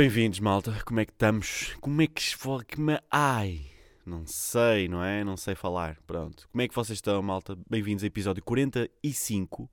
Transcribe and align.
bem-vindos, 0.00 0.40
malta. 0.40 0.82
Como 0.86 0.98
é 0.98 1.04
que 1.04 1.12
estamos? 1.12 1.76
Como 1.78 2.00
é 2.00 2.06
que 2.06 2.22
é... 2.90 3.02
Ai, 3.10 3.60
não 4.06 4.26
sei, 4.26 4.88
não 4.88 5.04
é? 5.04 5.22
Não 5.22 5.36
sei 5.36 5.54
falar. 5.54 5.98
Pronto. 6.06 6.48
Como 6.50 6.62
é 6.62 6.66
que 6.66 6.74
vocês 6.74 6.96
estão, 6.96 7.22
malta? 7.22 7.54
Bem-vindos 7.68 8.02
ao 8.02 8.06
episódio 8.06 8.42
45 8.42 9.70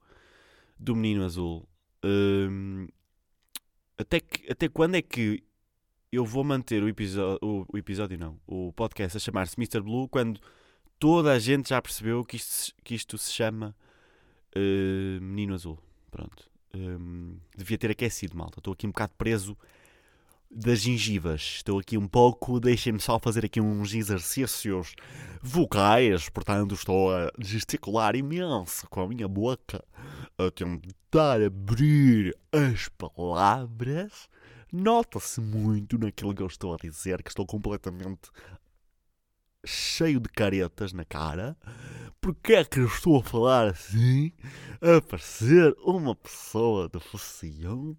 do 0.78 0.98
Menino 0.98 1.24
Azul. 1.24 1.66
Hum, 2.04 2.90
até, 3.98 4.20
que, 4.20 4.52
até 4.52 4.68
quando 4.68 4.96
é 4.96 5.02
que 5.02 5.42
eu 6.12 6.26
vou 6.26 6.44
manter 6.44 6.84
o 6.84 6.90
episódio, 6.90 7.40
o, 7.42 7.78
episódio 7.78 8.20
não, 8.20 8.38
o 8.46 8.74
podcast 8.74 9.16
a 9.16 9.22
chamar-se 9.22 9.58
Mr. 9.58 9.80
Blue 9.80 10.10
quando 10.10 10.42
toda 11.00 11.32
a 11.32 11.40
gente 11.40 11.70
já 11.70 11.82
percebeu 11.82 12.26
que 12.26 12.36
isto, 12.36 12.76
que 12.84 12.96
isto 12.96 13.18
se 13.18 13.32
chama 13.32 13.74
uh, 14.58 15.22
Menino 15.22 15.54
Azul? 15.54 15.80
Pronto. 16.12 16.52
Hum, 16.76 17.38
devia 17.56 17.78
ter 17.78 17.92
aquecido, 17.92 18.36
malta. 18.36 18.60
Estou 18.60 18.74
aqui 18.74 18.86
um 18.86 18.92
bocado 18.92 19.14
preso 19.18 19.58
das 20.50 20.82
gengivas. 20.82 21.42
Estou 21.58 21.80
aqui 21.80 21.98
um 21.98 22.08
pouco, 22.08 22.60
deixem-me 22.60 23.00
só 23.00 23.20
fazer 23.20 23.46
aqui 23.46 23.60
uns 23.62 23.94
exercícios 23.94 24.94
vocais, 25.42 26.30
portanto 26.30 26.74
estou 26.74 27.16
a 27.16 27.32
gesticular 27.40 28.16
imenso 28.16 28.88
com 28.90 29.02
a 29.02 29.08
minha 29.08 29.28
boca, 29.28 29.84
a 30.38 30.52
tentar 30.52 31.42
abrir 31.42 32.36
as 32.52 32.90
palavras. 32.90 34.28
Nota-se 34.72 35.40
muito 35.40 35.98
naquilo 35.98 36.36
que 36.36 36.44
eu 36.44 36.48
estou 36.48 36.74
a 36.74 36.78
dizer, 36.78 37.24
que 37.24 37.30
estou 37.30 37.46
completamente 37.46 38.30
cheio 39.66 40.20
de 40.20 40.30
caretas 40.30 40.94
na 40.94 41.06
cara. 41.06 41.58
Porquê 42.20 42.56
é 42.56 42.66
que 42.66 42.80
eu 42.80 42.88
estou 42.88 43.20
a 43.20 43.24
falar 43.24 43.68
assim? 43.68 44.32
A 44.82 45.02
parecer 45.02 45.74
uma 45.80 46.16
pessoa 46.16 46.90
deficiente 46.90 47.98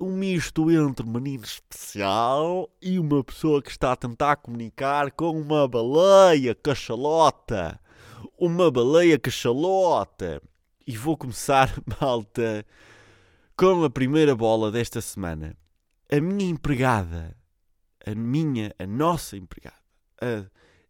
um 0.00 0.16
misto 0.16 0.70
entre 0.70 1.06
menino 1.06 1.44
especial 1.44 2.70
e 2.80 2.98
uma 2.98 3.22
pessoa 3.22 3.60
que 3.60 3.70
está 3.70 3.92
a 3.92 3.96
tentar 3.96 4.36
comunicar 4.36 5.10
com 5.10 5.38
uma 5.38 5.68
baleia 5.68 6.54
cachalota. 6.54 7.78
Uma 8.38 8.70
baleia 8.70 9.18
cachalota. 9.18 10.42
E 10.86 10.96
vou 10.96 11.18
começar, 11.18 11.70
malta, 12.00 12.64
com 13.54 13.84
a 13.84 13.90
primeira 13.90 14.34
bola 14.34 14.72
desta 14.72 15.02
semana. 15.02 15.54
A 16.10 16.18
minha 16.18 16.50
empregada, 16.50 17.36
a 18.04 18.14
minha, 18.14 18.74
a 18.78 18.86
nossa 18.86 19.36
empregada, 19.36 19.76
a 20.20 20.46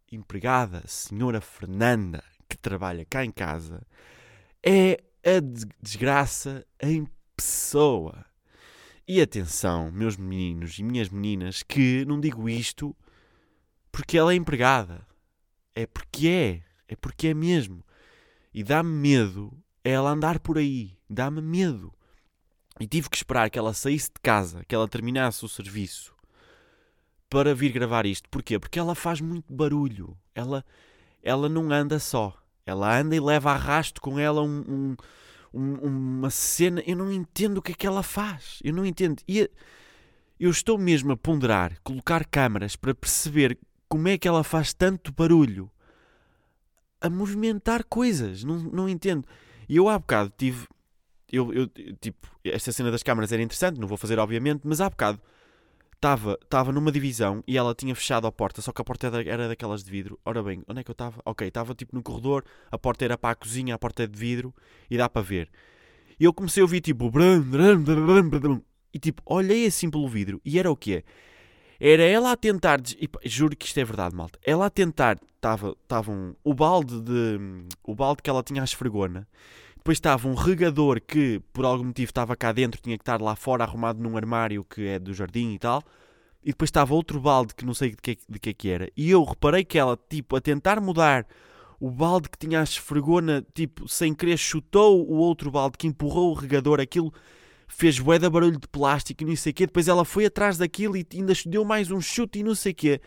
empregada, 0.09 0.83
senhora 0.87 1.41
Fernanda, 1.41 2.23
que 2.47 2.57
trabalha 2.57 3.05
cá 3.05 3.25
em 3.25 3.31
casa, 3.31 3.85
é 4.63 5.03
a 5.23 5.39
desgraça 5.81 6.65
em 6.81 7.05
pessoa. 7.35 8.30
E 9.13 9.21
atenção, 9.21 9.91
meus 9.91 10.15
meninos 10.15 10.79
e 10.79 10.83
minhas 10.83 11.09
meninas, 11.09 11.63
que 11.63 12.05
não 12.05 12.17
digo 12.17 12.47
isto 12.47 12.95
porque 13.91 14.17
ela 14.17 14.31
é 14.31 14.37
empregada. 14.37 15.05
É 15.75 15.85
porque 15.85 16.29
é. 16.29 16.63
É 16.87 16.95
porque 16.95 17.27
é 17.27 17.33
mesmo. 17.33 17.83
E 18.53 18.63
dá-me 18.63 18.89
medo 18.89 19.51
ela 19.83 20.11
andar 20.11 20.39
por 20.39 20.57
aí. 20.57 20.97
Dá-me 21.09 21.41
medo. 21.41 21.93
E 22.79 22.87
tive 22.87 23.09
que 23.09 23.17
esperar 23.17 23.49
que 23.49 23.59
ela 23.59 23.73
saísse 23.73 24.07
de 24.07 24.21
casa, 24.23 24.63
que 24.63 24.73
ela 24.73 24.87
terminasse 24.87 25.43
o 25.43 25.49
serviço 25.49 26.15
para 27.29 27.53
vir 27.53 27.73
gravar 27.73 28.05
isto. 28.05 28.29
Porquê? 28.29 28.57
Porque 28.57 28.79
ela 28.79 28.95
faz 28.95 29.19
muito 29.19 29.53
barulho. 29.53 30.17
Ela, 30.33 30.63
ela 31.21 31.49
não 31.49 31.69
anda 31.69 31.99
só. 31.99 32.41
Ela 32.65 32.97
anda 32.97 33.13
e 33.13 33.19
leva 33.19 33.51
arrasto 33.51 33.99
com 33.99 34.17
ela 34.17 34.41
um, 34.41 34.63
um 34.65 34.95
um, 35.53 35.75
uma 35.75 36.29
cena. 36.29 36.81
Eu 36.85 36.95
não 36.95 37.11
entendo 37.11 37.57
o 37.57 37.61
que 37.61 37.71
é 37.71 37.75
que 37.75 37.87
ela 37.87 38.03
faz. 38.03 38.59
Eu 38.63 38.73
não 38.73 38.85
entendo. 38.85 39.21
E 39.27 39.49
eu 40.39 40.49
estou 40.49 40.77
mesmo 40.77 41.11
a 41.11 41.17
ponderar, 41.17 41.77
colocar 41.83 42.25
câmaras 42.25 42.75
para 42.75 42.95
perceber 42.95 43.57
como 43.87 44.07
é 44.07 44.17
que 44.17 44.27
ela 44.27 44.43
faz 44.43 44.73
tanto 44.73 45.11
barulho 45.11 45.69
a 46.99 47.09
movimentar 47.09 47.83
coisas. 47.83 48.43
Não, 48.43 48.57
não 48.57 48.89
entendo. 48.89 49.27
E 49.67 49.75
eu 49.75 49.89
há 49.89 49.97
bocado 49.97 50.31
tive. 50.37 50.67
Eu, 51.31 51.53
eu, 51.53 51.67
tipo, 51.99 52.27
esta 52.43 52.71
cena 52.71 52.91
das 52.91 53.03
câmaras 53.03 53.31
era 53.31 53.41
interessante, 53.41 53.79
não 53.79 53.87
vou 53.87 53.97
fazer 53.97 54.19
obviamente, 54.19 54.61
mas 54.65 54.81
há 54.81 54.89
bocado 54.89 55.21
estava 56.01 56.71
numa 56.71 56.91
divisão 56.91 57.43
e 57.47 57.57
ela 57.57 57.75
tinha 57.75 57.93
fechado 57.93 58.25
a 58.25 58.31
porta, 58.31 58.61
só 58.61 58.71
que 58.71 58.81
a 58.81 58.85
porta 58.85 59.07
era, 59.07 59.23
era 59.23 59.47
daquelas 59.47 59.83
de 59.83 59.91
vidro. 59.91 60.19
Ora 60.25 60.41
bem, 60.41 60.63
onde 60.67 60.81
é 60.81 60.83
que 60.83 60.89
eu 60.89 60.93
estava? 60.93 61.21
Ok, 61.23 61.47
estava 61.47 61.75
tipo 61.75 61.95
no 61.95 62.01
corredor, 62.01 62.43
a 62.71 62.77
porta 62.77 63.05
era 63.05 63.17
para 63.17 63.31
a 63.31 63.35
cozinha, 63.35 63.75
a 63.75 63.79
porta 63.79 64.03
é 64.03 64.07
de 64.07 64.17
vidro 64.17 64.53
e 64.89 64.97
dá 64.97 65.07
para 65.07 65.21
ver. 65.21 65.49
E 66.19 66.23
eu 66.23 66.33
comecei 66.33 66.61
a 66.61 66.65
ouvir 66.65 66.81
tipo. 66.81 67.11
E 68.93 68.99
tipo, 68.99 69.21
olhei 69.25 69.65
assim 69.65 69.89
pelo 69.89 70.07
vidro 70.07 70.41
e 70.43 70.59
era 70.59 70.71
o 70.71 70.75
que 70.75 70.95
é? 70.95 71.03
Era 71.79 72.03
ela 72.03 72.31
a 72.31 72.37
tentar. 72.37 72.79
E, 72.99 73.09
juro 73.27 73.55
que 73.55 73.65
isto 73.65 73.79
é 73.79 73.83
verdade, 73.83 74.15
malta. 74.15 74.39
Ela 74.43 74.67
a 74.67 74.69
tentar. 74.69 75.19
Estava 75.35 76.11
um, 76.11 76.35
o 76.43 76.53
balde 76.53 77.01
de. 77.01 77.39
O 77.83 77.95
balde 77.95 78.21
que 78.21 78.29
ela 78.29 78.43
tinha 78.43 78.61
à 78.61 78.63
esfregona 78.63 79.27
depois 79.81 79.97
estava 79.97 80.27
um 80.27 80.35
regador 80.35 81.01
que, 81.01 81.41
por 81.51 81.65
algum 81.65 81.85
motivo, 81.85 82.11
estava 82.11 82.35
cá 82.35 82.51
dentro, 82.51 82.79
tinha 82.79 82.95
que 82.95 83.01
estar 83.01 83.19
lá 83.19 83.35
fora 83.35 83.63
arrumado 83.63 83.99
num 83.99 84.15
armário 84.15 84.63
que 84.63 84.85
é 84.85 84.99
do 84.99 85.11
jardim 85.11 85.55
e 85.55 85.59
tal. 85.59 85.83
E 86.43 86.51
depois 86.51 86.67
estava 86.67 86.93
outro 86.93 87.19
balde 87.19 87.55
que 87.55 87.65
não 87.65 87.73
sei 87.73 87.89
de 87.89 87.97
que, 87.97 88.15
de 88.29 88.39
que 88.39 88.49
é 88.51 88.53
que 88.53 88.69
era. 88.69 88.91
E 88.95 89.09
eu 89.09 89.23
reparei 89.23 89.65
que 89.65 89.79
ela, 89.79 89.97
tipo, 90.07 90.35
a 90.35 90.41
tentar 90.41 90.79
mudar 90.79 91.25
o 91.79 91.89
balde 91.89 92.29
que 92.29 92.37
tinha 92.37 92.59
a 92.59 92.63
esfregona, 92.63 93.43
tipo, 93.55 93.87
sem 93.87 94.13
querer, 94.13 94.37
chutou 94.37 95.03
o 95.03 95.15
outro 95.15 95.49
balde 95.49 95.79
que 95.79 95.87
empurrou 95.87 96.29
o 96.29 96.35
regador. 96.35 96.79
Aquilo 96.79 97.11
fez 97.67 97.97
bué 97.97 98.19
de 98.19 98.29
barulho 98.29 98.59
de 98.59 98.67
plástico 98.67 99.23
e 99.23 99.25
não 99.25 99.35
sei 99.35 99.49
o 99.51 99.55
quê. 99.55 99.65
Depois 99.65 99.87
ela 99.87 100.05
foi 100.05 100.27
atrás 100.27 100.59
daquilo 100.59 100.95
e 100.95 101.03
ainda 101.11 101.33
deu 101.47 101.65
mais 101.65 101.89
um 101.89 101.99
chute 101.99 102.37
e 102.37 102.43
não 102.43 102.53
sei 102.53 102.71
o 102.71 102.75
quê. 102.75 103.01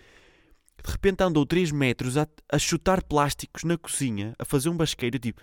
De 0.84 0.90
repente 0.90 1.22
andou 1.22 1.46
3 1.46 1.70
metros 1.70 2.18
a, 2.18 2.26
a 2.50 2.58
chutar 2.58 3.00
plásticos 3.04 3.62
na 3.62 3.78
cozinha, 3.78 4.34
a 4.40 4.44
fazer 4.44 4.68
um 4.70 4.76
basqueiro, 4.76 5.20
tipo... 5.20 5.40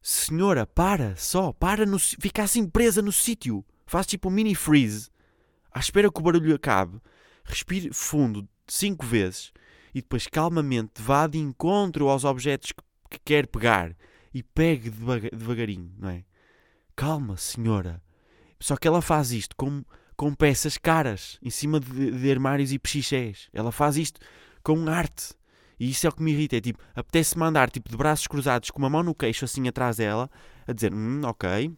Senhora, 0.00 0.66
para, 0.66 1.16
só, 1.16 1.52
para, 1.52 1.84
no, 1.84 1.98
fica 1.98 2.42
assim 2.42 2.68
presa 2.68 3.02
no 3.02 3.12
sítio. 3.12 3.64
Faz 3.86 4.06
tipo 4.06 4.28
um 4.28 4.32
mini 4.32 4.54
freeze, 4.54 5.10
à 5.72 5.80
espera 5.80 6.10
que 6.10 6.20
o 6.20 6.22
barulho 6.22 6.54
acabe, 6.54 7.00
respire 7.44 7.90
fundo 7.92 8.46
cinco 8.66 9.06
vezes 9.06 9.52
e 9.94 10.02
depois 10.02 10.26
calmamente 10.26 11.00
vá 11.00 11.26
de 11.26 11.38
encontro 11.38 12.08
aos 12.08 12.24
objetos 12.24 12.72
que, 12.72 12.82
que 13.10 13.18
quer 13.24 13.46
pegar 13.46 13.96
e 14.32 14.42
pegue 14.42 14.90
devagar, 14.90 15.30
devagarinho, 15.30 15.92
não 15.98 16.10
é? 16.10 16.24
Calma, 16.94 17.36
senhora. 17.36 18.02
Só 18.60 18.76
que 18.76 18.86
ela 18.86 19.00
faz 19.00 19.32
isto 19.32 19.56
com, 19.56 19.84
com 20.16 20.34
peças 20.34 20.76
caras 20.76 21.38
em 21.42 21.50
cima 21.50 21.80
de, 21.80 22.10
de 22.10 22.30
armários 22.30 22.72
e 22.72 22.78
pechichés. 22.78 23.48
Ela 23.52 23.72
faz 23.72 23.96
isto 23.96 24.20
com 24.62 24.88
arte. 24.88 25.34
E 25.78 25.90
isso 25.90 26.06
é 26.06 26.10
o 26.10 26.12
que 26.12 26.22
me 26.22 26.32
irrita. 26.32 26.56
É 26.56 26.60
tipo, 26.60 26.82
apetece-me 26.94 27.44
andar 27.44 27.70
tipo, 27.70 27.88
de 27.88 27.96
braços 27.96 28.26
cruzados 28.26 28.70
com 28.70 28.78
uma 28.78 28.90
mão 28.90 29.02
no 29.02 29.14
queixo, 29.14 29.44
assim 29.44 29.66
atrás 29.68 29.96
dela, 29.98 30.30
a 30.66 30.72
dizer: 30.72 30.92
Hum, 30.92 31.22
ok, 31.24 31.70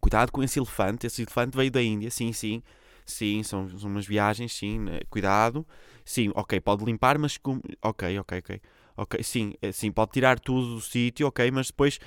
cuidado 0.00 0.32
com 0.32 0.42
esse 0.42 0.58
elefante. 0.58 1.06
Esse 1.06 1.22
elefante 1.22 1.56
veio 1.56 1.70
da 1.70 1.82
Índia, 1.82 2.10
sim, 2.10 2.32
sim. 2.32 2.62
Sim, 3.04 3.42
são, 3.44 3.68
são 3.78 3.88
umas 3.88 4.04
viagens, 4.06 4.52
sim, 4.52 4.80
né, 4.80 5.00
cuidado. 5.08 5.64
Sim, 6.04 6.32
ok, 6.34 6.60
pode 6.60 6.84
limpar, 6.84 7.18
mas 7.18 7.36
com. 7.38 7.60
Ok, 7.82 8.18
ok, 8.18 8.38
ok. 8.38 8.60
Ok, 8.96 9.22
sim, 9.22 9.54
é, 9.60 9.70
sim, 9.72 9.92
pode 9.92 10.12
tirar 10.12 10.40
tudo 10.40 10.76
do 10.76 10.80
sítio, 10.80 11.26
ok, 11.28 11.50
mas 11.50 11.68
depois. 11.68 11.98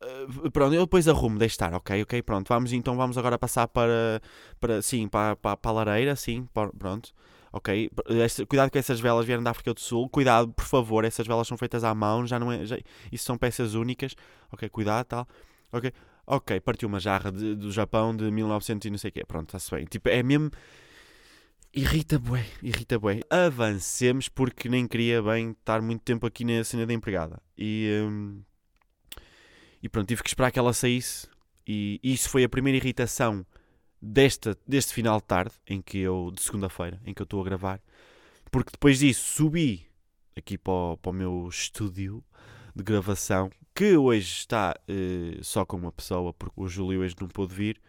Uh, 0.00 0.50
pronto, 0.52 0.74
eu 0.74 0.82
depois 0.82 1.08
arrumo, 1.08 1.38
deixe 1.38 1.54
estar, 1.54 1.74
ok, 1.74 2.02
ok, 2.02 2.22
pronto. 2.22 2.48
Vamos 2.48 2.72
então, 2.72 2.96
vamos 2.96 3.18
agora 3.18 3.38
passar 3.38 3.66
para. 3.68 4.22
para 4.60 4.80
sim, 4.80 5.08
para, 5.08 5.36
para, 5.36 5.56
para 5.56 5.70
a 5.70 5.74
lareira, 5.74 6.16
sim, 6.16 6.46
pronto 6.78 7.12
ok? 7.52 7.90
cuidado 8.48 8.70
com 8.70 8.78
essas 8.78 9.00
velas 9.00 9.24
vieram 9.24 9.42
da 9.42 9.50
África 9.50 9.72
do 9.72 9.80
Sul, 9.80 10.08
cuidado, 10.08 10.52
por 10.52 10.64
favor, 10.64 11.04
essas 11.04 11.26
velas 11.26 11.46
são 11.46 11.56
feitas 11.56 11.84
à 11.84 11.94
mão, 11.94 12.26
já 12.26 12.38
não 12.38 12.52
é, 12.52 12.64
já, 12.64 12.78
isso 13.10 13.24
são 13.24 13.36
peças 13.36 13.74
únicas, 13.74 14.14
ok? 14.52 14.68
Cuidado, 14.68 15.06
tal, 15.06 15.28
ok? 15.72 15.92
Ok, 16.26 16.60
partiu 16.60 16.88
uma 16.88 17.00
jarra 17.00 17.32
de, 17.32 17.54
do 17.54 17.72
Japão 17.72 18.14
de 18.14 18.30
1900 18.30 18.86
e 18.86 18.90
não 18.90 18.98
sei 18.98 19.08
o 19.08 19.12
quê, 19.12 19.24
pronto, 19.26 19.48
está-se 19.48 19.70
bem. 19.74 19.86
Tipo, 19.86 20.10
é 20.10 20.22
mesmo... 20.22 20.50
Irrita 21.72 22.18
bué, 22.18 22.44
irrita 22.62 22.98
bué. 22.98 23.20
Avancemos 23.30 24.28
porque 24.28 24.68
nem 24.68 24.86
queria 24.86 25.22
bem 25.22 25.52
estar 25.52 25.80
muito 25.80 26.02
tempo 26.02 26.26
aqui 26.26 26.44
na 26.44 26.64
cena 26.64 26.84
da 26.86 26.92
empregada. 26.92 27.40
E, 27.56 27.88
hum, 28.02 28.42
e 29.82 29.88
pronto, 29.88 30.08
tive 30.08 30.22
que 30.22 30.28
esperar 30.28 30.50
que 30.50 30.58
ela 30.58 30.72
saísse. 30.72 31.28
E 31.66 32.00
isso 32.02 32.28
foi 32.28 32.44
a 32.44 32.48
primeira 32.48 32.76
irritação 32.76 33.46
desta, 34.00 34.56
deste 34.66 34.92
final 34.94 35.18
de 35.18 35.24
tarde, 35.24 35.54
em 35.66 35.82
que 35.82 35.98
eu, 35.98 36.30
de 36.34 36.42
segunda-feira, 36.42 37.00
em 37.04 37.12
que 37.12 37.22
eu 37.22 37.24
estou 37.24 37.40
a 37.40 37.44
gravar, 37.44 37.80
porque 38.50 38.72
depois 38.72 38.98
disso 38.98 39.34
subi 39.34 39.86
aqui 40.36 40.56
para 40.56 40.72
o, 40.72 40.96
para 40.96 41.10
o 41.10 41.14
meu 41.14 41.48
estúdio 41.48 42.24
de 42.74 42.82
gravação, 42.82 43.50
que 43.74 43.96
hoje 43.96 44.32
está 44.32 44.74
uh, 44.88 45.44
só 45.44 45.64
com 45.64 45.76
uma 45.76 45.92
pessoa, 45.92 46.32
porque 46.32 46.60
o 46.60 46.68
Júlio 46.68 47.00
hoje 47.00 47.16
não 47.20 47.28
pôde 47.28 47.54
vir. 47.54 47.80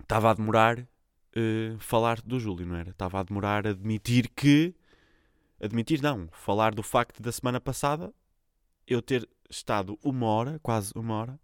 Estava 0.00 0.30
a 0.30 0.34
demorar 0.34 0.78
uh, 0.78 1.78
falar 1.78 2.20
do 2.20 2.38
Júlio, 2.38 2.66
não 2.66 2.76
era? 2.76 2.90
Estava 2.90 3.20
a 3.20 3.22
demorar 3.22 3.66
a 3.66 3.70
admitir 3.70 4.28
que. 4.28 4.74
Admitir 5.60 6.02
não, 6.02 6.28
falar 6.32 6.74
do 6.74 6.82
facto 6.82 7.22
da 7.22 7.32
semana 7.32 7.60
passada 7.60 8.12
eu 8.86 9.00
ter 9.00 9.26
estado 9.48 9.98
uma 10.02 10.26
hora, 10.26 10.58
quase 10.62 10.92
uma 10.94 11.14
hora, 11.14 11.40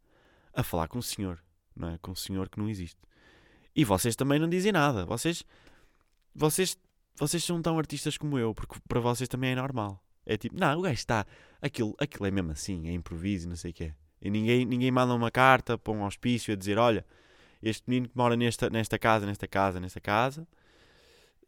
a 0.52 0.62
falar 0.62 0.88
com 0.88 0.98
o 0.98 1.02
senhor, 1.02 1.42
não 1.74 1.88
é? 1.88 1.98
Com 1.98 2.12
o 2.12 2.16
senhor 2.16 2.48
que 2.48 2.58
não 2.58 2.68
existe. 2.68 3.00
E 3.74 3.84
vocês 3.84 4.16
também 4.16 4.38
não 4.38 4.48
dizem 4.48 4.72
nada. 4.72 5.04
Vocês, 5.04 5.44
vocês, 6.34 6.76
vocês 7.16 7.44
são 7.44 7.60
tão 7.62 7.78
artistas 7.78 8.16
como 8.16 8.38
eu, 8.38 8.54
porque 8.54 8.76
para 8.88 9.00
vocês 9.00 9.28
também 9.28 9.52
é 9.52 9.54
normal. 9.54 10.02
É 10.26 10.36
tipo, 10.36 10.58
não, 10.58 10.78
o 10.78 10.82
gajo 10.82 10.94
está. 10.94 11.26
Aquilo, 11.60 11.94
aquilo 11.98 12.26
é 12.26 12.30
mesmo 12.30 12.52
assim, 12.52 12.88
é 12.88 12.92
improviso, 12.92 13.48
não 13.48 13.56
sei 13.56 13.70
o 13.70 13.74
quê. 13.74 13.94
E 14.20 14.30
ninguém, 14.30 14.64
ninguém 14.64 14.90
manda 14.90 15.14
uma 15.14 15.30
carta 15.30 15.78
para 15.78 15.92
um 15.92 16.04
hospício 16.04 16.52
a 16.52 16.56
dizer: 16.56 16.78
olha, 16.78 17.04
este 17.62 17.82
menino 17.88 18.08
que 18.08 18.16
mora 18.16 18.36
nesta, 18.36 18.68
nesta 18.70 18.98
casa, 18.98 19.26
nesta 19.26 19.48
casa, 19.48 19.80
nesta 19.80 20.00
casa, 20.00 20.46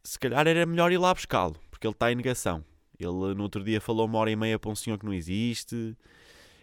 se 0.03 0.19
calhar 0.19 0.47
era 0.47 0.67
melhor 0.67 0.91
ir 0.91 0.99
lá 0.99 1.13
buscá-lo, 1.13 1.57
porque 1.71 1.87
ele 1.87 1.95
está 1.95 2.11
em 2.11 2.15
negação. 2.15 2.65
Ele 2.99 3.35
no 3.35 3.43
outro 3.43 3.63
dia 3.65 3.81
falou 3.81 4.07
uma 4.07 4.19
hora 4.19 4.31
e 4.31 4.37
meia 4.37 4.59
para 4.59 4.71
um 4.71 4.75
senhor 4.75 4.99
que 4.99 5.05
não 5.05 5.13
existe. 5.13 5.97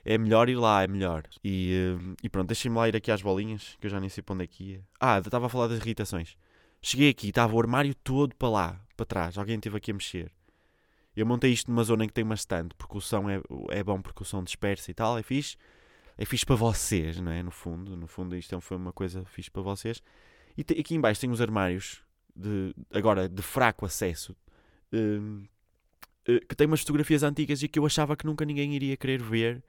É 0.06 0.18
melhor 0.18 0.50
ir 0.50 0.56
lá, 0.56 0.84
é 0.84 0.88
melhor. 0.88 1.24
E, 1.44 1.74
eh, 1.74 2.16
e 2.24 2.30
pronto, 2.30 2.48
deixem-me 2.48 2.78
lá 2.78 2.88
ir 2.88 2.96
aqui 2.96 3.12
às 3.12 3.22
bolinhas, 3.22 3.78
que 3.80 3.88
eu 3.88 3.92
já 3.92 4.00
nem 4.00 4.10
sei 4.10 4.24
para 4.24 4.34
onde 4.34 4.44
é 4.44 4.48
que 4.48 4.64
ia. 4.64 4.84
Ah, 5.00 5.20
estava 5.20 5.48
a 5.48 5.50
falar 5.50 5.68
das 5.68 5.80
irritações. 5.80 6.38
Cheguei 6.82 7.10
aqui, 7.10 7.30
estava 7.30 7.54
o 7.54 7.60
armário 7.60 7.94
todo 7.96 8.36
para 8.36 8.50
lá, 8.50 8.82
para 8.96 9.06
trás. 9.06 9.38
Alguém 9.38 9.58
esteve 9.58 9.78
aqui 9.78 9.92
a 9.92 9.94
mexer. 9.94 10.32
Eu 11.16 11.26
montei 11.26 11.52
isto 11.52 11.70
numa 11.70 11.84
zona 11.84 12.06
em 12.06 12.08
que 12.08 12.14
tem 12.14 12.24
uma 12.24 12.36
stand, 12.36 12.70
porque 12.78 12.98
o 12.98 13.02
som 13.02 13.30
é, 13.30 13.42
é 13.72 13.84
bom, 13.84 14.02
porque 14.02 14.24
o 14.24 14.26
som 14.26 14.44
dispersa 14.44 14.90
e 14.90 14.94
tal, 14.94 15.18
é 15.18 15.24
fixe. 15.24 15.58
É 16.18 16.26
fixe 16.26 16.46
para 16.46 16.56
vocês, 16.56 17.20
não 17.20 17.32
é? 17.32 17.44
No 17.44 17.52
fundo, 17.52 17.96
no 17.96 18.08
fundo 18.08 18.36
isto 18.36 18.56
é 18.56 18.62
foi 18.62 18.78
uma 18.78 18.94
coisa 18.94 19.26
fixe 19.26 19.50
para 19.50 19.62
vocês. 19.62 20.02
E 20.58 20.64
te, 20.64 20.80
aqui 20.80 20.96
embaixo 20.96 21.22
tem 21.22 21.30
os 21.30 21.42
armários, 21.42 22.04
de, 22.36 22.74
agora 22.92 23.28
de 23.28 23.42
fraco 23.42 23.86
acesso, 23.86 24.36
uh, 24.94 25.44
uh, 26.30 26.48
que 26.48 26.56
tem 26.56 26.68
umas 26.68 26.82
fotografias 26.82 27.24
antigas 27.24 27.64
e 27.64 27.68
que 27.68 27.80
eu 27.80 27.86
achava 27.86 28.16
que 28.16 28.26
nunca 28.26 28.46
ninguém 28.46 28.74
iria 28.76 28.98
querer 28.98 29.22
ver. 29.22 29.64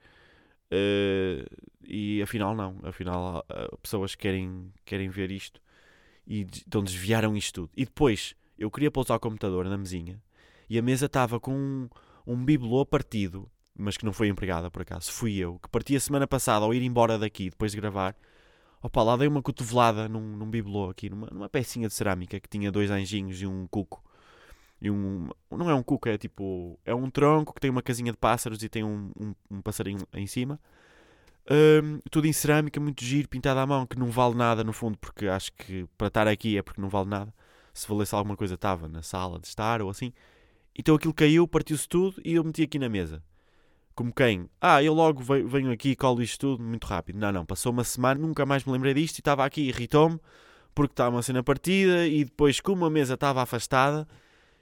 Uh, 0.71 1.45
e 1.83 2.21
afinal 2.21 2.55
não, 2.55 2.77
afinal 2.83 3.45
pessoas 3.81 4.15
querem, 4.15 4.71
querem 4.85 5.09
ver 5.09 5.29
isto 5.29 5.61
e 6.25 6.47
então 6.65 6.83
desviaram 6.83 7.35
isto 7.35 7.61
tudo. 7.61 7.71
E 7.75 7.85
depois 7.85 8.35
eu 8.57 8.71
queria 8.71 8.89
pousar 8.89 9.15
o 9.15 9.19
computador 9.19 9.65
na 9.65 9.77
mesinha 9.77 10.21
e 10.69 10.79
a 10.79 10.81
mesa 10.81 11.07
estava 11.07 11.39
com 11.39 11.53
um, 11.53 11.89
um 12.25 12.45
bibelô 12.45 12.85
partido, 12.85 13.49
mas 13.75 13.97
que 13.97 14.05
não 14.05 14.13
foi 14.13 14.29
empregada 14.29 14.71
por 14.71 14.83
acaso, 14.83 15.11
fui 15.11 15.35
eu, 15.35 15.59
que 15.59 15.67
parti 15.67 15.95
a 15.95 15.99
semana 15.99 16.25
passada 16.25 16.63
ao 16.63 16.73
ir 16.73 16.81
embora 16.81 17.17
daqui 17.17 17.49
depois 17.49 17.71
de 17.71 17.77
gravar. 17.77 18.15
Opa, 18.81 19.03
lá 19.03 19.15
dei 19.17 19.27
uma 19.27 19.41
cotovelada 19.41 20.07
num, 20.07 20.37
num 20.37 20.49
bibelô 20.49 20.89
aqui, 20.89 21.09
numa, 21.09 21.27
numa 21.27 21.49
pecinha 21.49 21.87
de 21.87 21.93
cerâmica 21.93 22.39
que 22.39 22.49
tinha 22.49 22.71
dois 22.71 22.89
anjinhos 22.89 23.41
e 23.41 23.45
um 23.45 23.67
cuco. 23.67 24.03
E 24.81 24.89
um. 24.89 25.29
Não 25.49 25.69
é 25.69 25.75
um 25.75 25.83
cuco, 25.83 26.09
é 26.09 26.17
tipo. 26.17 26.79
É 26.85 26.93
um 26.93 27.09
tronco 27.09 27.53
que 27.53 27.61
tem 27.61 27.69
uma 27.69 27.81
casinha 27.81 28.11
de 28.11 28.17
pássaros 28.17 28.63
e 28.63 28.69
tem 28.69 28.83
um, 28.83 29.11
um, 29.19 29.35
um 29.49 29.61
passarinho 29.61 30.05
em 30.13 30.25
cima. 30.25 30.59
Um, 31.49 31.99
tudo 32.09 32.27
em 32.27 32.33
cerâmica, 32.33 32.79
muito 32.79 33.03
giro, 33.03 33.27
pintado 33.27 33.59
à 33.59 33.65
mão, 33.65 33.85
que 33.85 33.97
não 33.97 34.07
vale 34.07 34.35
nada 34.35 34.63
no 34.63 34.73
fundo, 34.73 34.97
porque 34.97 35.27
acho 35.27 35.51
que 35.53 35.85
para 35.97 36.07
estar 36.07 36.27
aqui 36.27 36.57
é 36.57 36.61
porque 36.61 36.81
não 36.81 36.89
vale 36.89 37.09
nada. 37.09 37.33
Se 37.73 37.87
valesse 37.87 38.13
alguma 38.15 38.35
coisa, 38.35 38.55
estava 38.55 38.87
na 38.87 39.01
sala 39.01 39.39
de 39.39 39.47
estar 39.47 39.81
ou 39.81 39.89
assim. 39.89 40.13
Então 40.77 40.95
aquilo 40.95 41.13
caiu, 41.13 41.47
partiu-se 41.47 41.87
tudo 41.87 42.21
e 42.23 42.33
eu 42.35 42.43
meti 42.43 42.63
aqui 42.63 42.79
na 42.79 42.89
mesa. 42.89 43.23
Como 43.93 44.13
quem? 44.13 44.49
Ah, 44.59 44.81
eu 44.81 44.93
logo 44.93 45.21
venho 45.21 45.71
aqui 45.71 45.89
e 45.91 45.95
colo 45.95 46.21
isto 46.21 46.39
tudo 46.39 46.63
muito 46.63 46.85
rápido. 46.85 47.19
Não, 47.19 47.31
não, 47.31 47.45
passou 47.45 47.71
uma 47.71 47.83
semana, 47.83 48.19
nunca 48.19 48.45
mais 48.45 48.63
me 48.65 48.71
lembrei 48.71 48.93
disto 48.93 49.17
e 49.17 49.21
estava 49.21 49.45
aqui, 49.45 49.61
irritou-me, 49.61 50.19
porque 50.73 50.93
estava 50.93 51.15
uma 51.15 51.21
cena 51.21 51.43
partida 51.43 52.07
e 52.07 52.23
depois, 52.23 52.59
como 52.59 52.85
a 52.85 52.89
mesa 52.89 53.15
estava 53.15 53.41
afastada, 53.41 54.07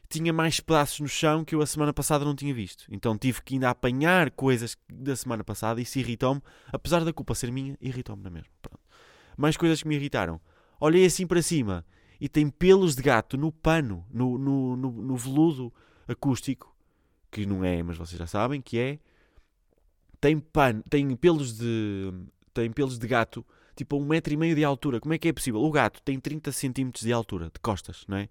tinha 0.10 0.34
mais 0.34 0.60
pedaços 0.60 1.00
no 1.00 1.08
chão 1.08 1.46
que 1.46 1.54
eu 1.54 1.62
a 1.62 1.68
semana 1.68 1.94
passada 1.94 2.26
não 2.26 2.36
tinha 2.36 2.54
visto. 2.54 2.86
Então 2.90 3.18
tive 3.18 3.42
que 3.44 3.54
ainda 3.54 3.70
apanhar 3.70 4.32
coisas 4.32 4.76
da 4.92 5.16
semana 5.16 5.44
passada 5.44 5.80
e 5.80 5.84
isso 5.84 6.00
irritou-me, 6.00 6.42
apesar 6.74 7.06
da 7.06 7.14
culpa 7.14 7.36
ser 7.36 7.52
minha, 7.52 7.78
irritou-me 7.80 8.24
na 8.24 8.30
mesma. 8.30 8.50
Pronto. 8.62 8.80
Mais 9.38 9.56
coisas 9.56 9.82
que 9.82 9.88
me 9.88 9.96
irritaram. 9.96 10.42
Olhei 10.80 11.06
assim 11.06 11.28
para 11.28 11.42
cima 11.42 11.86
e 12.20 12.28
tem 12.28 12.50
pelos 12.50 12.96
de 12.96 13.04
gato 13.04 13.38
no 13.38 13.52
pano, 13.52 14.06
no, 14.10 14.38
no, 14.38 14.76
no, 14.76 14.92
no 14.92 15.16
veludo 15.16 15.72
acústico, 16.08 16.76
que 17.32 17.46
não 17.46 17.64
é, 17.64 17.84
mas 17.84 17.96
vocês 17.96 18.18
já 18.18 18.26
sabem, 18.26 18.62
que 18.62 18.80
é 18.80 19.00
tem 20.20 20.40
pano, 20.40 20.84
tem 20.90 21.16
pelos 21.16 21.58
de 21.58 22.12
tem 22.54 22.72
pelos 22.72 22.98
de 22.98 23.08
gato 23.08 23.46
tipo 23.76 23.96
a 23.96 24.00
um 24.00 24.06
metro 24.06 24.34
e 24.34 24.38
meio 24.38 24.56
de 24.56 24.64
altura. 24.64 25.00
Como 25.00 25.14
é 25.14 25.18
que 25.18 25.28
é 25.28 25.34
possível? 25.34 25.62
O 25.62 25.72
gato 25.72 26.02
tem 26.02 26.20
30 26.20 26.52
centímetros 26.52 27.06
de 27.06 27.14
altura, 27.14 27.46
de 27.46 27.60
costas, 27.62 28.04
não 28.08 28.18
é? 28.18 28.28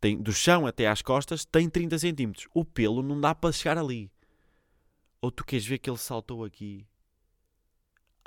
Tem, 0.00 0.16
do 0.16 0.32
chão 0.32 0.66
até 0.66 0.86
às 0.86 1.02
costas 1.02 1.44
tem 1.44 1.68
30 1.68 1.98
centímetros. 1.98 2.48
O 2.54 2.64
pelo 2.64 3.02
não 3.02 3.20
dá 3.20 3.34
para 3.34 3.52
chegar 3.52 3.76
ali. 3.76 4.10
Ou 5.20 5.30
tu 5.30 5.44
queres 5.44 5.66
ver 5.66 5.78
que 5.78 5.90
ele 5.90 5.98
saltou 5.98 6.44
aqui? 6.44 6.86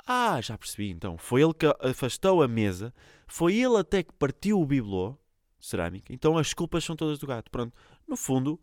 Ah, 0.06 0.40
já 0.40 0.56
percebi 0.56 0.90
então. 0.90 1.18
Foi 1.18 1.42
ele 1.42 1.54
que 1.54 1.66
afastou 1.80 2.42
a 2.42 2.48
mesa. 2.48 2.94
Foi 3.26 3.56
ele 3.56 3.76
até 3.76 4.02
que 4.02 4.12
partiu 4.12 4.60
o 4.60 4.66
bibelô 4.66 5.18
cerâmica. 5.58 6.12
Então 6.12 6.38
as 6.38 6.52
culpas 6.54 6.84
são 6.84 6.94
todas 6.94 7.18
do 7.18 7.26
gato. 7.26 7.50
Pronto. 7.50 7.74
No 8.06 8.16
fundo, 8.16 8.60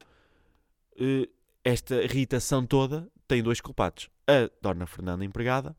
eh, 0.97 1.27
esta 1.63 2.01
irritação 2.03 2.65
toda 2.65 3.11
tem 3.27 3.41
dois 3.43 3.59
culpados: 3.59 4.09
a 4.27 4.49
Dona 4.61 4.85
Fernanda 4.85 5.25
empregada 5.25 5.75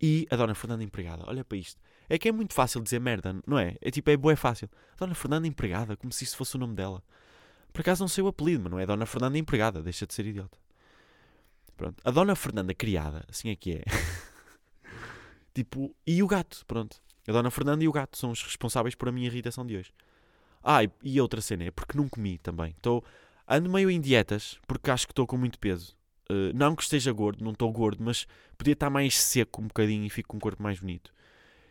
e 0.00 0.26
a 0.30 0.36
Dona 0.36 0.54
Fernanda 0.54 0.84
empregada. 0.84 1.24
Olha 1.26 1.44
para 1.44 1.58
isto. 1.58 1.80
É 2.10 2.18
que 2.18 2.28
é 2.28 2.32
muito 2.32 2.52
fácil 2.52 2.82
dizer 2.82 3.00
merda, 3.00 3.34
não 3.46 3.58
é? 3.58 3.76
É 3.80 3.90
tipo, 3.90 4.10
é 4.10 4.16
boa, 4.16 4.32
é 4.32 4.36
fácil. 4.36 4.68
Dona 4.98 5.14
Fernanda 5.14 5.46
empregada, 5.46 5.96
como 5.96 6.12
se 6.12 6.24
isso 6.24 6.36
fosse 6.36 6.56
o 6.56 6.58
nome 6.58 6.74
dela. 6.74 7.02
Por 7.72 7.80
acaso 7.80 8.02
não 8.02 8.08
sei 8.08 8.22
o 8.22 8.26
apelido, 8.26 8.64
mas 8.64 8.72
não 8.72 8.78
é 8.78 8.84
Dona 8.84 9.06
Fernanda 9.06 9.38
empregada, 9.38 9.80
deixa 9.82 10.06
de 10.06 10.12
ser 10.12 10.26
idiota. 10.26 10.58
Pronto. 11.76 12.02
A 12.04 12.10
Dona 12.10 12.34
Fernanda 12.34 12.74
criada, 12.74 13.24
assim 13.28 13.48
é 13.48 13.56
que 13.56 13.76
é. 13.76 13.84
tipo, 15.54 15.94
e 16.06 16.22
o 16.22 16.26
gato, 16.26 16.66
pronto. 16.66 17.00
A 17.26 17.32
Dona 17.32 17.50
Fernanda 17.50 17.82
e 17.84 17.88
o 17.88 17.92
gato 17.92 18.18
são 18.18 18.32
os 18.32 18.42
responsáveis 18.42 18.94
por 18.94 19.08
a 19.08 19.12
minha 19.12 19.28
irritação 19.28 19.64
de 19.64 19.76
hoje. 19.76 19.92
Ah, 20.62 20.80
e 21.02 21.20
outra 21.20 21.40
cena 21.40 21.64
é 21.64 21.70
porque 21.70 21.96
não 21.96 22.08
comi 22.08 22.36
também. 22.38 22.72
Estou 22.72 23.02
Ando 23.52 23.68
meio 23.68 23.90
em 23.90 24.00
dietas, 24.00 24.60
porque 24.64 24.92
acho 24.92 25.08
que 25.08 25.12
estou 25.12 25.26
com 25.26 25.36
muito 25.36 25.58
peso. 25.58 25.96
Uh, 26.30 26.54
não 26.54 26.76
que 26.76 26.84
esteja 26.84 27.10
gordo, 27.10 27.42
não 27.42 27.50
estou 27.50 27.72
gordo, 27.72 28.04
mas 28.04 28.24
podia 28.56 28.74
estar 28.74 28.88
mais 28.88 29.18
seco 29.18 29.60
um 29.60 29.66
bocadinho 29.66 30.04
e 30.04 30.08
fico 30.08 30.28
com 30.28 30.36
um 30.36 30.40
corpo 30.40 30.62
mais 30.62 30.78
bonito. 30.78 31.12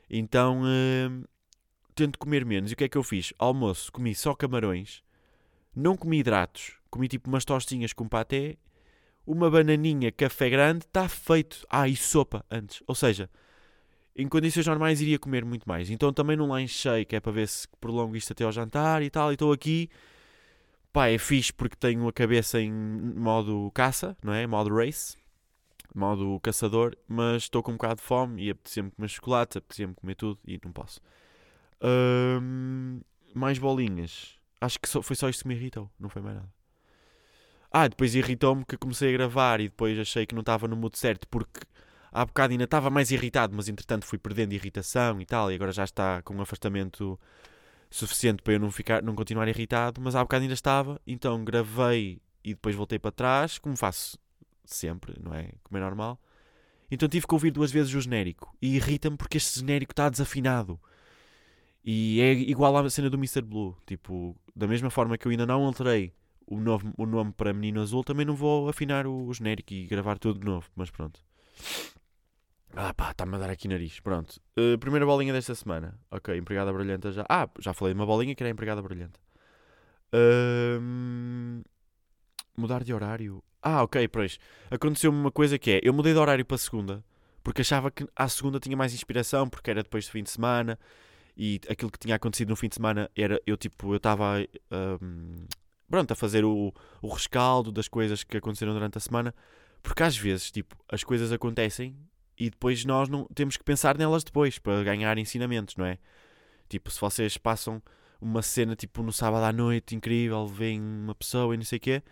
Então 0.09 0.61
uh, 0.61 1.27
tento 1.93 2.17
comer 2.17 2.45
menos. 2.45 2.71
E 2.71 2.73
o 2.73 2.77
que 2.77 2.85
é 2.85 2.89
que 2.89 2.97
eu 2.97 3.03
fiz? 3.03 3.33
Almoço, 3.37 3.91
comi 3.91 4.15
só 4.15 4.33
camarões, 4.33 5.03
não 5.75 5.95
comi 5.95 6.19
hidratos, 6.19 6.73
comi 6.89 7.07
tipo 7.07 7.29
umas 7.29 7.45
tostinhas 7.45 7.93
com 7.93 8.07
paté, 8.07 8.57
uma 9.25 9.49
bananinha, 9.49 10.11
café 10.11 10.49
grande, 10.49 10.85
está 10.85 11.07
feito. 11.07 11.65
Ah, 11.69 11.87
e 11.87 11.95
sopa 11.95 12.43
antes. 12.49 12.81
Ou 12.87 12.95
seja, 12.95 13.29
em 14.15 14.27
condições 14.27 14.65
normais 14.65 15.01
iria 15.01 15.19
comer 15.19 15.45
muito 15.45 15.67
mais. 15.67 15.89
Então 15.89 16.11
também 16.11 16.35
não 16.35 16.47
lanchei, 16.47 17.05
que 17.05 17.15
é 17.15 17.19
para 17.19 17.31
ver 17.31 17.47
se 17.47 17.67
prolongo 17.79 18.15
isto 18.15 18.33
até 18.33 18.43
ao 18.43 18.51
jantar 18.51 19.03
e 19.03 19.09
tal. 19.09 19.31
E 19.31 19.33
estou 19.33 19.51
aqui 19.53 19.89
Pá, 20.91 21.07
é 21.07 21.17
fixe 21.19 21.53
porque 21.53 21.75
tenho 21.75 22.07
a 22.07 22.13
cabeça 22.13 22.59
em 22.59 22.71
modo 22.71 23.71
caça, 23.73 24.17
não 24.23 24.33
é? 24.33 24.47
Modo 24.47 24.75
race, 24.75 25.17
modo 25.93 26.39
caçador, 26.41 26.95
mas 27.07 27.43
estou 27.43 27.63
com 27.63 27.71
um 27.71 27.75
bocado 27.75 27.95
de 27.95 28.01
fome 28.01 28.43
e 28.43 28.49
apetecia-me 28.49 28.91
comer 28.91 29.07
chocolate, 29.07 29.57
apetecia-me 29.57 29.93
comer 29.93 30.15
tudo 30.15 30.39
e 30.45 30.59
não 30.63 30.71
posso. 30.71 31.01
mais 33.33 33.57
bolinhas. 33.57 34.37
Acho 34.61 34.79
que 34.79 34.89
só, 34.89 35.01
foi 35.01 35.15
só 35.15 35.29
isto 35.29 35.43
que 35.43 35.47
me 35.47 35.55
irritou, 35.55 35.89
não 35.99 36.09
foi 36.09 36.21
mais 36.21 36.35
nada. 36.35 36.53
Ah, 37.71 37.87
depois 37.87 38.15
irritou-me 38.15 38.65
que 38.65 38.77
comecei 38.77 39.09
a 39.09 39.11
gravar 39.17 39.59
e 39.61 39.69
depois 39.69 39.97
achei 39.99 40.25
que 40.25 40.33
não 40.33 40.41
estava 40.41 40.67
no 40.67 40.75
mood 40.75 40.97
certo 40.97 41.27
porque 41.27 41.61
há 42.11 42.25
bocado 42.25 42.51
ainda 42.51 42.63
estava 42.63 42.89
mais 42.89 43.11
irritado, 43.11 43.55
mas 43.55 43.69
entretanto 43.69 44.05
fui 44.05 44.17
perdendo 44.17 44.53
irritação 44.53 45.21
e 45.21 45.25
tal, 45.25 45.51
e 45.51 45.55
agora 45.55 45.71
já 45.71 45.83
está 45.83 46.21
com 46.23 46.33
um 46.35 46.41
afastamento 46.41 47.19
suficiente 47.89 48.41
para 48.41 48.53
eu 48.53 48.59
não, 48.59 48.71
ficar, 48.71 49.01
não 49.03 49.15
continuar 49.15 49.47
irritado, 49.47 50.01
mas 50.01 50.15
há 50.15 50.23
bocado 50.23 50.43
ainda 50.43 50.53
estava, 50.53 50.99
então 51.05 51.43
gravei 51.43 52.21
e 52.43 52.53
depois 52.53 52.75
voltei 52.75 52.99
para 52.99 53.11
trás, 53.11 53.57
como 53.59 53.75
faço 53.77 54.17
sempre, 54.75 55.15
não 55.21 55.33
é? 55.33 55.51
Como 55.63 55.77
é 55.77 55.81
normal. 55.81 56.19
Então 56.91 57.07
tive 57.07 57.27
que 57.27 57.33
ouvir 57.33 57.51
duas 57.51 57.71
vezes 57.71 57.93
o 57.93 58.01
genérico 58.01 58.55
e 58.61 58.75
irrita-me 58.75 59.17
porque 59.17 59.37
este 59.37 59.59
genérico 59.59 59.91
está 59.91 60.09
desafinado. 60.09 60.79
E 61.83 62.19
é 62.21 62.33
igual 62.33 62.75
à 62.77 62.89
cena 62.89 63.09
do 63.09 63.17
Mr. 63.17 63.41
Blue. 63.41 63.75
Tipo, 63.85 64.35
da 64.55 64.67
mesma 64.67 64.89
forma 64.89 65.17
que 65.17 65.27
eu 65.27 65.31
ainda 65.31 65.45
não 65.45 65.65
alterei 65.65 66.13
o, 66.45 66.59
novo, 66.59 66.91
o 66.97 67.05
nome 67.05 67.31
para 67.31 67.53
Menino 67.53 67.81
Azul, 67.81 68.03
também 68.03 68.25
não 68.25 68.35
vou 68.35 68.67
afinar 68.69 69.05
o, 69.05 69.27
o 69.27 69.33
genérico 69.33 69.73
e 69.73 69.85
gravar 69.85 70.17
tudo 70.17 70.39
de 70.39 70.45
novo. 70.45 70.69
Mas 70.75 70.89
pronto. 70.89 71.23
Ah 72.75 72.93
pá, 72.93 73.11
está-me 73.11 73.35
a 73.35 73.39
dar 73.39 73.49
aqui 73.49 73.67
nariz. 73.67 73.99
Pronto. 73.99 74.39
Uh, 74.57 74.77
primeira 74.77 75.05
bolinha 75.05 75.33
desta 75.33 75.55
semana. 75.55 75.99
Ok, 76.11 76.35
empregada 76.37 76.71
brilhante 76.73 77.11
já. 77.11 77.25
Ah, 77.29 77.49
já 77.59 77.73
falei 77.73 77.93
de 77.93 77.99
uma 77.99 78.05
bolinha 78.05 78.35
que 78.35 78.43
era 78.43 78.49
empregada 78.49 78.81
brilhante. 78.81 79.19
Uh, 80.13 81.63
mudar 82.57 82.83
de 82.83 82.93
horário. 82.93 83.43
Ah, 83.61 83.83
ok, 83.83 84.07
pois. 84.07 84.39
Aconteceu-me 84.71 85.17
uma 85.17 85.31
coisa 85.31 85.57
que 85.59 85.71
é: 85.71 85.79
eu 85.83 85.93
mudei 85.93 86.13
de 86.13 86.19
horário 86.19 86.45
para 86.45 86.57
segunda 86.57 87.03
porque 87.43 87.61
achava 87.61 87.89
que 87.89 88.05
à 88.15 88.27
segunda 88.27 88.59
tinha 88.59 88.75
mais 88.75 88.93
inspiração 88.93 89.49
porque 89.49 89.71
era 89.71 89.83
depois 89.83 90.05
do 90.05 90.11
fim 90.11 90.23
de 90.23 90.29
semana 90.29 90.77
e 91.35 91.59
aquilo 91.69 91.91
que 91.91 91.97
tinha 91.97 92.15
acontecido 92.15 92.49
no 92.49 92.55
fim 92.55 92.67
de 92.67 92.75
semana 92.75 93.09
era 93.15 93.41
eu 93.45 93.57
tipo, 93.57 93.93
eu 93.93 93.97
estava 93.97 94.45
um, 95.01 95.45
pronto, 95.89 96.11
a 96.11 96.15
fazer 96.15 96.43
o, 96.45 96.73
o 97.01 97.07
rescaldo 97.07 97.71
das 97.71 97.87
coisas 97.87 98.23
que 98.23 98.37
aconteceram 98.37 98.73
durante 98.73 98.97
a 98.97 99.01
semana 99.01 99.33
porque 99.81 100.03
às 100.03 100.17
vezes 100.17 100.51
tipo, 100.51 100.75
as 100.89 101.03
coisas 101.03 101.31
acontecem 101.31 101.95
e 102.37 102.49
depois 102.49 102.85
nós 102.85 103.09
não 103.09 103.25
temos 103.33 103.57
que 103.57 103.63
pensar 103.63 103.97
nelas 103.97 104.23
depois 104.23 104.59
para 104.59 104.83
ganhar 104.83 105.17
ensinamentos, 105.17 105.75
não 105.75 105.85
é? 105.85 105.97
Tipo, 106.69 106.91
se 106.91 107.01
vocês 107.01 107.35
passam 107.35 107.81
uma 108.21 108.41
cena 108.41 108.75
tipo 108.75 109.01
no 109.01 109.11
sábado 109.11 109.43
à 109.43 109.51
noite 109.51 109.95
incrível, 109.95 110.45
vem 110.47 110.79
uma 110.79 111.15
pessoa 111.15 111.53
e 111.53 111.57
não 111.57 111.65
sei 111.65 111.77
o 111.77 111.81
quê, 111.81 112.03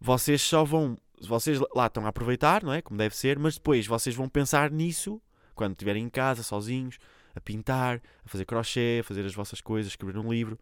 vocês 0.00 0.40
só 0.40 0.64
vão, 0.64 0.96
vocês 1.20 1.60
lá 1.74 1.86
estão 1.86 2.06
a 2.06 2.08
aproveitar, 2.08 2.62
não 2.62 2.72
é? 2.72 2.80
Como 2.80 2.98
deve 2.98 3.16
ser, 3.16 3.38
mas 3.38 3.54
depois 3.56 3.86
vocês 3.86 4.14
vão 4.16 4.28
pensar 4.28 4.70
nisso 4.70 5.20
quando 5.54 5.72
estiverem 5.72 6.04
em 6.04 6.08
casa, 6.08 6.42
sozinhos, 6.42 6.98
a 7.34 7.40
pintar, 7.40 8.00
a 8.24 8.28
fazer 8.28 8.46
crochê, 8.46 9.00
a 9.00 9.04
fazer 9.04 9.24
as 9.26 9.34
vossas 9.34 9.60
coisas, 9.60 9.92
escrever 9.92 10.18
um 10.18 10.32
livro, 10.32 10.58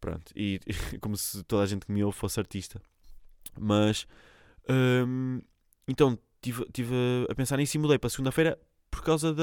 pronto, 0.00 0.32
e 0.36 0.60
como 1.00 1.16
se 1.16 1.42
toda 1.44 1.64
a 1.64 1.66
gente 1.66 1.86
que 1.86 1.92
me 1.92 2.04
ouve 2.04 2.16
fosse 2.16 2.38
artista. 2.38 2.80
Mas, 3.58 4.06
hum, 4.68 5.40
então, 5.88 6.18
estive 6.36 6.64
tive 6.72 6.94
a 7.28 7.34
pensar 7.34 7.56
nisso 7.56 7.76
e 7.76 7.80
mudei 7.80 7.98
para 7.98 8.10
segunda-feira 8.10 8.58
por 8.90 9.02
causa 9.02 9.34
da, 9.34 9.42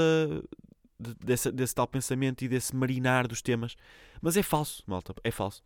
de, 0.99 1.13
desse, 1.15 1.51
desse 1.51 1.75
tal 1.75 1.87
pensamento 1.87 2.43
e 2.43 2.47
desse 2.47 2.75
marinar 2.75 3.27
dos 3.27 3.41
temas. 3.41 3.75
Mas 4.21 4.37
é 4.37 4.43
falso, 4.43 4.83
malta, 4.87 5.13
é 5.23 5.31
falso. 5.31 5.61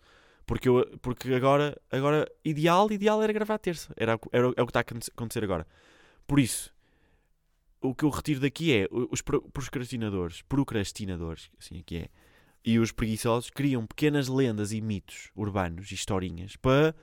Porque, 0.48 0.70
eu, 0.70 0.98
porque 1.01 1.34
agora, 1.34 1.80
agora, 1.92 2.27
ideal, 2.44 2.89
ideal 2.92 3.22
era 3.22 3.34
gravar 3.34 3.60
terça. 3.60 3.94
Era, 3.96 4.18
era, 4.32 4.48
é 4.56 4.62
o 4.62 4.66
que 4.66 4.72
está 4.72 4.80
a 4.80 4.86
acontecer 5.13 5.44
agora. 5.44 5.68
Por 6.25 6.39
isso, 6.39 6.74
o 7.82 7.94
que 7.94 8.06
eu 8.06 8.10
retiro 8.10 8.39
daqui 8.39 8.74
é 8.74 8.88
os 8.89 9.22
procrastinadores, 9.22 10.42
procrastinadores, 10.44 11.51
assim 11.60 11.80
aqui 11.80 11.98
é, 11.98 12.10
e 12.66 12.80
os 12.80 12.92
preguiçosos 12.92 13.50
criam 13.50 13.86
pequenas 13.86 14.27
lendas 14.27 14.72
e 14.72 14.82
mitos 14.82 15.30
urbanos 15.36 15.92
e 15.92 15.96
historinhas 15.96 16.56
para 16.56 16.96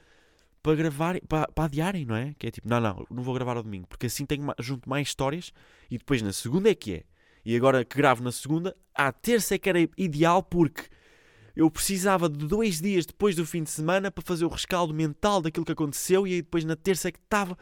para 0.62 0.76
gravar, 0.76 1.20
para, 1.28 1.46
para 1.48 1.64
adiarem, 1.64 2.06
não 2.06 2.16
é? 2.16 2.34
Que 2.38 2.46
é 2.46 2.50
tipo, 2.50 2.66
não, 2.66 2.80
não, 2.80 3.06
não 3.10 3.22
vou 3.22 3.34
gravar 3.34 3.58
ao 3.58 3.62
domingo, 3.62 3.86
porque 3.86 4.06
assim 4.06 4.24
tenho 4.24 4.46
junto 4.58 4.88
mais 4.88 5.08
histórias 5.08 5.52
e 5.90 5.98
depois 5.98 6.22
na 6.22 6.32
segunda 6.32 6.70
é 6.70 6.74
que 6.74 6.94
é. 6.94 7.02
E 7.44 7.54
agora 7.54 7.84
que 7.84 7.94
gravo 7.94 8.22
na 8.22 8.32
segunda, 8.32 8.74
à 8.94 9.12
terça 9.12 9.54
é 9.56 9.58
que 9.58 9.68
era 9.68 9.78
ideal 9.98 10.42
porque 10.42 10.84
eu 11.56 11.70
precisava 11.70 12.28
de 12.28 12.46
dois 12.46 12.80
dias 12.80 13.06
depois 13.06 13.36
do 13.36 13.46
fim 13.46 13.62
de 13.62 13.70
semana 13.70 14.10
para 14.10 14.24
fazer 14.24 14.44
o 14.44 14.48
rescaldo 14.48 14.92
mental 14.92 15.40
daquilo 15.40 15.64
que 15.64 15.72
aconteceu 15.72 16.26
e 16.26 16.34
aí 16.34 16.42
depois 16.42 16.64
na 16.64 16.76
terça 16.76 17.08
é 17.08 17.12
que 17.12 17.18
estava. 17.18 17.56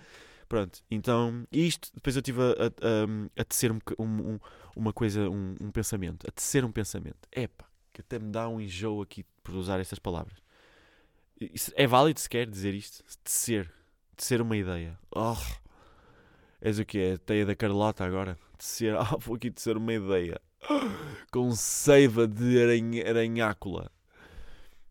Pronto, 0.48 0.82
então 0.90 1.46
isto, 1.50 1.90
depois 1.94 2.16
eu 2.16 2.22
tive 2.22 2.40
a, 2.42 2.44
a, 2.44 3.40
a 3.40 3.44
tecer 3.44 3.72
um, 3.72 3.78
um, 3.98 4.38
uma 4.76 4.92
coisa, 4.92 5.28
um, 5.28 5.54
um, 5.60 5.70
pensamento, 5.70 6.26
a 6.28 6.30
tecer 6.30 6.64
um 6.64 6.72
pensamento. 6.72 7.28
Epá, 7.34 7.66
que 7.92 8.00
até 8.00 8.18
me 8.18 8.30
dá 8.30 8.48
um 8.48 8.60
enjoo 8.60 9.02
aqui 9.02 9.24
por 9.42 9.54
usar 9.54 9.80
estas 9.80 9.98
palavras. 9.98 10.38
É 11.74 11.86
válido 11.86 12.20
sequer 12.20 12.46
dizer 12.46 12.74
isto? 12.74 13.02
Tecer. 13.24 13.72
Tecer 14.16 14.40
uma 14.40 14.56
ideia. 14.56 14.98
Oh, 15.10 15.36
és 16.62 16.78
o 16.78 16.84
que 16.84 16.98
é? 16.98 17.16
Teia 17.18 17.44
da 17.44 17.54
Carlota 17.56 18.04
agora? 18.04 18.38
Tecer. 18.56 18.96
Ah, 18.96 19.16
vou 19.20 19.34
aqui 19.34 19.50
tecer 19.50 19.76
uma 19.76 19.92
ideia. 19.92 20.40
Com 21.32 21.50
seiva 21.50 22.26
de 22.26 22.62
aranha, 22.62 23.08
aranhácula. 23.08 23.90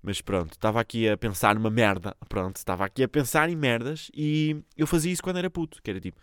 Mas 0.04 0.20
pronto, 0.20 0.54
estava 0.54 0.82
aqui 0.82 1.08
a 1.08 1.16
pensar 1.16 1.56
numa 1.56 1.70
merda. 1.70 2.16
Pronto, 2.28 2.58
estava 2.58 2.84
aqui 2.84 3.04
a 3.04 3.08
pensar 3.08 3.50
em 3.50 3.56
merdas 3.56 4.10
e 4.14 4.58
eu 4.76 4.86
fazia 4.86 5.12
isso 5.12 5.24
quando 5.24 5.38
era 5.38 5.50
puto. 5.50 5.82
Que 5.82 5.92
era 5.92 6.02
tipo: 6.02 6.20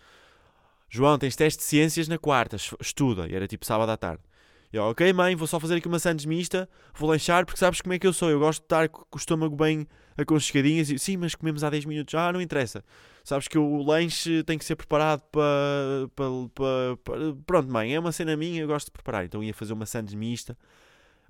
João, 0.90 1.18
tens 1.18 1.34
teste 1.34 1.60
de 1.60 1.64
ciências 1.64 2.08
na 2.08 2.18
quarta, 2.18 2.56
estuda. 2.80 3.26
E 3.28 3.34
era 3.34 3.46
tipo 3.46 3.64
sábado 3.64 3.90
à 3.90 3.96
tarde. 3.96 4.22
Eu, 4.70 4.82
ok, 4.82 5.12
mãe, 5.14 5.34
vou 5.34 5.46
só 5.46 5.58
fazer 5.58 5.76
aqui 5.76 5.88
uma 5.88 5.98
sandes 5.98 6.26
mista, 6.26 6.68
vou 6.94 7.08
lanchar 7.08 7.46
porque 7.46 7.58
sabes 7.58 7.80
como 7.80 7.94
é 7.94 7.98
que 7.98 8.06
eu 8.06 8.12
sou. 8.12 8.28
Eu 8.28 8.38
gosto 8.38 8.60
de 8.60 8.66
estar 8.66 8.88
com 8.88 9.06
o 9.14 9.16
estômago 9.16 9.56
bem 9.56 9.86
aconchegadinhas. 10.18 10.90
E, 10.90 10.98
Sim, 10.98 11.16
mas 11.16 11.34
comemos 11.34 11.64
há 11.64 11.70
10 11.70 11.84
minutos. 11.86 12.14
Ah, 12.14 12.32
não 12.32 12.40
interessa. 12.40 12.84
Sabes 13.24 13.48
que 13.48 13.56
o 13.56 13.82
lanche 13.82 14.42
tem 14.44 14.58
que 14.58 14.64
ser 14.64 14.76
preparado 14.76 15.22
para. 15.30 16.08
para, 16.14 16.26
para, 16.54 17.34
Pronto, 17.46 17.72
mãe, 17.72 17.94
é 17.94 18.00
uma 18.00 18.12
cena 18.12 18.36
minha, 18.36 18.60
eu 18.60 18.66
gosto 18.66 18.86
de 18.86 18.92
preparar. 18.92 19.24
Então 19.24 19.42
ia 19.42 19.54
fazer 19.54 19.72
uma 19.72 19.86
sandes 19.86 20.14
mista. 20.14 20.56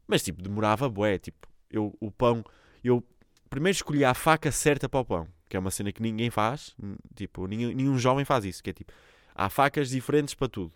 Mas 0.06 0.22
tipo, 0.22 0.42
demorava 0.42 0.88
bué. 0.88 1.18
Tipo, 1.18 1.46
eu, 1.70 1.94
o 2.00 2.10
pão. 2.10 2.44
Eu 2.82 3.04
primeiro 3.50 3.76
escolhi 3.76 4.04
a 4.04 4.14
faca 4.14 4.50
certa 4.50 4.88
para 4.88 5.00
o 5.00 5.04
pão, 5.04 5.28
que 5.48 5.56
é 5.56 5.60
uma 5.60 5.70
cena 5.70 5.92
que 5.92 6.02
ninguém 6.02 6.30
faz. 6.30 6.74
Tipo, 7.14 7.46
nenhum, 7.46 7.72
nenhum 7.72 7.98
jovem 7.98 8.24
faz 8.24 8.44
isso. 8.44 8.62
Que 8.62 8.70
é 8.70 8.72
tipo, 8.72 8.92
há 9.34 9.48
facas 9.48 9.90
diferentes 9.90 10.34
para 10.34 10.48
tudo. 10.48 10.72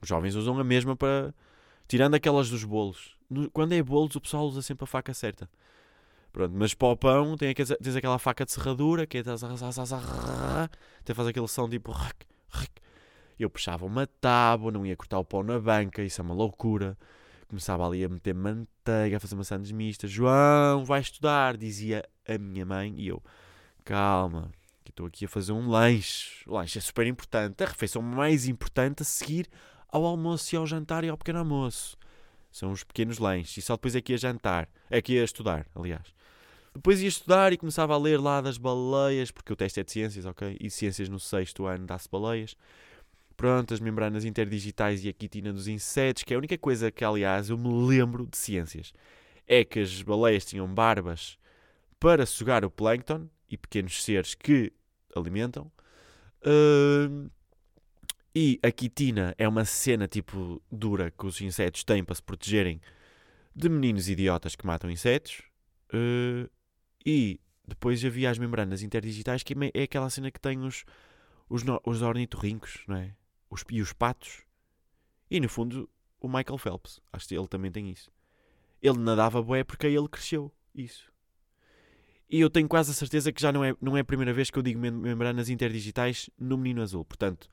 Os 0.00 0.08
jovens 0.08 0.34
usam 0.34 0.58
a 0.58 0.64
mesma 0.64 0.94
para 0.94 1.32
Tirando 1.86 2.14
aquelas 2.14 2.48
dos 2.48 2.64
bolos. 2.64 3.16
quando 3.52 3.72
é 3.72 3.82
bolos, 3.82 4.16
o 4.16 4.20
pessoal 4.20 4.46
usa 4.46 4.62
sempre 4.62 4.84
a 4.84 4.86
faca 4.86 5.12
certa. 5.12 5.48
Pronto, 6.34 6.52
mas 6.52 6.74
para 6.74 6.88
o 6.88 6.96
pão 6.96 7.36
tem, 7.36 7.54
tens 7.54 7.94
aquela 7.94 8.18
faca 8.18 8.44
de 8.44 8.50
serradura 8.50 9.06
que 9.06 9.18
é. 9.18 9.20
Até 9.20 11.14
faz 11.14 11.28
aquele 11.28 11.46
som 11.46 11.68
tipo. 11.68 11.94
Eu 13.38 13.48
puxava 13.48 13.86
uma 13.86 14.04
tábua, 14.04 14.72
não 14.72 14.84
ia 14.84 14.96
cortar 14.96 15.20
o 15.20 15.24
pão 15.24 15.44
na 15.44 15.60
banca, 15.60 16.02
isso 16.02 16.20
é 16.20 16.24
uma 16.24 16.34
loucura. 16.34 16.98
Começava 17.46 17.86
ali 17.86 18.04
a 18.04 18.08
meter 18.08 18.34
manteiga, 18.34 19.16
a 19.16 19.20
fazer 19.20 19.36
maçãs 19.36 19.70
mistas. 19.70 20.10
João, 20.10 20.84
vai 20.84 21.00
estudar, 21.00 21.56
dizia 21.56 22.04
a 22.28 22.36
minha 22.36 22.66
mãe. 22.66 22.92
E 22.96 23.06
eu, 23.06 23.22
calma, 23.84 24.50
que 24.82 24.90
estou 24.90 25.06
aqui 25.06 25.26
a 25.26 25.28
fazer 25.28 25.52
um 25.52 25.68
lanche. 25.68 26.42
O 26.48 26.54
lanche 26.54 26.78
é 26.78 26.80
super 26.80 27.06
importante. 27.06 27.62
A 27.62 27.66
refeição 27.68 28.02
mais 28.02 28.48
importante 28.48 29.02
a 29.02 29.04
seguir 29.04 29.48
ao 29.88 30.04
almoço 30.04 30.52
e 30.52 30.58
ao 30.58 30.66
jantar 30.66 31.04
e 31.04 31.08
ao 31.08 31.16
pequeno 31.16 31.38
almoço. 31.38 31.96
São 32.50 32.72
os 32.72 32.82
pequenos 32.82 33.20
lanches. 33.20 33.56
E 33.58 33.62
só 33.62 33.76
depois 33.76 33.94
é 33.94 34.00
que 34.00 34.10
ia 34.10 34.18
jantar. 34.18 34.68
É 34.90 35.00
que 35.00 35.12
ia 35.12 35.22
estudar, 35.22 35.64
aliás. 35.76 36.12
Depois 36.74 37.00
ia 37.00 37.08
estudar 37.08 37.52
e 37.52 37.56
começava 37.56 37.94
a 37.94 37.98
ler 37.98 38.20
lá 38.20 38.40
das 38.40 38.58
baleias, 38.58 39.30
porque 39.30 39.52
o 39.52 39.56
teste 39.56 39.80
é 39.80 39.84
de 39.84 39.92
ciências, 39.92 40.26
ok? 40.26 40.56
E 40.60 40.68
ciências 40.68 41.08
no 41.08 41.20
sexto 41.20 41.66
ano 41.66 41.86
dá-se 41.86 42.08
baleias. 42.10 42.56
Pronto, 43.36 43.72
as 43.72 43.80
membranas 43.80 44.24
interdigitais 44.24 45.04
e 45.04 45.08
a 45.08 45.12
quitina 45.12 45.52
dos 45.52 45.68
insetos, 45.68 46.24
que 46.24 46.34
é 46.34 46.36
a 46.36 46.38
única 46.38 46.58
coisa 46.58 46.90
que, 46.90 47.04
aliás, 47.04 47.48
eu 47.48 47.56
me 47.56 47.68
lembro 47.86 48.26
de 48.26 48.36
ciências. 48.36 48.92
É 49.46 49.64
que 49.64 49.80
as 49.80 50.02
baleias 50.02 50.44
tinham 50.44 50.66
barbas 50.66 51.38
para 52.00 52.26
sugar 52.26 52.64
o 52.64 52.70
plâncton 52.70 53.28
e 53.48 53.56
pequenos 53.56 54.02
seres 54.02 54.34
que 54.34 54.72
alimentam. 55.14 55.70
Uh, 56.40 57.30
e 58.34 58.58
a 58.62 58.70
quitina 58.72 59.34
é 59.38 59.46
uma 59.46 59.64
cena 59.64 60.08
tipo 60.08 60.60
dura 60.70 61.10
que 61.10 61.24
os 61.24 61.40
insetos 61.40 61.84
têm 61.84 62.02
para 62.02 62.16
se 62.16 62.22
protegerem 62.22 62.80
de 63.54 63.68
meninos 63.68 64.08
idiotas 64.08 64.56
que 64.56 64.66
matam 64.66 64.90
insetos. 64.90 65.42
Uh, 65.92 66.50
e 67.04 67.40
depois 67.66 68.04
havia 68.04 68.30
as 68.30 68.38
membranas 68.38 68.82
interdigitais, 68.82 69.42
que 69.42 69.54
é, 69.54 69.70
é 69.74 69.82
aquela 69.84 70.10
cena 70.10 70.30
que 70.30 70.40
tem 70.40 70.60
os, 70.60 70.84
os, 71.48 71.62
os 71.84 72.02
ornitorrincos, 72.02 72.82
não 72.86 72.96
é? 72.96 73.14
Os, 73.50 73.64
e 73.70 73.80
os 73.80 73.92
patos. 73.92 74.42
E 75.30 75.40
no 75.40 75.48
fundo, 75.48 75.88
o 76.20 76.28
Michael 76.28 76.58
Phelps, 76.58 77.00
acho 77.12 77.28
que 77.28 77.36
ele 77.36 77.48
também 77.48 77.70
tem 77.70 77.90
isso. 77.90 78.10
Ele 78.82 78.98
nadava 78.98 79.42
bué 79.42 79.64
porque 79.64 79.86
aí 79.86 79.94
ele 79.94 80.08
cresceu. 80.08 80.52
Isso. 80.74 81.12
E 82.28 82.40
eu 82.40 82.50
tenho 82.50 82.68
quase 82.68 82.90
a 82.90 82.94
certeza 82.94 83.32
que 83.32 83.40
já 83.40 83.52
não 83.52 83.64
é, 83.64 83.74
não 83.80 83.96
é 83.96 84.00
a 84.00 84.04
primeira 84.04 84.32
vez 84.32 84.50
que 84.50 84.58
eu 84.58 84.62
digo 84.62 84.80
membranas 84.80 85.48
interdigitais 85.48 86.28
no 86.38 86.58
Menino 86.58 86.82
Azul. 86.82 87.04
Portanto, 87.04 87.48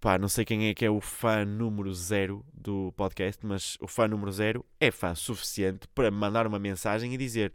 pá, 0.00 0.18
não 0.18 0.28
sei 0.28 0.44
quem 0.44 0.68
é 0.68 0.74
que 0.74 0.84
é 0.84 0.90
o 0.90 1.00
fã 1.00 1.44
número 1.44 1.92
zero 1.94 2.44
do 2.52 2.92
podcast, 2.96 3.44
mas 3.46 3.78
o 3.80 3.88
fã 3.88 4.06
número 4.06 4.30
zero 4.30 4.64
é 4.78 4.90
fã 4.90 5.14
suficiente 5.14 5.88
para 5.94 6.10
mandar 6.10 6.46
uma 6.46 6.58
mensagem 6.58 7.14
e 7.14 7.16
dizer: 7.16 7.52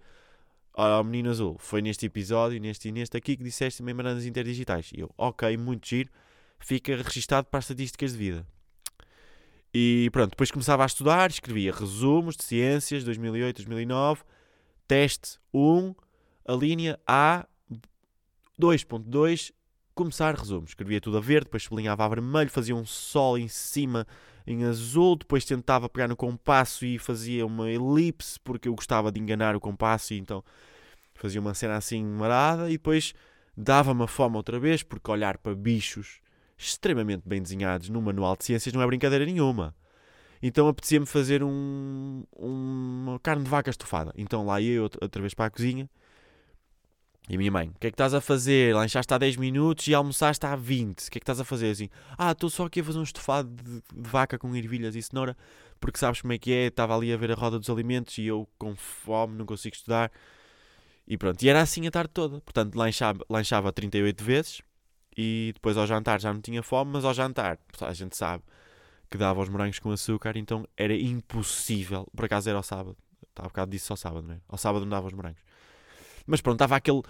Olha, 0.79 1.03
menino 1.03 1.31
azul, 1.31 1.57
foi 1.57 1.81
neste 1.81 2.05
episódio, 2.05 2.62
neste 2.62 2.89
e 2.89 2.91
neste 2.91 3.17
aqui 3.17 3.36
que 3.36 3.43
disseste 3.43 3.81
membranas 3.81 4.27
interdigitais. 4.27 4.91
E 4.93 5.00
eu, 5.00 5.10
ok, 5.17 5.57
muito 5.57 5.88
giro, 5.88 6.12
fica 6.60 6.96
registado 6.96 7.48
para 7.48 7.57
as 7.57 7.63
estatísticas 7.65 8.12
de 8.12 8.17
vida. 8.19 8.48
E 9.74 10.07
pronto, 10.12 10.29
depois 10.29 10.51
começava 10.51 10.84
a 10.84 10.86
estudar, 10.86 11.31
escrevia 11.31 11.74
resumos 11.74 12.38
de 12.38 12.43
ciências 12.43 13.03
2008, 13.03 13.55
2009, 13.55 14.22
teste 14.88 15.39
1, 15.51 15.96
a 16.46 16.53
linha 16.53 17.00
A 17.07 17.48
2.2 18.62 19.51
começar 19.96 20.36
resumos. 20.36 20.69
Escrevia 20.69 21.01
tudo 21.01 21.17
a 21.17 21.22
verde, 21.22 21.46
depois 21.46 21.63
sublinhava 21.63 22.05
a 22.05 22.07
vermelho, 22.07 22.51
fazia 22.51 22.75
um 22.75 22.86
sol 22.86 23.36
em 23.36 23.48
cima 23.48 24.05
em 24.47 24.63
azul, 24.63 25.17
depois 25.17 25.43
tentava 25.43 25.89
pegar 25.89 26.07
no 26.07 26.15
compasso 26.15 26.85
e 26.85 26.97
fazia 26.97 27.45
uma 27.45 27.69
elipse 27.69 28.39
porque 28.39 28.69
eu 28.69 28.75
gostava 28.75 29.11
de 29.11 29.19
enganar 29.19 29.57
o 29.57 29.59
compasso 29.59 30.13
e 30.13 30.17
então 30.17 30.41
fazia 31.13 31.41
uma 31.41 31.53
cena 31.53 31.75
assim 31.75 32.03
marada 32.03 32.69
e 32.69 32.73
depois 32.73 33.13
dava-me 33.55 34.03
a 34.03 34.07
fome 34.07 34.37
outra 34.37 34.57
vez 34.57 34.83
porque 34.83 35.11
olhar 35.11 35.37
para 35.37 35.53
bichos 35.53 36.21
extremamente 36.57 37.23
bem 37.25 37.41
desenhados 37.41 37.89
no 37.89 38.01
manual 38.01 38.37
de 38.37 38.45
ciências 38.45 38.73
não 38.73 38.81
é 38.81 38.87
brincadeira 38.87 39.25
nenhuma. 39.25 39.75
Então 40.41 40.67
apetecia-me 40.67 41.05
fazer 41.05 41.43
um, 41.43 42.23
uma 42.31 43.19
carne 43.19 43.43
de 43.43 43.49
vaca 43.49 43.69
estufada. 43.69 44.13
Então 44.15 44.45
lá 44.45 44.61
ia 44.61 44.75
eu 44.75 44.83
outra 44.83 45.21
vez 45.21 45.33
para 45.33 45.45
a 45.45 45.49
cozinha 45.49 45.89
e 47.29 47.38
minha 47.38 47.51
mãe, 47.51 47.67
o 47.67 47.79
que 47.79 47.88
é 47.88 47.89
que 47.89 47.96
estás 47.96 48.13
a 48.13 48.22
fazer? 48.22 48.74
Lanchaste 48.74 49.13
há 49.13 49.17
10 49.17 49.36
minutos 49.36 49.86
e 49.88 49.93
almoçaste 49.93 50.46
há 50.46 50.55
20. 50.55 51.07
O 51.07 51.12
que 51.12 51.17
é 51.17 51.19
que 51.19 51.24
estás 51.24 51.39
a 51.41 51.43
fazer? 51.43 51.72
Assim, 51.72 51.89
ah, 52.17 52.31
estou 52.31 52.50
só 52.50 52.65
aqui 52.65 52.79
a 52.79 52.84
fazer 52.84 53.00
um 53.00 53.03
estofado 53.03 53.50
de, 53.50 53.81
de, 53.81 54.10
vaca 54.10 54.38
com 54.39 54.55
ervilhas 54.55 54.96
e 54.96 55.01
cenoura, 55.01 55.36
porque 55.79 56.00
sabes 56.00 56.22
como 56.22 56.31
é 56.31 56.38
que 56.38 56.53
é? 56.53 56.67
Estava 56.67 56.96
ali 56.96 57.12
a 57.12 57.17
ver 57.17 57.31
a 57.31 57.36
roda 57.36 57.60
dos 57.60 57.69
alimentos 57.69 58.17
e 58.17 58.27
eu 58.27 58.48
com 58.57 58.75
fome 58.77 59.36
não 59.38 59.46
consigo 59.46 59.75
estudar. 59.75 60.10
E 61.05 61.17
pronto, 61.17 61.41
e 61.43 61.50
era 61.50 61.62
assim 61.62 61.86
a 61.86 61.91
tarde 61.91 62.12
toda. 62.13 62.39
Portanto, 62.39 62.75
lanchava, 62.75 63.19
lanchava 63.29 63.74
38 63.74 64.24
vezes 64.24 64.62
e 65.17 65.51
depois 65.53 65.75
ao 65.75 65.86
jantar 65.86 66.22
já 66.22 66.34
não 66.34 66.39
tinha 66.39 66.63
fome, 66.63 66.91
mas 66.93 67.03
ao 67.03 67.13
jantar, 67.13 67.60
a 67.81 67.93
gente 67.93 68.15
sabe, 68.15 68.43
que 69.12 69.17
dava 69.17 69.41
aos 69.41 69.50
morangos 69.50 69.79
com 69.79 69.91
açúcar, 69.91 70.38
então 70.38 70.65
era 70.77 70.96
impossível. 70.96 72.07
Por 72.15 72.24
acaso 72.24 72.48
era 72.48 72.57
ao 72.57 72.63
sábado. 72.63 72.96
Estava 73.29 73.48
um 73.48 73.50
bocado 73.50 73.72
disso 73.72 73.91
ao 73.91 73.98
sábado, 73.98 74.25
não 74.27 74.36
é? 74.36 74.39
Ao 74.48 74.57
sábado 74.57 74.86
não 74.86 74.91
dava 74.91 75.07
os 75.07 75.13
morangos. 75.13 75.46
Mas 76.27 76.41
pronto, 76.41 76.57
estava 76.57 76.75
aquele, 76.75 77.01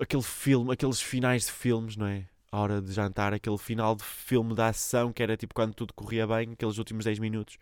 aquele 0.00 0.22
filme, 0.22 0.72
aqueles 0.72 1.00
finais 1.00 1.44
de 1.46 1.52
filmes, 1.52 1.96
não 1.96 2.06
é? 2.06 2.26
A 2.50 2.58
hora 2.58 2.82
de 2.82 2.92
jantar, 2.92 3.32
aquele 3.32 3.58
final 3.58 3.94
de 3.94 4.02
filme 4.02 4.54
da 4.54 4.68
ação 4.68 5.12
que 5.12 5.22
era 5.22 5.36
tipo 5.36 5.54
quando 5.54 5.74
tudo 5.74 5.92
corria 5.94 6.26
bem, 6.26 6.52
aqueles 6.52 6.78
últimos 6.78 7.04
10 7.04 7.18
minutos. 7.18 7.58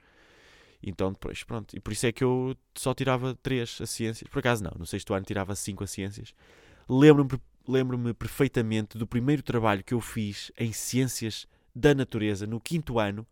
Então 0.83 1.13
depois, 1.13 1.43
pronto. 1.43 1.77
E 1.77 1.81
por 1.81 1.93
isso 1.93 2.07
é 2.07 2.13
que 2.13 2.25
eu 2.25 2.57
só 2.75 2.95
tirava 2.95 3.37
3 3.43 3.81
a 3.83 3.87
ciências. 3.87 4.31
Por 4.31 4.39
acaso 4.39 4.65
não, 4.65 4.73
no 4.79 4.87
sexto 4.87 5.13
ano 5.13 5.25
tirava 5.25 5.55
5 5.55 5.85
a 5.85 5.87
ciências. 5.87 6.33
Lembro-me 6.89 7.39
lembro 7.69 8.15
perfeitamente 8.15 8.99
do 8.99 9.07
primeiro 9.07 9.43
trabalho 9.43 9.85
que 9.85 9.95
eu 9.95 10.01
fiz 10.01 10.51
em 10.59 10.73
ciências 10.73 11.47
da 11.75 11.95
natureza, 11.95 12.47
no 12.47 12.61
quinto 12.61 12.99
ano, 12.99 13.27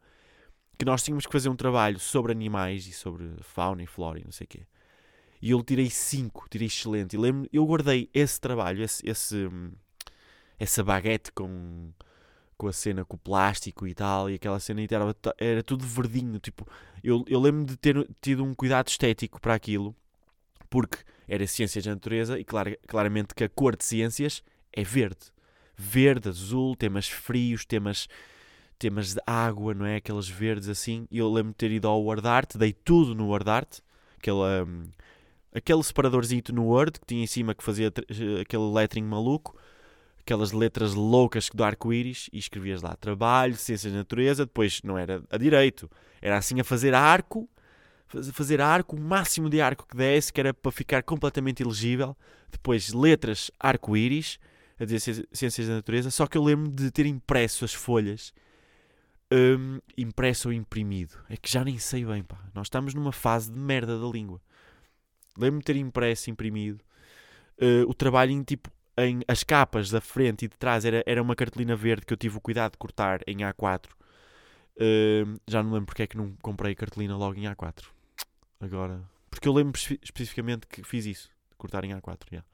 que 0.78 0.84
nós 0.84 1.02
tínhamos 1.02 1.26
que 1.26 1.32
fazer 1.32 1.48
um 1.48 1.56
trabalho 1.56 1.98
sobre 1.98 2.30
animais 2.30 2.86
e 2.86 2.92
sobre 2.92 3.28
fauna 3.40 3.82
e 3.82 3.86
flora 3.86 4.20
e 4.20 4.24
não 4.24 4.30
sei 4.30 4.44
o 4.44 4.48
quê. 4.48 4.66
E 5.40 5.50
eu 5.50 5.62
tirei 5.62 5.88
5, 5.88 6.46
tirei 6.50 6.66
excelente. 6.66 7.14
E 7.14 7.18
lembro, 7.18 7.48
eu 7.52 7.64
guardei 7.64 8.08
esse 8.12 8.40
trabalho, 8.40 8.82
esse, 8.82 9.08
esse, 9.08 9.48
essa 10.58 10.82
baguete 10.82 11.30
com, 11.32 11.90
com 12.56 12.66
a 12.66 12.72
cena 12.72 13.04
com 13.04 13.16
o 13.16 13.20
plástico 13.20 13.86
e 13.86 13.94
tal, 13.94 14.28
e 14.28 14.34
aquela 14.34 14.58
cena 14.58 14.82
era, 14.82 15.16
era 15.38 15.62
tudo 15.62 15.86
verdinho. 15.86 16.38
Tipo, 16.38 16.66
eu, 17.02 17.24
eu 17.28 17.40
lembro 17.40 17.64
de 17.64 17.76
ter 17.76 18.08
tido 18.20 18.44
um 18.44 18.54
cuidado 18.54 18.88
estético 18.88 19.40
para 19.40 19.54
aquilo, 19.54 19.94
porque 20.68 20.98
era 21.28 21.46
ciências 21.46 21.84
da 21.84 21.92
natureza 21.92 22.38
e 22.38 22.44
clar, 22.44 22.76
claramente 22.86 23.34
que 23.34 23.44
a 23.44 23.48
cor 23.48 23.76
de 23.76 23.84
ciências 23.84 24.42
é 24.72 24.82
verde. 24.82 25.32
Verde, 25.76 26.28
azul, 26.28 26.74
temas 26.74 27.08
frios, 27.08 27.64
temas 27.64 28.08
temas 28.78 29.12
de 29.12 29.20
água, 29.26 29.74
não 29.74 29.84
é? 29.84 29.96
Aqueles 29.96 30.28
verdes 30.28 30.68
assim. 30.68 31.06
E 31.10 31.18
eu 31.18 31.30
lembro 31.30 31.50
de 31.50 31.56
ter 31.56 31.70
ido 31.70 31.88
ao 31.88 32.02
Word 32.02 32.26
Art, 32.26 32.56
dei 32.56 32.72
tudo 32.72 33.14
no 33.14 33.26
Word 33.26 33.50
Art, 33.50 33.78
aquele, 34.16 34.36
um, 34.36 34.84
aquele 35.54 35.82
separadorzinho 35.82 36.42
no 36.52 36.66
Word 36.66 37.00
que 37.00 37.06
tinha 37.06 37.22
em 37.22 37.26
cima 37.26 37.54
que 37.54 37.62
fazia 37.62 37.88
aquele 38.40 38.72
lettering 38.72 39.04
maluco, 39.04 39.56
aquelas 40.20 40.52
letras 40.52 40.94
loucas 40.94 41.48
do 41.52 41.64
arco-íris, 41.64 42.28
e 42.32 42.38
escrevias 42.38 42.82
lá 42.82 42.94
trabalho, 42.96 43.56
ciências 43.56 43.92
da 43.92 43.98
natureza. 43.98 44.44
Depois 44.44 44.80
não 44.82 44.98
era 44.98 45.22
a 45.30 45.38
direito, 45.38 45.90
era 46.20 46.36
assim 46.36 46.60
a 46.60 46.64
fazer 46.64 46.94
arco, 46.94 47.48
fazer 48.32 48.60
arco, 48.60 48.96
o 48.96 49.00
máximo 49.00 49.48
de 49.48 49.60
arco 49.60 49.86
que 49.86 49.96
desse, 49.96 50.32
que 50.32 50.40
era 50.40 50.52
para 50.52 50.72
ficar 50.72 51.02
completamente 51.02 51.60
ilegível. 51.60 52.16
Depois 52.50 52.92
letras 52.92 53.50
arco-íris, 53.58 54.38
a 54.78 54.84
dizer 54.84 55.26
ciências 55.32 55.66
da 55.66 55.74
natureza. 55.74 56.10
Só 56.10 56.26
que 56.26 56.38
eu 56.38 56.42
lembro 56.42 56.70
de 56.70 56.90
ter 56.90 57.06
impresso 57.06 57.64
as 57.64 57.74
folhas 57.74 58.32
um, 59.32 59.80
impresso 59.96 60.48
ou 60.48 60.52
imprimido. 60.52 61.18
É 61.28 61.36
que 61.36 61.50
já 61.50 61.64
nem 61.64 61.78
sei 61.78 62.04
bem, 62.04 62.22
pá. 62.22 62.38
Nós 62.54 62.66
estamos 62.66 62.94
numa 62.94 63.12
fase 63.12 63.50
de 63.50 63.58
merda 63.58 63.98
da 63.98 64.06
língua. 64.06 64.40
Lembro-me 65.38 65.60
de 65.60 65.64
ter 65.64 65.76
impresso, 65.76 66.30
imprimido. 66.30 66.80
Uh, 67.60 67.88
o 67.88 67.94
trabalho 67.94 68.32
em 68.32 68.42
tipo. 68.42 68.70
Em, 68.96 69.20
as 69.28 69.44
capas 69.44 69.90
da 69.90 70.00
frente 70.00 70.44
e 70.44 70.48
de 70.48 70.56
trás 70.56 70.84
era, 70.84 71.04
era 71.06 71.22
uma 71.22 71.36
cartolina 71.36 71.76
verde 71.76 72.04
que 72.04 72.12
eu 72.12 72.16
tive 72.16 72.36
o 72.36 72.40
cuidado 72.40 72.72
de 72.72 72.78
cortar 72.78 73.20
em 73.28 73.38
A4. 73.38 73.86
Uh, 74.76 75.40
já 75.46 75.62
não 75.62 75.70
lembro 75.70 75.86
porque 75.86 76.02
é 76.02 76.06
que 76.06 76.16
não 76.16 76.32
comprei 76.42 76.74
cartolina 76.74 77.16
logo 77.16 77.38
em 77.38 77.44
A4. 77.44 77.84
Agora. 78.60 79.00
Porque 79.30 79.46
eu 79.46 79.52
lembro 79.52 79.80
especificamente 80.02 80.66
que 80.66 80.82
fiz 80.82 81.06
isso. 81.06 81.30
Cortar 81.56 81.84
em 81.84 81.90
A4. 81.90 82.26
Yeah. 82.32 82.44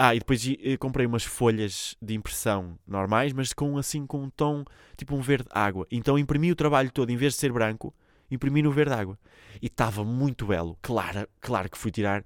Ah, 0.00 0.14
e 0.14 0.20
depois 0.20 0.46
eh, 0.46 0.76
comprei 0.76 1.04
umas 1.04 1.24
folhas 1.24 1.96
de 2.00 2.14
impressão 2.14 2.78
normais, 2.86 3.32
mas 3.32 3.52
com 3.52 3.76
assim 3.76 4.06
com 4.06 4.22
um 4.22 4.30
tom 4.30 4.64
tipo 4.96 5.16
um 5.16 5.20
verde 5.20 5.48
água. 5.50 5.88
Então 5.90 6.16
imprimi 6.16 6.52
o 6.52 6.56
trabalho 6.56 6.88
todo, 6.92 7.10
em 7.10 7.16
vez 7.16 7.34
de 7.34 7.40
ser 7.40 7.52
branco, 7.52 7.92
imprimi 8.30 8.62
no 8.62 8.72
verde 8.72 8.94
água. 8.94 9.18
E 9.60 9.66
estava 9.66 10.04
muito 10.04 10.46
belo. 10.46 10.78
Claro, 10.82 11.28
claro 11.40 11.70
que 11.70 11.78
fui 11.78 11.90
tirar 11.90 12.24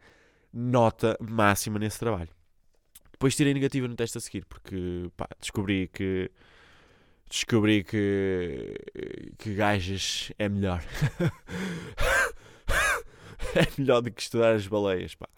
nota 0.53 1.17
máxima 1.21 1.79
nesse 1.79 1.99
trabalho. 1.99 2.29
Depois 3.11 3.37
tirei 3.37 3.55
negativa 3.55 3.89
no 3.89 3.95
teste 3.95 4.19
a 4.19 4.21
seguir, 4.21 4.45
porque 4.47 5.11
pá, 5.17 5.29
descobri 5.41 5.89
que 5.89 6.31
descobri 7.29 7.85
que 7.85 8.75
que 9.39 9.55
gajas 9.55 10.33
é 10.39 10.49
melhor. 10.49 10.83
é 13.55 13.67
melhor 13.79 14.03
do 14.03 14.11
que 14.11 14.21
estudar 14.21 14.55
as 14.55 14.67
baleias, 14.67 15.15
pá 15.15 15.29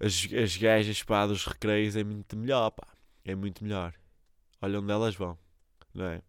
as, 0.00 0.28
as 0.32 0.56
gajas 0.56 1.02
pá, 1.02 1.26
dos 1.26 1.44
recreios 1.44 1.96
é 1.96 2.04
muito 2.04 2.36
melhor, 2.36 2.70
pá. 2.70 2.86
É 3.24 3.34
muito 3.34 3.64
melhor. 3.64 3.94
Olha 4.60 4.80
onde 4.80 4.92
elas 4.92 5.14
vão, 5.14 5.38
não 5.92 6.06
é? 6.06 6.22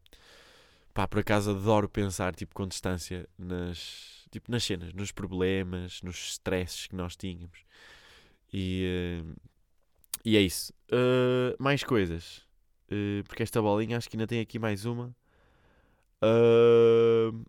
Pá, 0.97 1.07
por 1.07 1.19
acaso 1.19 1.51
adoro 1.51 1.87
pensar, 1.87 2.33
tipo, 2.33 2.55
com 2.55 2.65
distância 2.65 3.29
nas, 3.37 4.25
tipo, 4.31 4.49
nas 4.49 4.63
cenas, 4.63 4.91
nos 4.95 5.11
problemas, 5.11 6.01
nos 6.01 6.31
stresses 6.31 6.87
que 6.87 6.95
nós 6.95 7.15
tínhamos. 7.15 7.59
E, 8.51 9.21
uh, 9.23 9.35
e 10.25 10.35
é 10.35 10.41
isso. 10.41 10.73
Uh, 10.91 11.55
mais 11.59 11.83
coisas. 11.83 12.37
Uh, 12.89 13.23
porque 13.27 13.43
esta 13.43 13.61
bolinha, 13.61 13.95
acho 13.95 14.09
que 14.09 14.17
ainda 14.17 14.25
tem 14.25 14.39
aqui 14.39 14.57
mais 14.57 14.85
uma. 14.85 15.15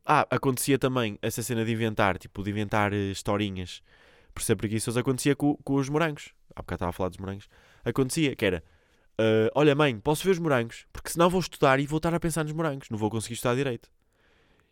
ah, 0.05 0.27
acontecia 0.29 0.79
também 0.79 1.19
essa 1.23 1.43
cena 1.43 1.65
de 1.65 1.73
inventar, 1.73 2.19
tipo, 2.19 2.43
de 2.43 2.51
inventar 2.51 2.93
historinhas 2.93 3.83
por 4.35 4.43
ser 4.43 4.57
preguiçoso, 4.57 5.01
acontecia 5.01 5.35
com, 5.35 5.57
com 5.65 5.77
os 5.77 5.89
morangos. 5.89 6.35
Há 6.55 6.61
bocado 6.61 6.77
estava 6.77 6.91
a 6.91 6.93
falar 6.93 7.09
dos 7.09 7.19
morangos. 7.19 7.49
Acontecia 7.83 8.37
que 8.37 8.45
era: 8.45 8.63
uh, 9.21 9.51
Olha, 9.55 9.75
mãe, 9.75 9.99
posso 9.99 10.25
ver 10.25 10.31
os 10.31 10.39
morangos? 10.39 10.87
Porque 10.93 11.11
senão 11.11 11.29
vou 11.29 11.41
estudar 11.41 11.79
e 11.81 11.87
vou 11.87 11.99
estar 11.99 12.15
a 12.15 12.21
pensar 12.21 12.45
nos 12.45 12.53
morangos. 12.53 12.89
Não 12.91 12.99
vou 12.99 13.11
conseguir 13.11 13.35
estudar 13.35 13.55
direito. 13.55 13.89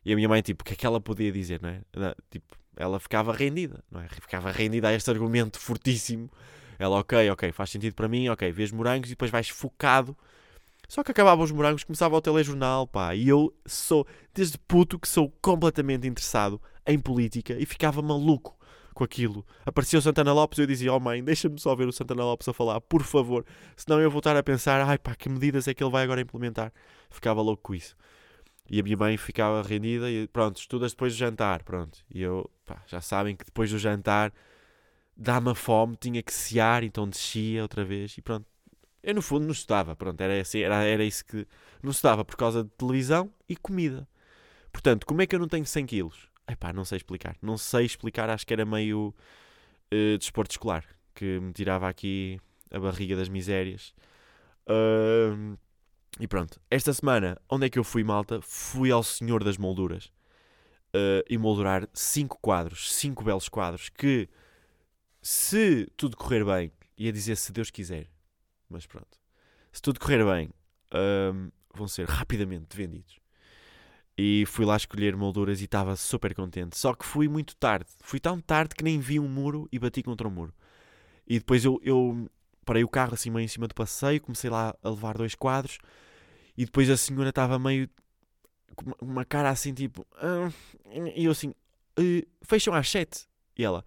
E 0.05 0.13
a 0.13 0.17
minha 0.17 0.29
mãe, 0.29 0.41
tipo, 0.41 0.63
o 0.63 0.65
que 0.65 0.75
é 0.75 0.77
que 0.77 0.87
ela 0.87 1.01
podia 1.01 1.33
dizer, 1.33 1.61
não 1.61 1.69
é? 1.69 1.83
Tipo, 2.31 2.57
ela 2.77 3.01
ficava 3.01 3.33
rendida, 3.33 3.83
não 3.91 4.01
é? 4.01 4.09
Ficava 4.09 4.53
rendida 4.53 4.89
a 4.89 4.93
este 4.93 5.11
argumento 5.11 5.59
fortíssimo. 5.59 6.31
Ela, 6.79 6.99
ok, 7.01 7.31
ok, 7.31 7.51
faz 7.53 7.71
sentido 7.71 7.95
para 7.95 8.07
mim, 8.07 8.29
ok, 8.29 8.53
vês 8.53 8.71
morangos 8.71 9.09
e 9.09 9.13
depois 9.13 9.31
vais 9.31 9.49
focado. 9.49 10.17
Só 10.89 11.03
que 11.03 11.11
acabavam 11.11 11.45
os 11.45 11.51
morangos, 11.51 11.83
começava 11.83 12.15
o 12.15 12.21
telejornal, 12.21 12.87
pá. 12.87 13.15
E 13.15 13.29
eu 13.29 13.53
sou, 13.67 14.07
desde 14.33 14.57
puto, 14.59 14.99
que 14.99 15.09
sou 15.09 15.31
completamente 15.43 16.07
interessado 16.07 16.61
em 16.87 16.99
política 16.99 17.55
e 17.59 17.67
ficava 17.67 18.01
maluco 18.01 18.56
com 18.97 19.05
aquilo. 19.05 19.47
Aparecia 19.65 19.99
o 19.99 20.03
Santana 20.03 20.33
Lopes 20.33 20.59
e 20.59 20.63
eu 20.63 20.67
dizia: 20.67 20.93
Oh 20.93 20.99
mãe, 20.99 21.23
deixa-me 21.23 21.61
só 21.61 21.77
ver 21.77 21.87
o 21.87 21.93
Santana 21.93 22.25
Lopes 22.25 22.49
a 22.49 22.53
falar, 22.53 22.81
por 22.81 23.03
favor. 23.03 23.45
Senão 23.77 24.01
eu 24.01 24.11
vou 24.11 24.19
estar 24.19 24.37
a 24.37 24.43
pensar: 24.43 24.81
Ai 24.81 24.99
pá, 24.99 25.15
que 25.15 25.29
medidas 25.29 25.69
é 25.69 25.75
que 25.75 25.85
ele 25.85 25.91
vai 25.91 26.03
agora 26.03 26.21
implementar? 26.21 26.73
Ficava 27.11 27.43
louco 27.43 27.63
com 27.63 27.75
isso. 27.75 27.95
E 28.69 28.81
a 28.81 28.83
minha 28.83 28.97
mãe 28.97 29.17
ficava 29.17 29.63
rendida 29.63 30.11
e 30.11 30.27
pronto, 30.27 30.59
estudas 30.59 30.93
depois 30.93 31.13
do 31.13 31.19
jantar, 31.19 31.63
pronto. 31.63 31.99
E 32.11 32.23
eu, 32.23 32.51
pá, 32.65 32.83
já 32.87 33.01
sabem 33.01 33.37
que 33.37 33.45
depois 33.45 33.71
do 33.71 33.79
jantar 33.79 34.33
dá-me 35.17 35.55
fome, 35.55 35.97
tinha 35.97 36.23
que 36.23 36.33
cear, 36.33 36.83
então 36.83 37.09
descia 37.09 37.63
outra 37.63 37.85
vez 37.85 38.17
e 38.19 38.23
pronto. 38.23 38.47
Eu 39.03 39.15
no 39.15 39.23
fundo 39.23 39.45
não 39.45 39.53
estudava, 39.53 39.95
pronto, 39.95 40.21
era, 40.21 40.41
assim, 40.41 40.61
era, 40.61 40.83
era 40.83 41.05
isso 41.05 41.25
que... 41.25 41.47
Não 41.81 41.93
estudava 41.93 42.25
por 42.25 42.35
causa 42.37 42.65
de 42.65 42.71
televisão 42.71 43.31
e 43.49 43.55
comida. 43.55 44.09
Portanto, 44.73 45.07
como 45.07 45.23
é 45.23 45.27
que 45.27 45.35
eu 45.37 45.39
não 45.39 45.47
tenho 45.47 45.65
100 45.65 45.87
quilos? 45.87 46.29
Epá, 46.49 46.73
não 46.73 46.85
sei 46.85 46.97
explicar. 46.97 47.37
Não 47.43 47.59
sei 47.59 47.85
explicar, 47.85 48.31
acho 48.31 48.47
que 48.47 48.53
era 48.53 48.65
meio 48.65 49.15
uh, 49.93 50.19
desporto 50.19 50.53
escolar 50.53 50.85
que 51.15 51.41
me 51.41 51.53
tirava 51.53 51.89
aqui 51.89 52.41
a 52.71 52.79
barriga 52.79 53.17
das 53.17 53.29
misérias. 53.29 53.95
Uh, 54.69 55.59
e 56.21 56.29
pronto, 56.29 56.61
esta 56.71 56.93
semana, 56.93 57.41
onde 57.51 57.67
é 57.67 57.71
que 57.71 57.79
eu 57.79 57.85
fui, 57.85 58.05
malta? 58.05 58.41
Fui 58.43 58.91
ao 58.91 59.03
Senhor 59.03 59.43
das 59.43 59.57
Molduras 59.57 60.07
uh, 60.95 61.25
e 61.29 61.37
moldurar 61.37 61.89
5 61.93 62.39
quadros, 62.41 62.93
5 62.95 63.25
belos 63.25 63.49
quadros 63.49 63.89
que, 63.89 64.29
se 65.21 65.87
tudo 65.97 66.17
correr 66.17 66.45
bem, 66.45 66.73
ia 66.97 67.13
dizer 67.13 67.37
se 67.37 67.53
Deus 67.53 67.71
quiser, 67.71 68.09
mas 68.69 68.87
pronto, 68.87 69.19
se 69.73 69.83
tudo 69.83 70.01
correr 70.01 70.25
bem, 70.25 70.51
vão 71.75 71.87
ser 71.87 72.09
rapidamente 72.09 72.75
vendidos. 72.75 73.19
E 74.19 74.45
fui 74.47 74.65
lá 74.65 74.77
escolher 74.77 75.15
molduras 75.15 75.61
e 75.61 75.65
estava 75.65 75.95
super 75.95 76.35
contente. 76.35 76.79
Só 76.79 76.95
que 76.95 77.05
fui 77.05 77.29
muito 77.29 77.55
tarde. 77.57 77.87
Fui 78.01 78.19
tão 78.19 78.41
tarde 78.41 78.75
que 78.75 78.83
nem 78.83 78.99
vi 78.99 79.21
um 79.21 79.29
muro 79.29 79.69
e 79.71 79.79
bati 79.79 80.03
contra 80.03 80.27
um 80.27 80.31
muro. 80.31 80.55
E 81.27 81.39
depois 81.39 81.65
eu, 81.65 81.79
eu 81.83 82.29
parei 82.65 82.83
o 82.83 82.89
carro 82.89 83.15
assim 83.15 83.31
meio 83.31 83.45
em 83.45 83.49
cima 83.49 83.69
do 83.69 83.75
passeio, 83.75 84.21
comecei 84.21 84.49
lá 84.49 84.75
a 84.83 84.89
levar 84.91 85.19
dois 85.19 85.35
quadros 85.35 85.79
e 86.57 86.65
depois 86.65 86.89
a 86.89 86.97
senhora 86.97 87.29
estava 87.29 87.59
meio 87.59 87.89
com 88.75 88.93
uma 89.01 89.25
cara 89.25 89.51
assim 89.51 89.73
tipo. 89.75 90.07
Ah, 90.17 90.51
e 91.15 91.25
eu 91.25 91.33
assim, 91.33 91.51
uh, 91.51 92.27
fecham 92.43 92.75
às 92.75 92.89
sete. 92.91 93.27
E 93.57 93.65
ela, 93.65 93.85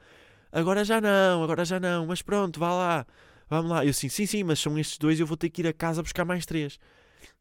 agora 0.51 0.83
já 0.83 1.01
não, 1.01 1.43
agora 1.43 1.65
já 1.65 1.79
não, 1.79 2.07
mas 2.07 2.21
pronto, 2.21 2.59
vá 2.59 2.71
lá, 2.71 3.07
vamos 3.49 3.69
lá. 3.71 3.85
Eu 3.85 3.91
assim, 3.91 4.09
sim, 4.09 4.25
sim, 4.25 4.43
mas 4.43 4.59
são 4.59 4.77
estes 4.77 4.97
dois 4.97 5.19
eu 5.19 5.27
vou 5.27 5.37
ter 5.37 5.49
que 5.49 5.61
ir 5.61 5.67
a 5.67 5.73
casa 5.73 6.03
buscar 6.03 6.25
mais 6.25 6.45
três. 6.45 6.79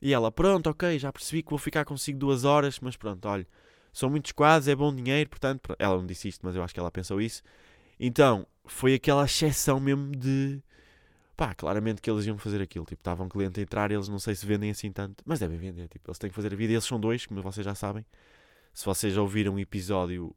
E 0.00 0.12
ela, 0.12 0.30
pronto, 0.30 0.68
ok, 0.70 0.98
já 0.98 1.12
percebi 1.12 1.42
que 1.42 1.50
vou 1.50 1.58
ficar 1.58 1.84
consigo 1.84 2.18
duas 2.18 2.44
horas, 2.44 2.78
mas 2.80 2.96
pronto, 2.96 3.26
olha, 3.26 3.46
são 3.92 4.08
muitos 4.08 4.32
quadros, 4.32 4.68
é 4.68 4.74
bom 4.74 4.94
dinheiro, 4.94 5.28
portanto, 5.28 5.74
ela 5.78 5.96
não 5.96 6.06
disse 6.06 6.28
isto, 6.28 6.44
mas 6.44 6.54
eu 6.54 6.62
acho 6.62 6.72
que 6.72 6.80
ela 6.80 6.90
pensou 6.90 7.20
isso. 7.20 7.42
Então, 7.98 8.46
foi 8.64 8.94
aquela 8.94 9.24
exceção 9.24 9.80
mesmo 9.80 10.12
de. 10.12 10.62
Pá, 11.36 11.54
claramente 11.54 12.00
que 12.00 12.10
eles 12.10 12.26
iam 12.26 12.36
fazer 12.38 12.60
aquilo. 12.60 12.84
Tipo, 12.84 13.00
estava 13.00 13.22
um 13.22 13.28
cliente 13.28 13.60
a 13.60 13.62
entrar, 13.62 13.90
eles 13.90 14.08
não 14.08 14.18
sei 14.18 14.34
se 14.34 14.44
vendem 14.44 14.70
assim 14.70 14.90
tanto, 14.92 15.22
mas 15.26 15.38
devem 15.40 15.58
vender. 15.58 15.88
Tipo, 15.88 16.10
eles 16.10 16.18
têm 16.18 16.30
que 16.30 16.36
fazer 16.36 16.52
a 16.52 16.56
vida. 16.56 16.72
Eles 16.72 16.84
são 16.84 16.98
dois, 16.98 17.26
como 17.26 17.40
vocês 17.42 17.64
já 17.64 17.74
sabem. 17.74 18.04
Se 18.72 18.84
vocês 18.84 19.16
ouviram 19.16 19.54
o 19.54 19.58
episódio 19.58 20.34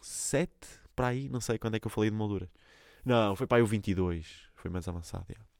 7, 0.00 0.50
para 0.94 1.08
aí, 1.08 1.28
não 1.28 1.40
sei 1.40 1.58
quando 1.58 1.74
é 1.76 1.80
que 1.80 1.86
eu 1.86 1.90
falei 1.90 2.10
de 2.10 2.16
molduras. 2.16 2.48
Não, 3.04 3.34
foi 3.34 3.46
para 3.46 3.58
aí 3.58 3.62
o 3.62 3.66
22. 3.66 4.42
Foi 4.54 4.70
mais 4.70 4.86
avançado, 4.86 5.26
já. 5.28 5.51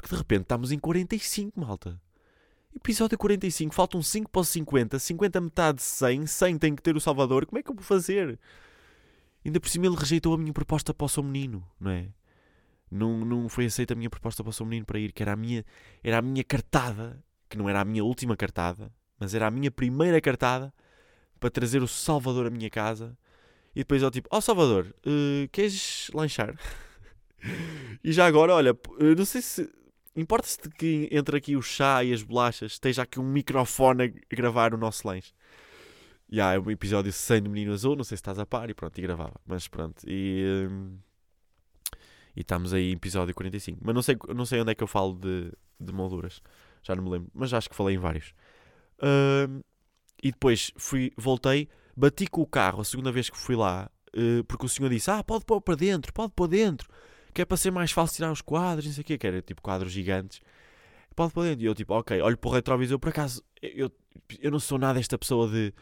Porque 0.00 0.14
de 0.14 0.18
repente 0.18 0.42
estamos 0.42 0.72
em 0.72 0.78
45, 0.78 1.60
malta. 1.60 2.00
Episódio 2.74 3.18
45, 3.18 3.74
faltam 3.74 4.00
5 4.00 4.30
para 4.30 4.40
os 4.40 4.48
50, 4.48 4.98
50 4.98 5.40
metade 5.42 5.76
de 5.76 5.82
100, 5.82 6.26
100 6.26 6.58
tem 6.58 6.74
que 6.74 6.82
ter 6.82 6.96
o 6.96 7.00
Salvador. 7.00 7.44
Como 7.44 7.58
é 7.58 7.62
que 7.62 7.70
eu 7.70 7.74
vou 7.74 7.84
fazer? 7.84 8.38
Ainda 9.44 9.60
por 9.60 9.68
cima 9.68 9.84
ele 9.86 9.96
rejeitou 9.96 10.32
a 10.32 10.38
minha 10.38 10.54
proposta 10.54 10.94
para 10.94 11.04
o 11.04 11.08
seu 11.08 11.22
menino, 11.22 11.66
não 11.78 11.90
é? 11.90 12.08
Não, 12.90 13.24
não 13.26 13.48
foi 13.48 13.66
aceita 13.66 13.92
a 13.92 13.96
minha 13.96 14.08
proposta 14.08 14.42
para 14.42 14.48
o 14.48 14.52
seu 14.54 14.64
menino 14.64 14.86
para 14.86 14.98
ir, 14.98 15.12
que 15.12 15.22
era 15.22 15.34
a 15.34 15.36
minha, 15.36 15.66
era 16.02 16.16
a 16.16 16.22
minha 16.22 16.42
cartada, 16.42 17.22
que 17.46 17.58
não 17.58 17.68
era 17.68 17.82
a 17.82 17.84
minha 17.84 18.02
última 18.02 18.34
cartada, 18.34 18.90
mas 19.18 19.34
era 19.34 19.48
a 19.48 19.50
minha 19.50 19.70
primeira 19.70 20.18
cartada 20.18 20.72
para 21.38 21.50
trazer 21.50 21.82
o 21.82 21.88
Salvador 21.88 22.46
à 22.46 22.50
minha 22.50 22.70
casa. 22.70 23.18
E 23.74 23.80
depois 23.80 24.02
eu 24.02 24.10
tipo, 24.10 24.30
ó 24.32 24.38
oh, 24.38 24.40
Salvador, 24.40 24.94
uh, 25.06 25.46
queres 25.52 26.10
lanchar? 26.14 26.58
e 28.02 28.12
já 28.12 28.26
agora, 28.26 28.54
olha, 28.54 28.74
não 29.14 29.24
sei 29.26 29.42
se 29.42 29.79
importa-se 30.16 30.58
que 30.70 31.08
entre 31.10 31.36
aqui 31.36 31.56
o 31.56 31.62
chá 31.62 32.02
e 32.04 32.12
as 32.12 32.22
bolachas 32.22 32.72
esteja 32.72 33.02
aqui 33.02 33.20
um 33.20 33.24
microfone 33.24 34.04
a 34.30 34.34
gravar 34.34 34.74
o 34.74 34.78
nosso 34.78 35.06
lanche. 35.06 35.32
E 36.28 36.36
yeah, 36.36 36.54
é 36.54 36.60
um 36.60 36.70
episódio 36.70 37.12
100 37.12 37.42
do 37.42 37.50
Menino 37.50 37.72
Azul, 37.72 37.96
não 37.96 38.04
sei 38.04 38.16
se 38.16 38.20
estás 38.20 38.38
a 38.38 38.46
par, 38.46 38.70
e 38.70 38.74
pronto, 38.74 38.96
e 38.96 39.02
gravava. 39.02 39.34
Mas 39.44 39.66
pronto, 39.66 40.02
e, 40.06 40.68
um, 40.70 40.96
e 42.36 42.40
estamos 42.40 42.72
aí 42.72 42.90
em 42.90 42.94
episódio 42.94 43.34
45. 43.34 43.80
Mas 43.82 43.94
não 43.94 44.02
sei, 44.02 44.16
não 44.34 44.46
sei 44.46 44.60
onde 44.60 44.70
é 44.70 44.74
que 44.74 44.82
eu 44.82 44.86
falo 44.86 45.14
de, 45.14 45.52
de 45.78 45.92
molduras, 45.92 46.40
já 46.82 46.94
não 46.94 47.02
me 47.02 47.10
lembro, 47.10 47.30
mas 47.34 47.52
acho 47.52 47.68
que 47.68 47.74
falei 47.74 47.96
em 47.96 47.98
vários. 47.98 48.32
Um, 49.02 49.60
e 50.22 50.30
depois 50.30 50.70
fui, 50.76 51.12
voltei, 51.16 51.68
bati 51.96 52.26
com 52.26 52.42
o 52.42 52.46
carro 52.46 52.80
a 52.80 52.84
segunda 52.84 53.10
vez 53.10 53.28
que 53.28 53.36
fui 53.36 53.56
lá, 53.56 53.90
uh, 54.14 54.44
porque 54.44 54.66
o 54.66 54.68
senhor 54.68 54.88
disse: 54.88 55.10
Ah, 55.10 55.24
pode 55.24 55.44
pôr 55.44 55.60
para 55.60 55.74
dentro, 55.74 56.12
pode 56.12 56.32
pôr 56.32 56.46
dentro, 56.46 56.88
que 57.32 57.42
é 57.42 57.44
para 57.44 57.56
ser 57.56 57.70
mais 57.70 57.92
fácil 57.92 58.16
tirar 58.16 58.32
os 58.32 58.40
quadros, 58.40 58.86
não 58.86 58.92
sei 58.92 59.02
o 59.02 59.04
quê, 59.04 59.18
que 59.18 59.26
era 59.26 59.42
tipo 59.42 59.62
quadros 59.62 59.92
gigantes. 59.92 60.40
Pode 61.14 61.32
pôr 61.32 61.44
dentro. 61.44 61.62
E 61.62 61.66
eu, 61.66 61.74
tipo, 61.74 61.94
ok, 61.94 62.20
olho 62.20 62.38
para 62.38 62.48
o 62.48 62.52
retrovisor, 62.52 62.98
por 62.98 63.08
acaso, 63.10 63.42
eu, 63.62 63.90
eu 64.40 64.50
não 64.50 64.60
sou 64.60 64.78
nada 64.78 64.98
esta 64.98 65.18
pessoa 65.18 65.48
de 65.48 65.72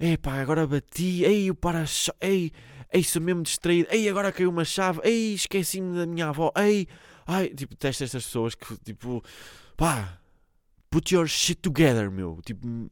Epá, 0.00 0.40
agora 0.40 0.66
bati. 0.66 1.24
Ei, 1.24 1.50
o 1.50 1.54
para-choque. 1.54 2.18
Ei, 2.20 2.52
ei, 2.92 3.02
sou 3.02 3.20
mesmo 3.20 3.42
distraído. 3.42 3.88
Ei, 3.90 4.08
agora 4.08 4.30
caiu 4.30 4.50
uma 4.50 4.64
chave. 4.64 5.00
Ei, 5.02 5.34
esqueci-me 5.34 5.96
da 5.96 6.06
minha 6.06 6.28
avó. 6.28 6.52
Ei, 6.56 6.86
ai, 7.26 7.48
tipo, 7.48 7.74
testa 7.74 8.04
estas 8.04 8.24
pessoas 8.24 8.54
que, 8.54 8.76
tipo, 8.78 9.22
pá, 9.76 10.20
put 10.88 11.12
your 11.12 11.26
shit 11.26 11.60
together, 11.60 12.10
meu. 12.12 12.38
Tipo, 12.44 12.66
hum, 12.68 12.88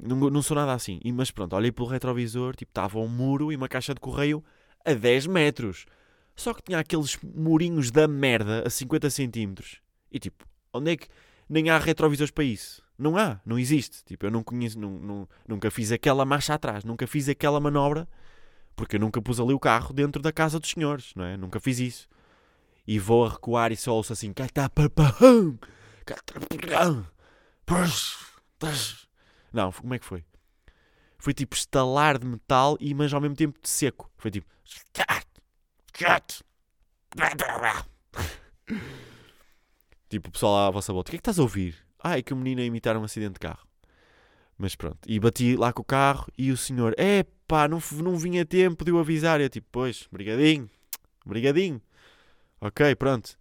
não, 0.00 0.30
não 0.30 0.42
sou 0.42 0.54
nada 0.54 0.72
assim. 0.72 1.00
E, 1.04 1.10
mas 1.12 1.32
pronto, 1.32 1.56
olhei 1.56 1.72
pelo 1.72 1.88
retrovisor, 1.88 2.54
tipo, 2.54 2.70
estava 2.70 2.98
um 3.00 3.08
muro 3.08 3.50
e 3.50 3.56
uma 3.56 3.68
caixa 3.68 3.92
de 3.92 4.00
correio 4.00 4.44
a 4.84 4.92
10 4.92 5.26
metros. 5.26 5.84
Só 6.40 6.54
que 6.54 6.62
tinha 6.62 6.78
aqueles 6.78 7.18
murinhos 7.22 7.90
da 7.90 8.08
merda 8.08 8.66
a 8.66 8.70
50 8.70 9.10
centímetros. 9.10 9.82
E 10.10 10.18
tipo, 10.18 10.42
onde 10.72 10.92
é 10.92 10.96
que 10.96 11.06
nem 11.46 11.68
há 11.68 11.76
retrovisores 11.76 12.30
para 12.30 12.44
isso? 12.44 12.82
Não 12.96 13.14
há, 13.18 13.38
não 13.44 13.58
existe. 13.58 14.02
Tipo, 14.06 14.24
eu 14.24 14.30
não 14.30 14.42
conheço, 14.42 14.78
não, 14.78 14.90
não, 14.90 15.28
nunca 15.46 15.70
fiz 15.70 15.92
aquela 15.92 16.24
marcha 16.24 16.54
atrás, 16.54 16.82
nunca 16.82 17.06
fiz 17.06 17.28
aquela 17.28 17.60
manobra, 17.60 18.08
porque 18.74 18.96
eu 18.96 19.00
nunca 19.00 19.20
pus 19.20 19.38
ali 19.38 19.52
o 19.52 19.60
carro 19.60 19.92
dentro 19.92 20.22
da 20.22 20.32
casa 20.32 20.58
dos 20.58 20.70
senhores, 20.70 21.12
não 21.14 21.26
é? 21.26 21.36
Nunca 21.36 21.60
fiz 21.60 21.78
isso. 21.78 22.08
E 22.86 22.98
vou 22.98 23.26
a 23.26 23.32
recuar 23.32 23.70
e 23.70 23.76
só 23.76 23.92
ouço 23.92 24.14
assim, 24.14 24.32
não, 29.52 29.70
como 29.72 29.92
é 29.92 29.98
que 29.98 30.06
foi? 30.06 30.24
Foi 31.18 31.34
tipo 31.34 31.54
estalar 31.54 32.18
de 32.18 32.26
metal 32.26 32.78
mas 32.96 33.12
ao 33.12 33.20
mesmo 33.20 33.36
tempo 33.36 33.58
de 33.60 33.68
seco. 33.68 34.10
Foi 34.16 34.30
tipo 34.30 34.46
Tipo, 40.08 40.28
o 40.28 40.32
pessoal 40.32 40.68
à 40.68 40.70
vossa 40.70 40.92
volta, 40.92 41.08
o 41.08 41.10
que 41.10 41.16
é 41.16 41.18
que 41.18 41.20
estás 41.20 41.38
a 41.38 41.42
ouvir? 41.42 41.76
Ah, 42.02 42.18
é 42.18 42.22
que 42.22 42.32
o 42.32 42.36
menino 42.36 42.62
a 42.62 42.64
imitar 42.64 42.96
um 42.96 43.04
acidente 43.04 43.34
de 43.34 43.40
carro. 43.40 43.66
Mas 44.56 44.74
pronto. 44.74 44.98
E 45.06 45.20
bati 45.20 45.56
lá 45.56 45.72
com 45.72 45.82
o 45.82 45.84
carro 45.84 46.26
e 46.36 46.50
o 46.50 46.56
senhor, 46.56 46.94
é 46.98 47.24
não, 47.68 47.82
não 48.02 48.16
vinha 48.16 48.46
tempo 48.46 48.84
de 48.84 48.90
eu 48.90 48.98
avisar. 48.98 49.40
Eu 49.40 49.50
tipo, 49.50 49.66
pois, 49.70 50.08
brigadinho, 50.10 50.70
brigadinho. 51.26 51.82
Ok, 52.60 52.94
pronto. 52.96 53.36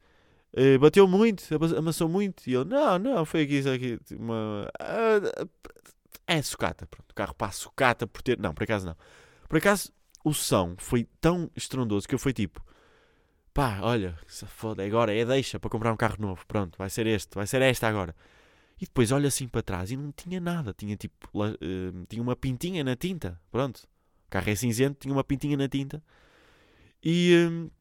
Uh, 0.54 0.80
bateu 0.80 1.08
muito, 1.08 1.44
amassou 1.78 2.10
muito. 2.10 2.48
E 2.48 2.56
ele, 2.56 2.66
não, 2.66 3.00
não, 3.00 3.26
foi 3.26 3.44
aqui, 3.44 3.60
aqui, 3.70 4.00
uma. 4.16 4.70
Uh, 4.82 5.50
é 6.28 6.42
sucata, 6.42 6.86
pronto. 6.88 7.12
O 7.12 7.14
carro 7.14 7.36
passa 7.36 7.60
sucata 7.60 8.08
por 8.08 8.22
ter. 8.22 8.38
Não, 8.40 8.54
por 8.54 8.64
acaso 8.64 8.86
não. 8.86 8.96
Por 9.48 9.58
acaso 9.58 9.92
o 10.24 10.34
som 10.34 10.76
foi 10.78 11.08
tão 11.22 11.50
estrondoso 11.56 12.08
que 12.08 12.16
eu 12.16 12.20
fui 12.20 12.34
tipo, 12.34 12.64
pá, 13.54 13.80
olha, 13.82 14.18
foda, 14.48 14.86
agora 14.86 15.14
é 15.16 15.26
deixa 15.26 15.60
para 15.60 15.70
comprar 15.70 15.94
um 15.94 15.98
carro 15.98 16.18
novo. 16.20 16.46
Pronto, 16.48 16.78
vai 16.78 16.90
ser 16.90 17.08
este, 17.08 17.36
vai 17.36 17.48
ser 17.48 17.62
esta 17.62 17.88
agora. 17.88 18.16
E 18.82 18.86
depois 18.86 19.12
olha 19.12 19.28
assim 19.28 19.48
para 19.48 19.62
trás 19.62 19.92
e 19.92 19.98
não 19.98 20.12
tinha 20.12 20.40
nada. 20.40 20.74
Tinha 20.74 20.96
tipo, 20.96 21.28
uh, 21.36 22.06
tinha 22.08 22.22
uma 22.22 22.36
pintinha 22.36 22.84
na 22.84 22.96
tinta. 22.96 23.40
Pronto. 23.52 23.84
O 24.28 24.30
carro 24.30 24.50
é 24.50 24.56
cinzento, 24.56 25.00
tinha 25.02 25.14
uma 25.14 25.24
pintinha 25.24 25.58
na 25.58 25.68
tinta. 25.68 26.02
E, 27.04 27.48
uh, 27.48 27.72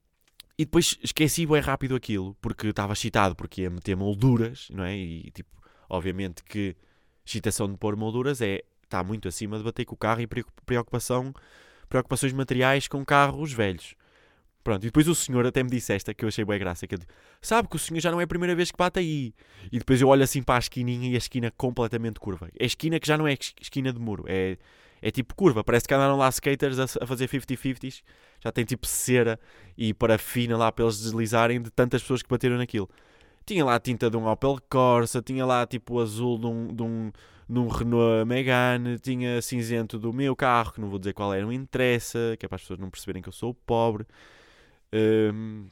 e 0.58 0.64
depois 0.64 0.98
esqueci 1.02 1.46
bem 1.46 1.60
rápido 1.60 1.94
aquilo, 1.94 2.34
porque 2.40 2.68
estava 2.68 2.92
excitado, 2.92 3.36
porque 3.36 3.62
ia 3.62 3.70
meter 3.70 3.96
molduras, 3.96 4.68
não 4.72 4.82
é? 4.82 4.96
E 4.96 5.30
tipo, 5.30 5.50
obviamente 5.88 6.42
que 6.42 6.76
excitação 7.24 7.70
de 7.70 7.76
pôr 7.76 7.94
molduras 7.94 8.40
é, 8.40 8.64
está 8.82 9.04
muito 9.04 9.28
acima 9.28 9.58
de 9.58 9.62
bater 9.62 9.84
com 9.84 9.94
o 9.94 9.98
carro 9.98 10.20
e 10.20 10.26
preocupação, 10.66 11.32
preocupações 11.88 12.32
materiais 12.32 12.88
com 12.88 13.04
carros 13.04 13.52
velhos. 13.52 13.94
Pronto, 14.62 14.82
e 14.82 14.86
depois 14.86 15.08
o 15.08 15.14
senhor 15.14 15.46
até 15.46 15.62
me 15.62 15.70
disse 15.70 15.92
esta 15.94 16.12
que 16.12 16.24
eu 16.24 16.28
achei 16.28 16.44
boa 16.44 16.58
graça, 16.58 16.86
que 16.86 16.94
eu 16.94 16.98
digo, 16.98 17.10
sabe 17.40 17.68
que 17.68 17.76
o 17.76 17.78
senhor 17.78 18.00
já 18.00 18.10
não 18.10 18.20
é 18.20 18.24
a 18.24 18.26
primeira 18.26 18.54
vez 18.54 18.70
que 18.70 18.76
bate 18.76 18.98
aí. 18.98 19.32
E 19.72 19.78
depois 19.78 20.00
eu 20.00 20.08
olho 20.08 20.22
assim 20.22 20.42
para 20.42 20.56
a 20.56 20.58
esquininha 20.58 21.10
e 21.10 21.14
a 21.14 21.18
esquina 21.18 21.50
completamente 21.56 22.20
curva. 22.20 22.50
É 22.58 22.66
esquina 22.66 23.00
que 23.00 23.06
já 23.06 23.16
não 23.16 23.26
é 23.26 23.34
esquina 23.60 23.92
de 23.92 23.98
muro, 23.98 24.24
é, 24.28 24.58
é 25.00 25.10
tipo 25.10 25.34
curva. 25.34 25.64
Parece 25.64 25.88
que 25.88 25.94
andaram 25.94 26.18
lá 26.18 26.28
skaters 26.28 26.78
a, 26.78 26.84
a 27.02 27.06
fazer 27.06 27.28
50-50s, 27.28 28.02
já 28.40 28.52
tem 28.52 28.64
tipo 28.64 28.86
cera 28.86 29.40
e 29.76 29.94
parafina 29.94 30.56
lá 30.56 30.70
para 30.70 30.84
eles 30.84 31.00
deslizarem 31.00 31.62
de 31.62 31.70
tantas 31.70 32.02
pessoas 32.02 32.22
que 32.22 32.28
bateram 32.28 32.58
naquilo. 32.58 32.90
Tinha 33.48 33.64
lá 33.64 33.76
a 33.76 33.80
tinta 33.80 34.10
de 34.10 34.16
um 34.18 34.26
Opel 34.26 34.58
Corsa, 34.68 35.22
tinha 35.22 35.46
lá 35.46 35.66
tipo 35.66 35.94
o 35.94 36.00
azul 36.00 36.38
de 36.38 36.44
um, 36.44 36.66
de 36.66 36.82
um, 36.82 37.10
de 37.48 37.58
um 37.58 37.66
Renault 37.66 38.26
Megane, 38.26 38.98
tinha 38.98 39.40
cinzento 39.40 39.98
do 39.98 40.12
meu 40.12 40.36
carro, 40.36 40.70
que 40.70 40.82
não 40.82 40.90
vou 40.90 40.98
dizer 40.98 41.14
qual 41.14 41.32
é, 41.32 41.40
não 41.40 41.50
interessa, 41.50 42.36
que 42.38 42.44
é 42.44 42.48
para 42.48 42.56
as 42.56 42.60
pessoas 42.60 42.78
não 42.78 42.90
perceberem 42.90 43.22
que 43.22 43.28
eu 43.30 43.32
sou 43.32 43.54
pobre. 43.54 44.06
Um, 44.92 45.66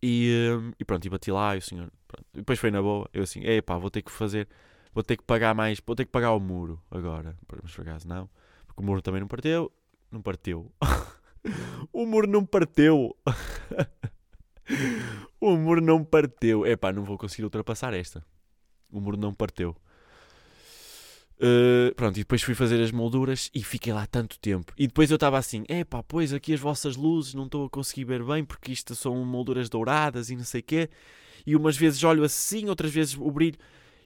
e, 0.00 0.48
um, 0.56 0.70
e, 0.78 0.84
pronto, 0.84 1.04
e 1.04 1.10
bati 1.10 1.32
lá 1.32 1.56
e 1.56 1.58
o 1.58 1.62
senhor. 1.62 1.90
Pronto. 2.06 2.24
Depois 2.32 2.60
foi 2.60 2.70
na 2.70 2.80
boa. 2.80 3.10
Eu 3.12 3.24
assim, 3.24 3.44
epá, 3.46 3.76
vou 3.78 3.90
ter 3.90 4.02
que 4.02 4.12
fazer, 4.12 4.46
vou 4.94 5.02
ter 5.02 5.16
que 5.16 5.24
pagar 5.24 5.56
mais, 5.56 5.82
vou 5.84 5.96
ter 5.96 6.04
que 6.04 6.12
pagar 6.12 6.30
o 6.30 6.38
muro 6.38 6.80
agora. 6.88 7.36
Mas 7.64 7.74
por 7.74 7.82
acaso 7.82 8.06
não, 8.06 8.30
porque 8.64 8.80
o 8.80 8.86
muro 8.86 9.02
também 9.02 9.20
não 9.20 9.26
parteu. 9.26 9.72
Não 10.08 10.22
partiu. 10.22 10.70
o 11.92 12.06
muro 12.06 12.28
não 12.28 12.46
parteu. 12.46 13.16
o 15.42 15.56
muro 15.56 15.80
não 15.80 16.04
parteu. 16.04 16.64
Epá, 16.64 16.92
não 16.92 17.02
vou 17.02 17.18
conseguir 17.18 17.44
ultrapassar 17.44 17.92
esta. 17.94 18.24
O 18.92 19.00
muro 19.00 19.16
não 19.16 19.34
parteu. 19.34 19.76
Uh, 21.38 21.92
pronto, 21.96 22.16
e 22.16 22.20
depois 22.20 22.40
fui 22.40 22.54
fazer 22.54 22.80
as 22.80 22.92
molduras 22.92 23.50
e 23.52 23.64
fiquei 23.64 23.92
lá 23.92 24.06
tanto 24.06 24.38
tempo. 24.38 24.72
E 24.78 24.86
depois 24.86 25.10
eu 25.10 25.16
estava 25.16 25.36
assim: 25.38 25.64
é 25.68 25.82
pá, 25.82 26.00
pois 26.02 26.32
aqui 26.32 26.54
as 26.54 26.60
vossas 26.60 26.96
luzes 26.96 27.34
não 27.34 27.46
estou 27.46 27.66
a 27.66 27.70
conseguir 27.70 28.04
ver 28.04 28.22
bem 28.22 28.44
porque 28.44 28.70
isto 28.70 28.94
são 28.94 29.16
molduras 29.24 29.68
douradas 29.68 30.30
e 30.30 30.36
não 30.36 30.44
sei 30.44 30.60
o 30.60 30.64
quê. 30.64 30.88
E 31.44 31.56
umas 31.56 31.76
vezes 31.76 32.04
olho 32.04 32.22
assim, 32.22 32.68
outras 32.68 32.92
vezes 32.92 33.16
o 33.18 33.30
brilho. 33.30 33.58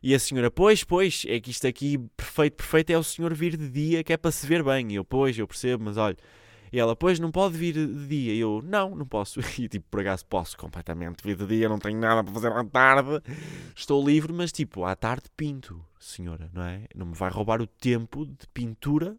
E 0.02 0.14
a 0.14 0.18
senhora, 0.18 0.50
pois, 0.50 0.84
pois, 0.84 1.24
é 1.26 1.38
que 1.40 1.50
isto 1.50 1.66
aqui 1.66 1.98
perfeito, 2.16 2.54
perfeito 2.56 2.90
é 2.90 2.98
o 2.98 3.02
senhor 3.02 3.34
vir 3.34 3.56
de 3.56 3.68
dia 3.68 4.04
que 4.04 4.12
é 4.12 4.16
para 4.16 4.30
se 4.30 4.46
ver 4.46 4.62
bem. 4.62 4.92
E 4.92 4.94
eu, 4.94 5.04
pois, 5.04 5.38
eu 5.38 5.46
percebo, 5.46 5.84
mas 5.84 5.98
olha. 5.98 6.16
E 6.72 6.78
ela, 6.78 6.96
pois, 6.96 7.18
não 7.18 7.30
pode 7.30 7.56
vir 7.56 7.74
de 7.74 8.06
dia. 8.06 8.34
E 8.34 8.38
eu, 8.38 8.62
não, 8.64 8.94
não 8.94 9.06
posso. 9.06 9.40
E 9.58 9.68
tipo, 9.68 9.86
por 9.90 10.00
acaso 10.00 10.26
posso 10.26 10.56
completamente 10.56 11.22
vir 11.22 11.36
de 11.36 11.46
dia, 11.46 11.68
não 11.68 11.78
tenho 11.78 11.98
nada 11.98 12.22
para 12.22 12.32
fazer 12.32 12.52
à 12.52 12.64
tarde. 12.64 13.22
Estou 13.74 14.04
livre, 14.04 14.32
mas 14.32 14.52
tipo, 14.52 14.84
à 14.84 14.94
tarde 14.94 15.24
pinto 15.36 15.82
senhora, 15.98 16.50
não 16.52 16.62
é? 16.62 16.86
Não 16.94 17.06
me 17.06 17.14
vai 17.14 17.30
roubar 17.30 17.60
o 17.60 17.66
tempo 17.66 18.24
de 18.24 18.46
pintura 18.52 19.16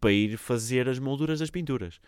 para 0.00 0.12
ir 0.12 0.36
fazer 0.36 0.88
as 0.88 0.98
molduras 0.98 1.40
das 1.40 1.50
pinturas. 1.50 2.00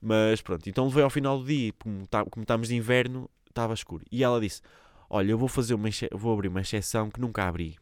Mas 0.00 0.40
pronto, 0.40 0.68
então 0.68 0.86
levei 0.86 1.02
ao 1.02 1.10
final 1.10 1.38
do 1.38 1.44
dia, 1.44 1.72
como, 1.78 2.06
tá, 2.06 2.24
como 2.24 2.42
estamos 2.42 2.68
de 2.68 2.76
inverno, 2.76 3.30
estava 3.48 3.74
escuro. 3.74 4.04
E 4.10 4.22
ela 4.22 4.40
disse: 4.40 4.62
Olha, 5.08 5.30
eu 5.30 5.38
vou 5.38 5.48
fazer 5.48 5.74
uma 5.74 5.88
vou 6.12 6.32
abrir 6.32 6.48
uma 6.48 6.60
exceção 6.60 7.10
que 7.10 7.20
nunca 7.20 7.44
abri. 7.44 7.76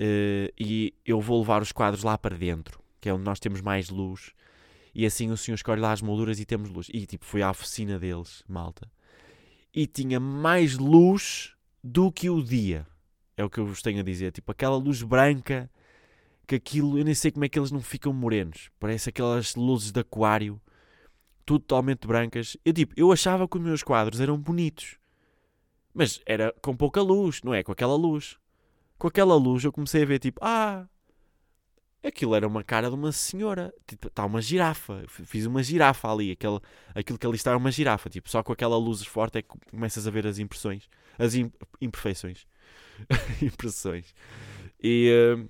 Uh, 0.00 0.48
e 0.58 0.94
eu 1.04 1.20
vou 1.20 1.40
levar 1.40 1.60
os 1.60 1.72
quadros 1.72 2.02
lá 2.02 2.16
para 2.16 2.36
dentro, 2.36 2.80
que 3.00 3.08
é 3.08 3.14
onde 3.14 3.24
nós 3.24 3.38
temos 3.38 3.60
mais 3.60 3.90
luz. 3.90 4.32
E 4.94 5.06
assim 5.06 5.30
o 5.30 5.36
senhor 5.36 5.54
escolhe 5.54 5.80
lá 5.80 5.92
as 5.92 6.02
molduras 6.02 6.40
e 6.40 6.44
temos 6.44 6.70
luz. 6.70 6.88
E 6.92 7.06
tipo, 7.06 7.24
fui 7.24 7.42
à 7.42 7.50
oficina 7.50 7.98
deles, 7.98 8.42
malta. 8.48 8.90
E 9.72 9.86
tinha 9.86 10.18
mais 10.18 10.76
luz 10.76 11.54
do 11.82 12.10
que 12.10 12.28
o 12.28 12.42
dia 12.42 12.86
É 13.36 13.44
o 13.44 13.48
que 13.48 13.58
eu 13.58 13.66
vos 13.66 13.82
tenho 13.82 14.00
a 14.00 14.02
dizer. 14.02 14.32
Tipo, 14.32 14.52
aquela 14.52 14.76
luz 14.76 15.02
branca, 15.02 15.70
que 16.46 16.56
aquilo, 16.56 16.98
eu 16.98 17.04
nem 17.04 17.14
sei 17.14 17.30
como 17.30 17.44
é 17.44 17.48
que 17.48 17.58
eles 17.58 17.70
não 17.70 17.80
ficam 17.80 18.12
morenos. 18.12 18.70
Parece 18.78 19.08
aquelas 19.08 19.54
luzes 19.54 19.92
de 19.92 20.00
aquário, 20.00 20.60
tudo 21.46 21.60
totalmente 21.60 22.06
brancas. 22.06 22.56
Eu, 22.64 22.72
tipo, 22.72 22.92
eu 22.96 23.12
achava 23.12 23.48
que 23.48 23.56
os 23.56 23.62
meus 23.62 23.82
quadros 23.82 24.20
eram 24.20 24.38
bonitos. 24.38 24.98
Mas 25.94 26.20
era 26.26 26.54
com 26.60 26.76
pouca 26.76 27.00
luz, 27.00 27.40
não 27.42 27.54
é? 27.54 27.62
Com 27.62 27.72
aquela 27.72 27.94
luz. 27.94 28.36
Com 28.98 29.08
aquela 29.08 29.34
luz 29.36 29.64
eu 29.64 29.72
comecei 29.72 30.02
a 30.02 30.06
ver, 30.06 30.18
tipo, 30.18 30.40
ah, 30.42 30.86
aquilo 32.08 32.34
era 32.34 32.46
uma 32.46 32.62
cara 32.62 32.88
de 32.88 32.94
uma 32.94 33.12
senhora. 33.12 33.72
Tipo, 33.86 34.08
está 34.08 34.24
uma 34.24 34.40
girafa. 34.40 35.04
Fiz 35.08 35.46
uma 35.46 35.62
girafa 35.62 36.10
ali. 36.10 36.32
Aquele, 36.32 36.60
aquilo 36.94 37.18
que 37.18 37.26
ali 37.26 37.36
está 37.36 37.52
é 37.52 37.56
uma 37.56 37.70
girafa. 37.70 38.08
Tipo, 38.08 38.28
só 38.30 38.42
com 38.42 38.52
aquela 38.52 38.76
luz 38.76 39.04
forte 39.04 39.38
é 39.38 39.42
que 39.42 39.48
começas 39.70 40.06
a 40.06 40.10
ver 40.10 40.26
as 40.26 40.38
impressões. 40.38 40.88
As 41.18 41.34
imperfeições. 41.80 42.46
Impressões. 43.42 44.14
E, 44.82 45.10
uh, 45.36 45.48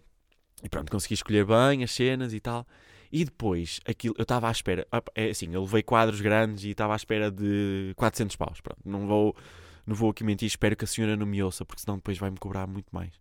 e, 0.62 0.68
pronto, 0.68 0.90
consegui 0.90 1.14
escolher 1.14 1.44
bem 1.44 1.82
as 1.82 1.90
cenas 1.90 2.32
e 2.32 2.40
tal. 2.40 2.66
E 3.12 3.24
depois, 3.24 3.80
aquilo, 3.84 4.14
eu 4.18 4.22
estava 4.22 4.48
à 4.48 4.50
espera. 4.50 4.86
É 5.14 5.30
assim, 5.30 5.52
eu 5.52 5.62
levei 5.62 5.82
quadros 5.82 6.20
grandes 6.20 6.64
e 6.64 6.70
estava 6.70 6.92
à 6.92 6.96
espera 6.96 7.30
de 7.30 7.92
400 7.96 8.36
paus. 8.36 8.60
Pronto, 8.60 8.80
não 8.84 9.06
vou, 9.06 9.36
não 9.84 9.96
vou 9.96 10.10
aqui 10.10 10.22
mentir. 10.22 10.46
Espero 10.46 10.76
que 10.76 10.84
a 10.84 10.88
senhora 10.88 11.16
não 11.16 11.26
me 11.26 11.42
ouça, 11.42 11.64
porque 11.64 11.82
senão 11.82 11.96
depois 11.96 12.18
vai-me 12.18 12.38
cobrar 12.38 12.66
muito 12.66 12.88
mais. 12.92 13.12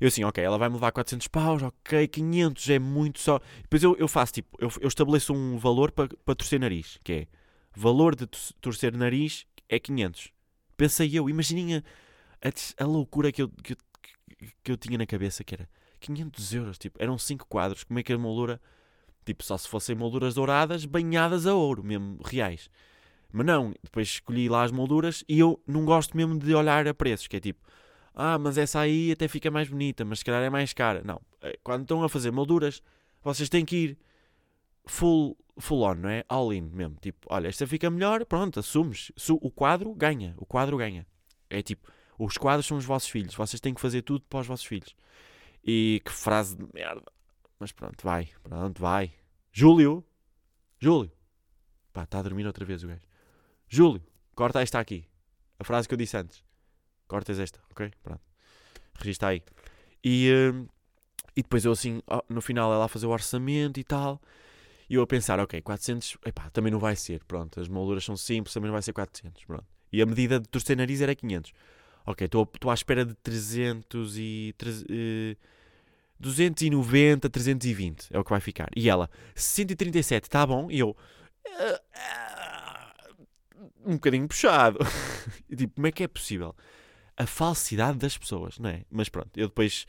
Eu 0.00 0.08
assim, 0.08 0.24
ok, 0.24 0.42
ela 0.42 0.56
vai-me 0.56 0.74
levar 0.74 0.92
400 0.92 1.28
paus, 1.28 1.62
ok, 1.62 2.08
500 2.08 2.70
é 2.70 2.78
muito 2.78 3.20
só. 3.20 3.38
Depois 3.62 3.82
eu, 3.82 3.94
eu 3.98 4.08
faço 4.08 4.32
tipo, 4.32 4.56
eu, 4.58 4.70
eu 4.80 4.88
estabeleço 4.88 5.34
um 5.34 5.58
valor 5.58 5.92
para 5.92 6.08
pa 6.24 6.34
torcer 6.34 6.58
nariz, 6.58 6.98
que 7.04 7.12
é 7.12 7.26
valor 7.76 8.16
de 8.16 8.26
torcer 8.60 8.96
nariz 8.96 9.46
é 9.68 9.78
500. 9.78 10.32
Pensei 10.76 11.10
eu, 11.12 11.28
imaginem 11.28 11.76
a, 11.76 11.82
a, 12.42 12.84
a 12.84 12.86
loucura 12.86 13.30
que 13.30 13.42
eu, 13.42 13.48
que, 13.48 13.76
que 14.64 14.72
eu 14.72 14.76
tinha 14.76 14.96
na 14.96 15.06
cabeça, 15.06 15.44
que 15.44 15.54
era 15.54 15.68
500 16.00 16.54
euros, 16.54 16.78
tipo, 16.78 17.02
eram 17.02 17.18
5 17.18 17.46
quadros, 17.46 17.84
como 17.84 17.98
é 17.98 18.02
que 18.02 18.12
a 18.12 18.18
moldura, 18.18 18.60
tipo, 19.24 19.44
só 19.44 19.58
se 19.58 19.68
fossem 19.68 19.94
molduras 19.94 20.34
douradas 20.34 20.86
banhadas 20.86 21.46
a 21.46 21.54
ouro, 21.54 21.84
mesmo, 21.84 22.18
reais. 22.24 22.70
Mas 23.32 23.46
não, 23.46 23.74
depois 23.82 24.08
escolhi 24.08 24.48
lá 24.48 24.64
as 24.64 24.72
molduras 24.72 25.22
e 25.28 25.38
eu 25.38 25.62
não 25.66 25.84
gosto 25.84 26.16
mesmo 26.16 26.38
de 26.38 26.54
olhar 26.54 26.88
a 26.88 26.94
preços, 26.94 27.28
que 27.28 27.36
é 27.36 27.40
tipo, 27.40 27.60
ah, 28.14 28.38
mas 28.38 28.58
essa 28.58 28.80
aí 28.80 29.12
até 29.12 29.28
fica 29.28 29.50
mais 29.50 29.68
bonita, 29.68 30.04
mas 30.04 30.20
se 30.20 30.24
calhar 30.24 30.42
é 30.42 30.50
mais 30.50 30.72
cara. 30.72 31.02
Não, 31.04 31.20
é, 31.40 31.58
quando 31.62 31.82
estão 31.82 32.02
a 32.02 32.08
fazer 32.08 32.30
molduras, 32.30 32.82
vocês 33.22 33.48
têm 33.48 33.64
que 33.64 33.76
ir 33.76 33.98
full, 34.86 35.36
full 35.58 35.82
on, 35.82 35.94
não 35.94 36.08
é? 36.08 36.24
All 36.28 36.52
in 36.52 36.62
mesmo. 36.62 36.96
Tipo, 37.00 37.26
olha, 37.30 37.48
esta 37.48 37.66
fica 37.66 37.90
melhor, 37.90 38.24
pronto, 38.24 38.60
assumes. 38.60 39.12
O 39.40 39.50
quadro 39.50 39.94
ganha, 39.94 40.34
o 40.36 40.44
quadro 40.44 40.76
ganha. 40.76 41.06
É 41.48 41.62
tipo, 41.62 41.90
os 42.18 42.36
quadros 42.36 42.66
são 42.66 42.76
os 42.76 42.84
vossos 42.84 43.08
filhos, 43.08 43.34
vocês 43.34 43.60
têm 43.60 43.74
que 43.74 43.80
fazer 43.80 44.02
tudo 44.02 44.24
para 44.28 44.40
os 44.40 44.46
vossos 44.46 44.66
filhos. 44.66 44.94
E 45.64 46.02
que 46.04 46.12
frase 46.12 46.56
de 46.56 46.66
merda. 46.74 47.10
Mas 47.58 47.72
pronto, 47.72 48.02
vai, 48.02 48.28
pronto, 48.42 48.80
vai. 48.80 49.12
Júlio, 49.52 50.04
Júlio, 50.78 51.12
pá, 51.92 52.04
está 52.04 52.18
a 52.20 52.22
dormir 52.22 52.46
outra 52.46 52.64
vez 52.64 52.82
o 52.82 52.88
gajo. 52.88 53.06
Júlio, 53.68 54.02
corta 54.34 54.62
esta 54.62 54.80
aqui. 54.80 55.04
A 55.58 55.64
frase 55.64 55.86
que 55.86 55.94
eu 55.94 55.98
disse 55.98 56.16
antes. 56.16 56.42
Cortas 57.10 57.40
esta, 57.40 57.58
ok? 57.72 57.90
Pronto. 58.02 58.20
Regista 58.94 59.26
aí. 59.26 59.42
E, 60.04 60.30
uh, 60.32 60.68
e 61.34 61.42
depois 61.42 61.64
eu 61.64 61.72
assim, 61.72 62.00
no 62.28 62.40
final 62.40 62.72
ela 62.72 62.84
a 62.84 62.88
fazer 62.88 63.06
o 63.06 63.10
orçamento 63.10 63.80
e 63.80 63.84
tal. 63.84 64.20
E 64.88 64.94
eu 64.94 65.02
a 65.02 65.06
pensar, 65.06 65.40
ok, 65.40 65.60
400, 65.60 66.18
epá, 66.24 66.48
também 66.50 66.70
não 66.70 66.78
vai 66.78 66.94
ser, 66.94 67.24
pronto. 67.24 67.60
As 67.60 67.68
molduras 67.68 68.04
são 68.04 68.16
simples, 68.16 68.54
também 68.54 68.68
não 68.68 68.74
vai 68.74 68.82
ser 68.82 68.92
400, 68.92 69.44
pronto. 69.44 69.66
E 69.92 70.00
a 70.00 70.06
medida 70.06 70.38
de 70.38 70.48
torcer 70.48 70.76
nariz 70.76 71.00
era 71.00 71.14
500. 71.14 71.52
Ok, 72.06 72.26
estou 72.26 72.70
à 72.70 72.74
espera 72.74 73.04
de 73.04 73.14
300 73.14 74.16
e... 74.16 74.54
uh, 74.62 75.60
290, 76.20 77.30
320 77.30 78.08
é 78.12 78.18
o 78.18 78.22
que 78.22 78.30
vai 78.30 78.40
ficar. 78.40 78.68
E 78.76 78.90
ela, 78.90 79.10
137, 79.34 80.24
está 80.24 80.46
bom? 80.46 80.70
E 80.70 80.78
eu, 80.78 80.90
uh, 80.90 80.96
uh, 83.16 83.26
um 83.86 83.94
bocadinho 83.94 84.28
puxado. 84.28 84.78
e 85.48 85.56
tipo, 85.56 85.74
como 85.74 85.86
é 85.86 85.92
que 85.92 86.04
é 86.04 86.08
possível? 86.08 86.54
A 87.20 87.26
falsidade 87.26 87.98
das 87.98 88.16
pessoas, 88.16 88.58
não 88.58 88.70
é? 88.70 88.82
Mas 88.90 89.10
pronto, 89.10 89.28
eu 89.36 89.48
depois 89.48 89.86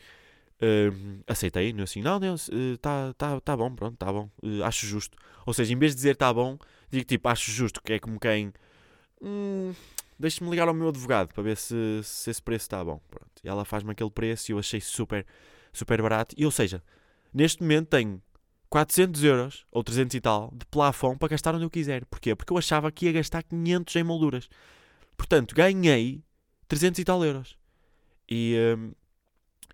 uh, 0.60 1.22
aceitei, 1.26 1.72
não 1.72 1.84
assim, 1.84 2.02
não, 2.02 2.20
não, 2.20 2.34
está 2.34 3.08
uh, 3.08 3.14
tá, 3.14 3.40
tá 3.40 3.56
bom, 3.56 3.74
pronto, 3.74 3.94
está 3.94 4.12
bom, 4.12 4.28
uh, 4.42 4.62
acho 4.64 4.86
justo. 4.86 5.16
Ou 5.46 5.54
seja, 5.54 5.72
em 5.72 5.78
vez 5.78 5.92
de 5.92 5.96
dizer 5.96 6.12
está 6.12 6.30
bom, 6.32 6.58
digo 6.90 7.06
tipo, 7.06 7.26
acho 7.30 7.50
justo, 7.50 7.82
que 7.82 7.94
é 7.94 7.98
como 7.98 8.20
quem, 8.20 8.52
hum, 9.22 9.72
deixe-me 10.18 10.50
ligar 10.50 10.68
ao 10.68 10.74
meu 10.74 10.88
advogado 10.88 11.32
para 11.32 11.42
ver 11.42 11.56
se, 11.56 12.02
se 12.04 12.30
esse 12.30 12.42
preço 12.42 12.64
está 12.64 12.84
bom. 12.84 13.00
Pronto. 13.08 13.32
E 13.42 13.48
ela 13.48 13.64
faz-me 13.64 13.92
aquele 13.92 14.10
preço 14.10 14.50
e 14.50 14.52
eu 14.52 14.58
achei 14.58 14.80
super, 14.82 15.24
super 15.72 16.02
barato. 16.02 16.34
E 16.36 16.44
ou 16.44 16.50
seja, 16.50 16.82
neste 17.32 17.62
momento 17.62 17.88
tenho 17.88 18.22
400 18.68 19.24
euros, 19.24 19.66
ou 19.72 19.82
300 19.82 20.14
e 20.16 20.20
tal, 20.20 20.52
de 20.54 20.66
plafond 20.66 21.18
para 21.18 21.28
gastar 21.28 21.54
onde 21.54 21.64
eu 21.64 21.70
quiser. 21.70 22.04
Porquê? 22.04 22.34
Porque 22.34 22.52
eu 22.52 22.58
achava 22.58 22.92
que 22.92 23.06
ia 23.06 23.12
gastar 23.12 23.42
500 23.42 23.96
em 23.96 24.04
molduras. 24.04 24.50
Portanto, 25.16 25.54
ganhei 25.54 26.22
300 26.72 27.00
e 27.00 27.04
tal 27.04 27.22
euros. 27.22 27.58
E, 28.26 28.56
um, 28.78 28.92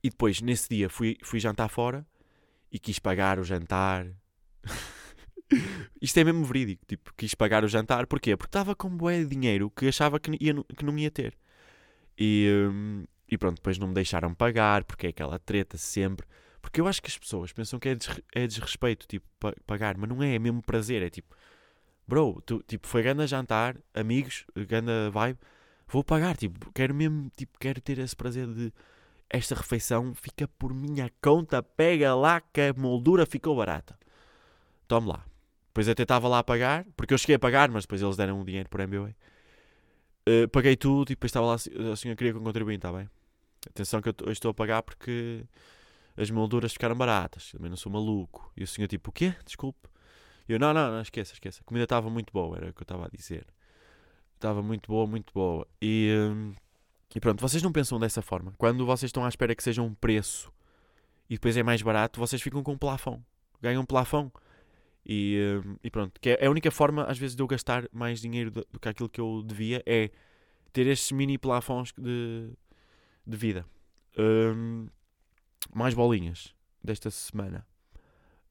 e 0.03 0.11
depois, 0.11 0.41
nesse 0.41 0.69
dia, 0.69 0.91
fui, 0.91 1.17
fui 1.23 1.39
jantar 1.39 1.69
fora 1.69 2.05
e 2.73 2.79
quis 2.81 2.99
pagar 2.99 3.39
o 3.39 3.45
jantar. 3.45 4.05
Isto 6.03 6.19
é 6.19 6.25
mesmo 6.25 6.45
verídico. 6.45 6.85
Tipo, 6.85 7.15
quis 7.17 7.37
pagar 7.37 7.63
o 7.63 7.69
jantar. 7.69 8.09
Porquê? 8.09 8.37
Porque 8.37 8.49
estava 8.49 8.75
com 8.75 8.89
bué 8.89 9.21
de 9.21 9.27
dinheiro 9.27 9.71
que 9.71 9.87
achava 9.87 10.19
que, 10.19 10.33
ia, 10.41 10.53
que 10.77 10.85
não 10.85 10.99
ia 10.99 11.09
ter. 11.09 11.39
E, 12.19 12.49
um, 12.69 13.05
e 13.31 13.39
pronto, 13.39 13.59
depois 13.59 13.79
não 13.79 13.87
me 13.87 13.95
deixaram 13.95 14.35
pagar, 14.35 14.83
porque 14.83 15.07
é 15.07 15.11
aquela 15.11 15.39
treta 15.39 15.79
sempre. 15.79 16.27
Porque 16.61 16.81
eu 16.81 16.89
acho 16.89 17.01
que 17.01 17.09
as 17.09 17.17
pessoas 17.17 17.53
pensam 17.53 17.79
que 17.79 17.91
é, 17.91 17.95
des, 17.95 18.09
é 18.35 18.45
desrespeito, 18.45 19.07
tipo, 19.07 19.25
pagar, 19.65 19.97
mas 19.97 20.09
não 20.09 20.21
é, 20.21 20.35
é 20.35 20.39
mesmo 20.41 20.61
prazer. 20.61 21.01
É 21.03 21.11
tipo, 21.11 21.33
bro, 22.09 22.43
tu, 22.45 22.61
tipo, 22.67 22.89
foi 22.89 23.05
ganda 23.05 23.25
jantar, 23.25 23.77
amigos, 23.95 24.45
ganda 24.67 25.13
vibe 25.13 25.39
vou 25.89 26.05
pagar, 26.05 26.37
tipo, 26.37 26.71
quero 26.73 26.95
mesmo, 26.95 27.31
tipo, 27.37 27.59
quero 27.59 27.81
ter 27.81 27.99
esse 27.99 28.15
prazer 28.15 28.47
de 28.47 28.73
esta 29.31 29.55
refeição 29.55 30.15
fica 30.15 30.49
por 30.49 30.73
minha 30.73 31.11
conta, 31.21 31.63
pega 31.63 32.15
lá 32.15 32.41
que 32.41 32.61
a 32.61 32.73
moldura 32.73 33.27
ficou 33.27 33.57
barata. 33.57 33.99
Tome 34.87 35.09
lá. 35.09 35.25
Depois 35.69 35.89
até 35.89 36.03
estava 36.03 36.27
lá 36.29 36.39
a 36.39 36.45
pagar, 36.45 36.87
porque 36.97 37.13
eu 37.13 37.19
cheguei 37.19 37.37
a 37.37 37.39
pagar, 37.39 37.71
mas 37.71 37.85
depois 37.85 38.01
eles 38.01 38.17
deram 38.17 38.41
o 38.41 38.45
dinheiro 38.45 38.69
por 38.69 38.81
MBA. 38.81 39.11
Uh, 39.11 39.15
eh, 40.27 40.47
paguei 40.47 40.77
tudo 40.77 41.11
e 41.11 41.15
depois 41.15 41.31
estava 41.31 41.47
lá, 41.47 41.55
a 41.55 41.97
senhora 41.97 42.17
queria 42.17 42.33
que 42.33 42.39
eu 42.39 42.43
contribuinte, 42.43 42.79
está 42.79 42.93
bem? 42.93 43.09
Atenção 43.67 44.01
que 44.01 44.09
eu 44.09 44.33
estou 44.33 44.51
a 44.51 44.55
pagar 44.55 44.83
porque 44.83 45.45
as 46.17 46.31
molduras 46.31 46.73
ficaram 46.73 46.97
baratas, 46.97 47.53
também 47.53 47.69
não 47.69 47.77
sou 47.77 47.93
maluco. 47.93 48.51
E 48.57 48.63
o 48.63 48.67
senhor 48.67 48.89
tipo, 48.89 49.11
o 49.11 49.13
quê? 49.13 49.35
Desculpe. 49.45 49.89
E 50.49 50.53
eu, 50.53 50.59
não, 50.59 50.73
não, 50.73 50.91
não, 50.91 51.03
esqueça, 51.03 51.35
esqueça. 51.35 51.61
A 51.61 51.65
comida 51.65 51.85
estava 51.85 52.09
muito 52.09 52.33
boa, 52.33 52.57
era 52.57 52.71
o 52.71 52.73
que 52.73 52.81
eu 52.81 52.85
estava 52.85 53.07
a 53.07 53.09
dizer. 53.09 53.47
Estava 54.39 54.63
muito 54.63 54.87
boa, 54.87 55.05
muito 55.05 55.35
boa. 55.35 55.67
E, 55.83 56.15
hum, 56.17 56.55
e 57.13 57.19
pronto, 57.19 57.41
vocês 57.41 57.61
não 57.61 57.73
pensam 57.73 57.99
dessa 57.99 58.23
forma. 58.23 58.55
Quando 58.57 58.87
vocês 58.87 59.09
estão 59.09 59.25
à 59.25 59.29
espera 59.29 59.53
que 59.53 59.63
seja 59.65 59.83
um 59.83 59.93
preço 59.93 60.53
e 61.29 61.35
depois 61.35 61.57
é 61.57 61.63
mais 61.65 61.83
barato, 61.83 62.21
vocês 62.21 62.41
ficam 62.41 62.63
com 62.63 62.73
um 62.73 62.79
plafão. 62.79 63.21
Ganham 63.61 63.83
um 63.83 63.85
plafão. 63.85 64.31
E, 65.05 65.61
hum, 65.67 65.77
e 65.83 65.91
pronto, 65.91 66.21
que 66.21 66.31
é 66.31 66.47
a 66.47 66.51
única 66.51 66.71
forma, 66.71 67.03
às 67.03 67.19
vezes, 67.19 67.35
de 67.35 67.43
eu 67.43 67.49
gastar 67.49 67.89
mais 67.93 68.21
dinheiro 68.21 68.53
do, 68.53 68.65
que 68.81 68.89
aquilo 68.89 69.09
que 69.09 69.21
eu 69.21 69.43
devia 69.45 69.83
é 69.85 70.09
ter 70.73 70.87
estes 70.87 71.11
mini 71.11 71.37
plafons 71.37 71.93
de, 71.99 72.49
de 73.27 73.37
vida. 73.37 73.67
Um, 74.17 74.87
mais 75.75 75.95
bolinhas 75.95 76.55
desta 76.83 77.11
semana. 77.11 77.67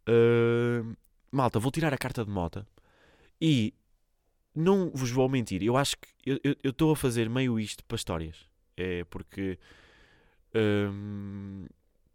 Uh, 0.10 0.98
malta, 1.32 1.60
vou 1.60 1.72
tirar 1.72 1.94
a 1.94 1.98
carta 1.98 2.26
de 2.26 2.32
moto 2.32 2.68
e 3.40 3.74
não 4.58 4.90
vos 4.90 5.12
vou 5.12 5.30
mentir, 5.30 5.62
eu 5.62 5.78
acho 5.78 5.96
que 5.98 6.40
eu 6.64 6.72
estou 6.72 6.92
a 6.92 6.96
fazer 6.96 7.30
meio 7.30 7.60
isto 7.60 7.84
para 7.86 7.96
histórias. 7.96 8.48
É 8.76 9.04
porque. 9.06 9.58
Hum, 10.56 11.66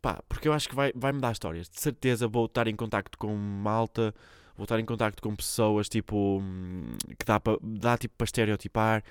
pá, 0.00 0.22
porque 0.28 0.48
eu 0.48 0.52
acho 0.52 0.68
que 0.68 0.74
vai, 0.74 0.92
vai 0.94 1.12
me 1.12 1.20
dar 1.20 1.32
histórias. 1.32 1.68
De 1.68 1.80
certeza 1.80 2.26
vou 2.26 2.46
estar 2.46 2.66
em 2.66 2.74
contacto 2.74 3.16
com 3.16 3.34
malta, 3.34 4.14
vou 4.56 4.64
estar 4.64 4.78
em 4.80 4.84
contacto 4.84 5.22
com 5.22 5.34
pessoas 5.34 5.88
tipo. 5.88 6.40
Hum, 6.40 6.96
que 7.18 7.24
dá, 7.24 7.38
para 7.38 7.56
dá 7.62 7.96
tipo 7.96 8.14
para 8.16 8.24
estereotipar. 8.24 9.04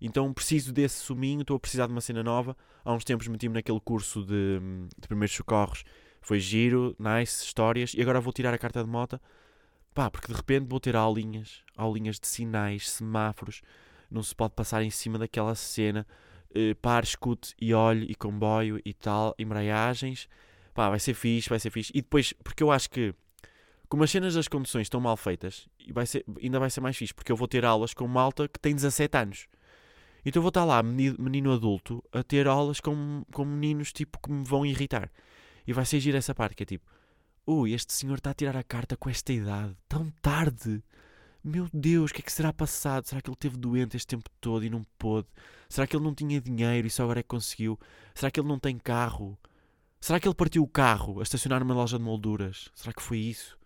Então 0.00 0.32
preciso 0.32 0.72
desse 0.72 1.00
suminho, 1.00 1.40
estou 1.40 1.56
a 1.56 1.60
precisar 1.60 1.86
de 1.86 1.92
uma 1.92 2.00
cena 2.00 2.22
nova. 2.22 2.56
Há 2.84 2.92
uns 2.92 3.04
tempos 3.04 3.26
meti-me 3.26 3.54
naquele 3.54 3.80
curso 3.80 4.24
de, 4.24 4.60
hum, 4.62 4.88
de 4.96 5.08
primeiros 5.08 5.34
socorros. 5.34 5.84
Foi 6.20 6.38
giro, 6.38 6.94
nice, 6.98 7.44
histórias. 7.44 7.94
E 7.94 8.00
agora 8.00 8.20
vou 8.20 8.32
tirar 8.32 8.54
a 8.54 8.58
carta 8.58 8.82
de 8.82 8.88
moto 8.88 9.20
Pá, 9.96 10.10
porque 10.10 10.26
de 10.26 10.34
repente 10.34 10.66
vou 10.68 10.78
ter 10.78 10.94
aulinhas, 10.94 11.62
aulinhas 11.74 12.20
de 12.20 12.26
sinais, 12.26 12.90
semáforos, 12.90 13.62
não 14.10 14.22
se 14.22 14.34
pode 14.34 14.52
passar 14.52 14.82
em 14.82 14.90
cima 14.90 15.18
daquela 15.18 15.54
cena, 15.54 16.06
uh, 16.50 16.74
par, 16.82 17.02
escute 17.02 17.54
e 17.58 17.72
olho 17.72 18.04
e 18.06 18.14
comboio 18.14 18.78
e 18.84 18.92
tal, 18.92 19.34
embreagens. 19.38 20.28
Pá, 20.74 20.90
vai 20.90 21.00
ser 21.00 21.14
fixe, 21.14 21.48
vai 21.48 21.58
ser 21.58 21.70
fixe. 21.70 21.90
E 21.94 22.02
depois, 22.02 22.34
porque 22.44 22.62
eu 22.62 22.70
acho 22.70 22.90
que, 22.90 23.14
como 23.88 24.04
as 24.04 24.10
cenas 24.10 24.34
das 24.34 24.48
conduções 24.48 24.82
estão 24.82 25.00
mal 25.00 25.16
feitas, 25.16 25.66
vai 25.90 26.04
ser, 26.04 26.26
ainda 26.42 26.60
vai 26.60 26.68
ser 26.68 26.82
mais 26.82 26.94
fixe, 26.94 27.14
porque 27.14 27.32
eu 27.32 27.36
vou 27.36 27.48
ter 27.48 27.64
aulas 27.64 27.94
com 27.94 28.06
malta 28.06 28.46
que 28.48 28.60
tem 28.60 28.74
17 28.74 29.16
anos. 29.16 29.46
Então 30.26 30.42
vou 30.42 30.50
estar 30.50 30.66
lá, 30.66 30.82
menino, 30.82 31.54
adulto, 31.54 32.04
a 32.12 32.22
ter 32.22 32.46
aulas 32.46 32.80
com, 32.80 33.24
com 33.32 33.46
meninos 33.46 33.94
tipo 33.94 34.20
que 34.20 34.30
me 34.30 34.44
vão 34.44 34.66
irritar. 34.66 35.10
E 35.66 35.72
vai 35.72 35.86
ser 35.86 36.00
gira 36.00 36.18
essa 36.18 36.34
parte, 36.34 36.54
que 36.54 36.64
é 36.64 36.66
tipo, 36.66 36.84
ui, 37.46 37.72
este 37.72 37.92
senhor 37.92 38.18
está 38.18 38.30
a 38.30 38.34
tirar 38.34 38.56
a 38.56 38.62
carta 38.62 38.96
com 38.96 39.08
esta 39.08 39.32
idade, 39.32 39.76
tão 39.88 40.10
tarde. 40.20 40.82
Meu 41.42 41.68
Deus, 41.72 42.10
o 42.10 42.14
que 42.14 42.20
é 42.20 42.24
que 42.24 42.32
será 42.32 42.52
passado? 42.52 43.06
Será 43.06 43.22
que 43.22 43.30
ele 43.30 43.36
esteve 43.36 43.56
doente 43.56 43.96
este 43.96 44.08
tempo 44.08 44.28
todo 44.40 44.64
e 44.64 44.70
não 44.70 44.84
pôde? 44.98 45.28
Será 45.68 45.86
que 45.86 45.96
ele 45.96 46.04
não 46.04 46.14
tinha 46.14 46.40
dinheiro 46.40 46.86
e 46.86 46.90
só 46.90 47.04
agora 47.04 47.20
é 47.20 47.22
que 47.22 47.28
conseguiu? 47.28 47.78
Será 48.14 48.30
que 48.30 48.40
ele 48.40 48.48
não 48.48 48.58
tem 48.58 48.76
carro? 48.76 49.38
Será 50.00 50.18
que 50.18 50.26
ele 50.26 50.34
partiu 50.34 50.62
o 50.62 50.68
carro 50.68 51.20
a 51.20 51.22
estacionar 51.22 51.60
numa 51.60 51.74
loja 51.74 51.98
de 51.98 52.04
molduras? 52.04 52.68
Será 52.74 52.92
que 52.92 53.02
foi 53.02 53.18
isso? 53.18 53.56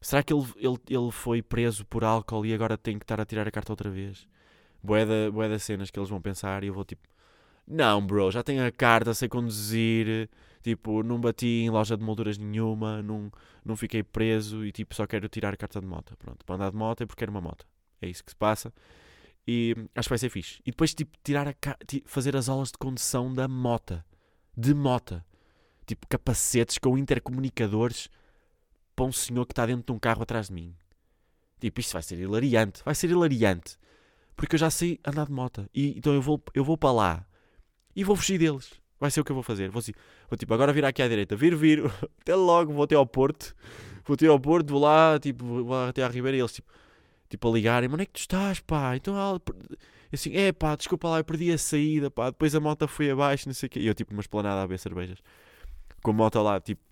Será 0.00 0.22
que 0.22 0.32
ele, 0.32 0.46
ele, 0.56 0.78
ele 0.88 1.10
foi 1.12 1.42
preso 1.42 1.84
por 1.84 2.02
álcool 2.02 2.46
e 2.46 2.54
agora 2.54 2.78
tem 2.78 2.98
que 2.98 3.04
estar 3.04 3.20
a 3.20 3.26
tirar 3.26 3.46
a 3.46 3.50
carta 3.50 3.72
outra 3.72 3.90
vez? 3.90 4.26
Boé 4.82 5.04
da 5.04 5.58
cenas 5.58 5.90
que 5.90 5.98
eles 5.98 6.08
vão 6.08 6.20
pensar 6.20 6.64
e 6.64 6.68
eu 6.68 6.74
vou 6.74 6.84
tipo, 6.84 7.06
não, 7.70 8.04
bro, 8.04 8.30
já 8.30 8.42
tenho 8.42 8.66
a 8.66 8.70
carta, 8.72 9.14
sei 9.14 9.28
conduzir, 9.28 10.28
tipo, 10.60 11.04
não 11.04 11.20
bati 11.20 11.46
em 11.46 11.70
loja 11.70 11.96
de 11.96 12.02
molduras 12.02 12.36
nenhuma, 12.36 13.00
não, 13.00 13.30
não 13.64 13.76
fiquei 13.76 14.02
preso 14.02 14.64
e 14.64 14.72
tipo, 14.72 14.92
só 14.94 15.06
quero 15.06 15.28
tirar 15.28 15.54
a 15.54 15.56
carta 15.56 15.80
de 15.80 15.86
moto. 15.86 16.16
Pronto, 16.16 16.44
para 16.44 16.56
andar 16.56 16.70
de 16.70 16.76
moto 16.76 17.02
é 17.02 17.06
porque 17.06 17.20
quero 17.20 17.30
uma 17.30 17.40
moto. 17.40 17.66
É 18.02 18.08
isso 18.08 18.24
que 18.24 18.32
se 18.32 18.36
passa. 18.36 18.72
E 19.46 19.74
acho 19.94 20.08
que 20.08 20.10
vai 20.10 20.18
ser 20.18 20.30
fixe. 20.30 20.60
E 20.66 20.70
depois, 20.72 20.92
tipo, 20.92 21.16
tirar 21.22 21.48
a, 21.48 21.54
fazer 22.04 22.36
as 22.36 22.48
aulas 22.48 22.72
de 22.72 22.78
condução 22.78 23.32
da 23.32 23.46
moto. 23.46 24.02
De 24.56 24.74
moto. 24.74 25.22
Tipo, 25.86 26.06
capacetes 26.08 26.76
com 26.78 26.98
intercomunicadores 26.98 28.08
para 28.96 29.04
um 29.04 29.12
senhor 29.12 29.46
que 29.46 29.52
está 29.52 29.64
dentro 29.66 29.84
de 29.86 29.92
um 29.92 29.98
carro 29.98 30.22
atrás 30.22 30.48
de 30.48 30.54
mim. 30.54 30.74
Tipo, 31.60 31.80
isto 31.80 31.92
vai 31.92 32.02
ser 32.02 32.18
hilariante. 32.18 32.82
Vai 32.84 32.94
ser 32.94 33.10
hilariante. 33.10 33.78
Porque 34.34 34.56
eu 34.56 34.58
já 34.58 34.70
sei 34.70 34.98
andar 35.04 35.26
de 35.26 35.32
moto. 35.32 35.68
E, 35.74 35.96
então 35.96 36.12
eu 36.12 36.22
vou, 36.22 36.42
eu 36.54 36.64
vou 36.64 36.76
para 36.76 36.92
lá 36.92 37.26
e 37.94 38.04
vou 38.04 38.16
fugir 38.16 38.38
deles. 38.38 38.80
Vai 38.98 39.10
ser 39.10 39.20
o 39.20 39.24
que 39.24 39.32
eu 39.32 39.34
vou 39.34 39.42
fazer. 39.42 39.70
Vou, 39.70 39.78
assim, 39.78 39.92
vou 40.28 40.36
tipo, 40.36 40.52
agora 40.52 40.72
virar 40.72 40.88
aqui 40.88 41.02
à 41.02 41.08
direita. 41.08 41.34
Vir, 41.34 41.56
vir. 41.56 41.82
Até 42.20 42.34
logo, 42.34 42.72
vou 42.72 42.84
até 42.84 42.94
ao 42.94 43.06
Porto. 43.06 43.54
Vou 44.04 44.14
até 44.14 44.26
ao 44.26 44.38
Porto, 44.38 44.70
vou 44.70 44.80
lá, 44.80 45.18
tipo, 45.18 45.44
vou 45.44 45.74
até 45.84 46.02
à 46.02 46.08
Ribeira 46.08 46.36
e 46.36 46.40
eles, 46.40 46.52
tipo, 46.52 46.70
tipo 47.28 47.48
a 47.48 47.52
ligarem. 47.52 47.88
Mano, 47.88 47.96
onde 47.96 48.02
é 48.02 48.06
que 48.06 48.12
tu 48.12 48.20
estás, 48.20 48.60
pá? 48.60 48.96
Então, 48.96 49.14
assim, 50.12 50.36
é 50.36 50.52
pá, 50.52 50.76
desculpa 50.76 51.08
lá, 51.08 51.18
eu 51.18 51.24
perdi 51.24 51.50
a 51.52 51.58
saída, 51.58 52.10
pá. 52.10 52.30
Depois 52.30 52.54
a 52.54 52.60
moto 52.60 52.86
foi 52.88 53.10
abaixo, 53.10 53.48
não 53.48 53.54
sei 53.54 53.68
o 53.68 53.70
quê. 53.70 53.80
E 53.80 53.86
eu, 53.86 53.94
tipo, 53.94 54.12
uma 54.12 54.20
esplanada 54.20 54.60
a 54.60 54.66
beber 54.66 54.78
cervejas. 54.78 55.18
Com 56.02 56.10
a 56.10 56.14
moto 56.14 56.42
lá, 56.42 56.60
tipo, 56.60 56.82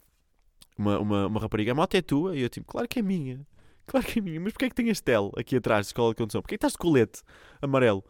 uma, 0.79 0.99
uma, 0.99 1.27
uma 1.27 1.41
rapariga. 1.41 1.73
A 1.73 1.75
moto 1.75 1.95
é 1.95 2.03
tua? 2.03 2.37
E 2.37 2.43
eu, 2.43 2.49
tipo, 2.49 2.67
claro 2.67 2.89
que 2.89 3.01
é 3.01 3.03
minha. 3.03 3.47
Claro 3.87 4.07
que 4.07 4.19
é 4.19 4.23
minha. 4.23 4.41
Mas 4.41 4.53
porquê 4.53 4.67
é 4.67 4.69
que 4.69 4.75
tem 4.75 4.89
este 4.89 5.11
L 5.11 5.31
aqui 5.37 5.57
atrás 5.57 5.87
de 5.87 5.89
escola 5.89 6.11
de 6.11 6.17
condução? 6.17 6.41
Porquê 6.41 6.55
é 6.55 6.59
que 6.59 6.67
estás 6.67 6.73
de 6.73 6.79
colete 6.79 7.23
amarelo? 7.61 8.05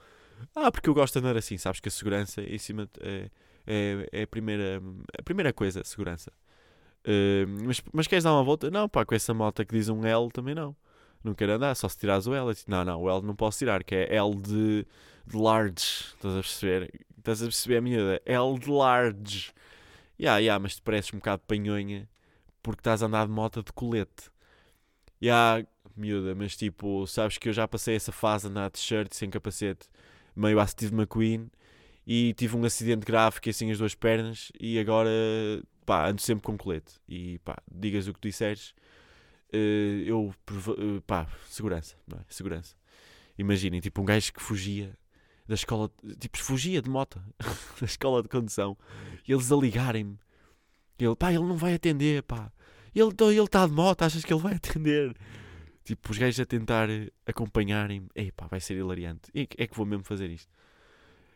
Ah, 0.54 0.70
porque 0.70 0.88
eu 0.88 0.94
gosto 0.94 1.14
de 1.14 1.26
andar 1.26 1.36
assim, 1.36 1.56
sabes 1.58 1.80
que 1.80 1.88
a 1.88 1.90
segurança 1.90 2.42
em 2.42 2.58
cima 2.58 2.88
é, 3.00 3.30
é, 3.66 4.08
é 4.12 4.22
a, 4.22 4.26
primeira, 4.26 4.82
a 5.18 5.22
primeira 5.22 5.52
coisa, 5.52 5.80
a 5.80 5.84
segurança. 5.84 6.32
Uh, 7.06 7.46
mas, 7.64 7.82
mas 7.92 8.06
queres 8.06 8.24
dar 8.24 8.32
uma 8.32 8.42
volta? 8.42 8.70
Não, 8.70 8.88
pá, 8.88 9.04
com 9.04 9.14
essa 9.14 9.32
moto 9.32 9.64
que 9.64 9.74
diz 9.74 9.88
um 9.88 10.04
L 10.04 10.28
também 10.30 10.54
não. 10.54 10.76
Não 11.22 11.34
quero 11.34 11.52
andar, 11.52 11.74
só 11.74 11.88
se 11.88 11.98
tirares 11.98 12.26
o 12.26 12.34
L. 12.34 12.54
Não, 12.66 12.84
não, 12.84 13.02
o 13.02 13.10
L 13.10 13.26
não 13.26 13.34
posso 13.34 13.58
tirar, 13.58 13.82
que 13.82 13.94
é 13.94 14.14
L 14.14 14.34
de, 14.34 14.86
de 15.26 15.36
large. 15.36 16.14
Estás 16.14 16.34
a 16.34 16.40
perceber? 16.40 17.06
Estás 17.18 17.42
a 17.42 17.46
perceber 17.46 17.76
a 17.78 17.80
minha 17.80 18.20
L 18.24 18.58
de 18.58 18.70
large. 18.70 19.52
Ya, 20.20 20.30
yeah, 20.32 20.38
yeah, 20.38 20.62
mas 20.62 20.76
te 20.76 20.82
pareces 20.82 21.12
um 21.12 21.18
bocado 21.18 21.42
panhonha 21.46 22.08
porque 22.62 22.80
estás 22.80 23.02
a 23.02 23.06
andar 23.06 23.26
de 23.26 23.32
moto 23.32 23.62
de 23.62 23.72
colete. 23.72 24.30
Ya, 25.22 25.56
yeah, 25.56 25.68
miúda, 25.96 26.34
mas 26.34 26.56
tipo, 26.56 27.06
sabes 27.06 27.38
que 27.38 27.48
eu 27.48 27.52
já 27.52 27.66
passei 27.66 27.96
essa 27.96 28.12
fase 28.12 28.46
a 28.46 28.50
andar 28.50 28.70
de 28.70 28.78
shirt 28.78 29.12
sem 29.12 29.30
capacete 29.30 29.88
meio 30.38 30.60
a 30.60 30.66
Steve 30.66 30.94
McQueen 30.94 31.50
e 32.06 32.32
tive 32.34 32.56
um 32.56 32.64
acidente 32.64 33.04
grave, 33.04 33.36
fiquei 33.36 33.50
assim 33.50 33.70
as 33.70 33.78
duas 33.78 33.94
pernas 33.94 34.50
e 34.58 34.78
agora 34.78 35.10
pá, 35.84 36.08
ando 36.08 36.20
sempre 36.20 36.42
com 36.44 36.56
colete. 36.56 36.94
E 37.08 37.38
pá, 37.40 37.56
digas 37.70 38.06
o 38.08 38.14
que 38.14 38.28
disseres, 38.28 38.74
uh, 39.52 39.56
eu 40.06 40.34
uh, 40.50 41.02
pá, 41.06 41.26
segurança, 41.48 41.96
não 42.06 42.18
é? 42.18 42.22
Segurança. 42.28 42.76
Imaginem, 43.38 43.80
tipo, 43.80 44.02
um 44.02 44.04
gajo 44.04 44.32
que 44.32 44.42
fugia 44.42 44.92
da 45.46 45.54
escola, 45.54 45.90
tipo, 46.18 46.38
fugia 46.38 46.82
de 46.82 46.90
moto 46.90 47.22
da 47.80 47.86
escola 47.86 48.22
de 48.22 48.28
condução 48.28 48.76
e 49.26 49.32
eles 49.32 49.50
a 49.50 49.56
ligarem-me. 49.56 50.18
Ele, 50.98 51.16
pá, 51.16 51.32
ele 51.32 51.44
não 51.44 51.56
vai 51.56 51.74
atender, 51.74 52.22
pá. 52.22 52.52
Ele 52.94 53.10
está 53.42 53.66
de 53.66 53.72
moto, 53.72 54.02
achas 54.02 54.24
que 54.24 54.32
ele 54.32 54.42
vai 54.42 54.54
atender? 54.54 55.16
Tipo, 55.88 56.12
os 56.12 56.18
gajos 56.18 56.38
a 56.38 56.44
tentar 56.44 56.86
acompanharem-me. 57.24 58.10
Epá, 58.14 58.46
vai 58.46 58.60
ser 58.60 58.76
hilariante. 58.76 59.30
E 59.34 59.48
é 59.56 59.66
que 59.66 59.74
vou 59.74 59.86
mesmo 59.86 60.04
fazer 60.04 60.28
isto. 60.28 60.52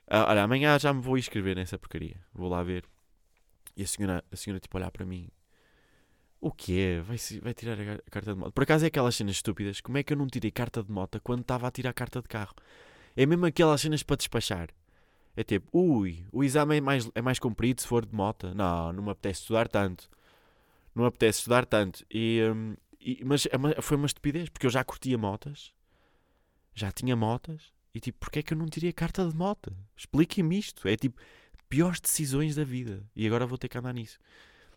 Ah, 0.06 0.26
olha, 0.28 0.42
amanhã 0.42 0.78
já 0.78 0.92
me 0.92 1.00
vou 1.00 1.16
inscrever 1.16 1.56
nessa 1.56 1.78
porcaria. 1.78 2.16
Vou 2.34 2.50
lá 2.50 2.62
ver. 2.62 2.84
E 3.74 3.82
a 3.82 3.86
senhora, 3.86 4.22
a 4.30 4.36
senhora 4.36 4.60
tipo, 4.60 4.76
olhar 4.76 4.90
para 4.90 5.06
mim. 5.06 5.30
O 6.38 6.52
que 6.52 6.78
é? 6.78 7.00
Vai, 7.00 7.16
vai 7.40 7.54
tirar 7.54 7.80
a 7.80 8.10
carta 8.10 8.34
de 8.34 8.38
moto. 8.38 8.52
Por 8.52 8.64
acaso 8.64 8.84
é 8.84 8.88
aquelas 8.88 9.16
cenas 9.16 9.36
estúpidas. 9.36 9.80
Como 9.80 9.96
é 9.96 10.02
que 10.02 10.12
eu 10.12 10.18
não 10.18 10.26
tirei 10.26 10.50
carta 10.50 10.82
de 10.82 10.92
moto 10.92 11.18
quando 11.24 11.40
estava 11.40 11.66
a 11.66 11.70
tirar 11.70 11.94
carta 11.94 12.20
de 12.20 12.28
carro? 12.28 12.54
É 13.16 13.24
mesmo 13.24 13.46
aquelas 13.46 13.80
cenas 13.80 14.02
para 14.02 14.16
despachar. 14.16 14.68
É 15.34 15.42
tipo, 15.42 15.66
ui, 15.72 16.26
o 16.30 16.44
exame 16.44 16.76
é 16.76 16.80
mais, 16.82 17.10
é 17.14 17.22
mais 17.22 17.38
comprido 17.38 17.80
se 17.80 17.88
for 17.88 18.04
de 18.04 18.14
moto. 18.14 18.54
Não, 18.54 18.92
não 18.92 19.02
me 19.02 19.10
apetece 19.12 19.40
estudar 19.40 19.66
tanto. 19.66 20.10
Não 20.94 21.04
me 21.04 21.08
apetece 21.08 21.38
estudar 21.38 21.64
tanto. 21.64 22.04
E, 22.10 22.42
hum, 22.54 22.76
e, 23.04 23.24
mas 23.24 23.46
é 23.46 23.80
foi 23.82 23.96
uma 23.96 24.06
estupidez, 24.06 24.48
porque 24.48 24.66
eu 24.66 24.70
já 24.70 24.84
curtia 24.84 25.18
motas, 25.18 25.72
já 26.74 26.90
tinha 26.92 27.16
motas, 27.16 27.72
e 27.94 28.00
tipo, 28.00 28.18
porquê 28.20 28.38
é 28.38 28.42
que 28.42 28.54
eu 28.54 28.58
não 28.58 28.66
tirei 28.66 28.90
a 28.90 28.92
carta 28.92 29.28
de 29.28 29.36
moto? 29.36 29.74
Expliquem-me 29.96 30.58
isto. 30.58 30.88
É 30.88 30.96
tipo, 30.96 31.20
piores 31.68 32.00
decisões 32.00 32.54
da 32.54 32.64
vida. 32.64 33.04
E 33.14 33.26
agora 33.26 33.46
vou 33.46 33.58
ter 33.58 33.68
que 33.68 33.76
andar 33.76 33.92
nisso. 33.92 34.18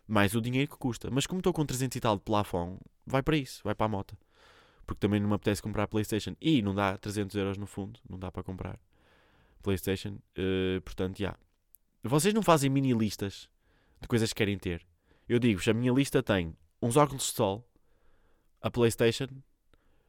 Mais 0.06 0.34
o 0.34 0.40
dinheiro 0.40 0.70
que 0.70 0.76
custa. 0.76 1.10
Mas 1.10 1.26
como 1.26 1.40
estou 1.40 1.52
com 1.52 1.64
300 1.64 1.96
e 1.96 2.00
tal 2.00 2.16
de 2.16 2.22
plafond, 2.22 2.78
vai 3.06 3.22
para 3.22 3.36
isso, 3.36 3.60
vai 3.64 3.74
para 3.74 3.86
a 3.86 3.88
moto. 3.88 4.16
Porque 4.86 5.00
também 5.00 5.18
não 5.18 5.28
me 5.28 5.34
apetece 5.34 5.62
comprar 5.62 5.84
a 5.84 5.88
Playstation. 5.88 6.36
E 6.40 6.60
não 6.62 6.74
dá 6.74 6.96
300 6.98 7.34
euros 7.36 7.56
no 7.56 7.66
fundo, 7.66 7.98
não 8.08 8.18
dá 8.18 8.30
para 8.30 8.42
comprar 8.42 8.78
Playstation. 9.62 10.18
Uh, 10.38 10.80
portanto, 10.82 11.18
já. 11.18 11.24
Yeah. 11.24 11.38
Vocês 12.04 12.34
não 12.34 12.42
fazem 12.42 12.70
mini 12.70 12.92
listas 12.92 13.48
de 14.00 14.06
coisas 14.06 14.32
que 14.32 14.36
querem 14.36 14.58
ter. 14.58 14.86
Eu 15.28 15.38
digo-vos, 15.38 15.66
a 15.66 15.74
minha 15.74 15.92
lista 15.92 16.22
tem 16.22 16.54
uns 16.80 16.96
óculos 16.96 17.24
de 17.24 17.32
sol, 17.32 17.68
a 18.66 18.70
PlayStation, 18.70 19.28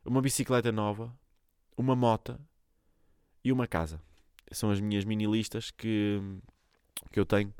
uma 0.03 0.19
bicicleta 0.19 0.71
nova, 0.71 1.15
uma 1.77 1.95
moto 1.95 2.39
e 3.43 3.51
uma 3.51 3.67
casa. 3.67 4.01
São 4.51 4.71
as 4.71 4.79
minhas 4.79 5.05
mini 5.05 5.27
listas 5.27 5.69
que, 5.69 6.19
que 7.11 7.19
eu 7.19 7.25
tenho. 7.25 7.53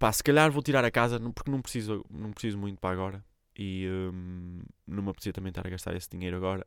Pá, 0.00 0.12
se 0.12 0.24
calhar 0.24 0.50
vou 0.50 0.62
tirar 0.62 0.84
a 0.84 0.90
casa 0.90 1.20
porque 1.30 1.50
não 1.50 1.62
preciso, 1.62 2.04
não 2.10 2.32
preciso 2.32 2.58
muito 2.58 2.80
para 2.80 2.92
agora 2.92 3.24
e 3.56 3.86
hum, 3.88 4.62
não 4.84 5.02
me 5.04 5.10
apetecia 5.10 5.32
também 5.32 5.50
estar 5.50 5.64
a 5.64 5.70
gastar 5.70 5.94
esse 5.94 6.10
dinheiro 6.10 6.36
agora. 6.36 6.66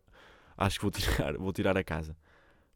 Acho 0.57 0.79
que 0.79 0.85
vou 0.85 0.91
tirar, 0.95 1.37
vou 1.37 1.51
tirar 1.51 1.77
a 1.77 1.83
casa. 1.83 2.15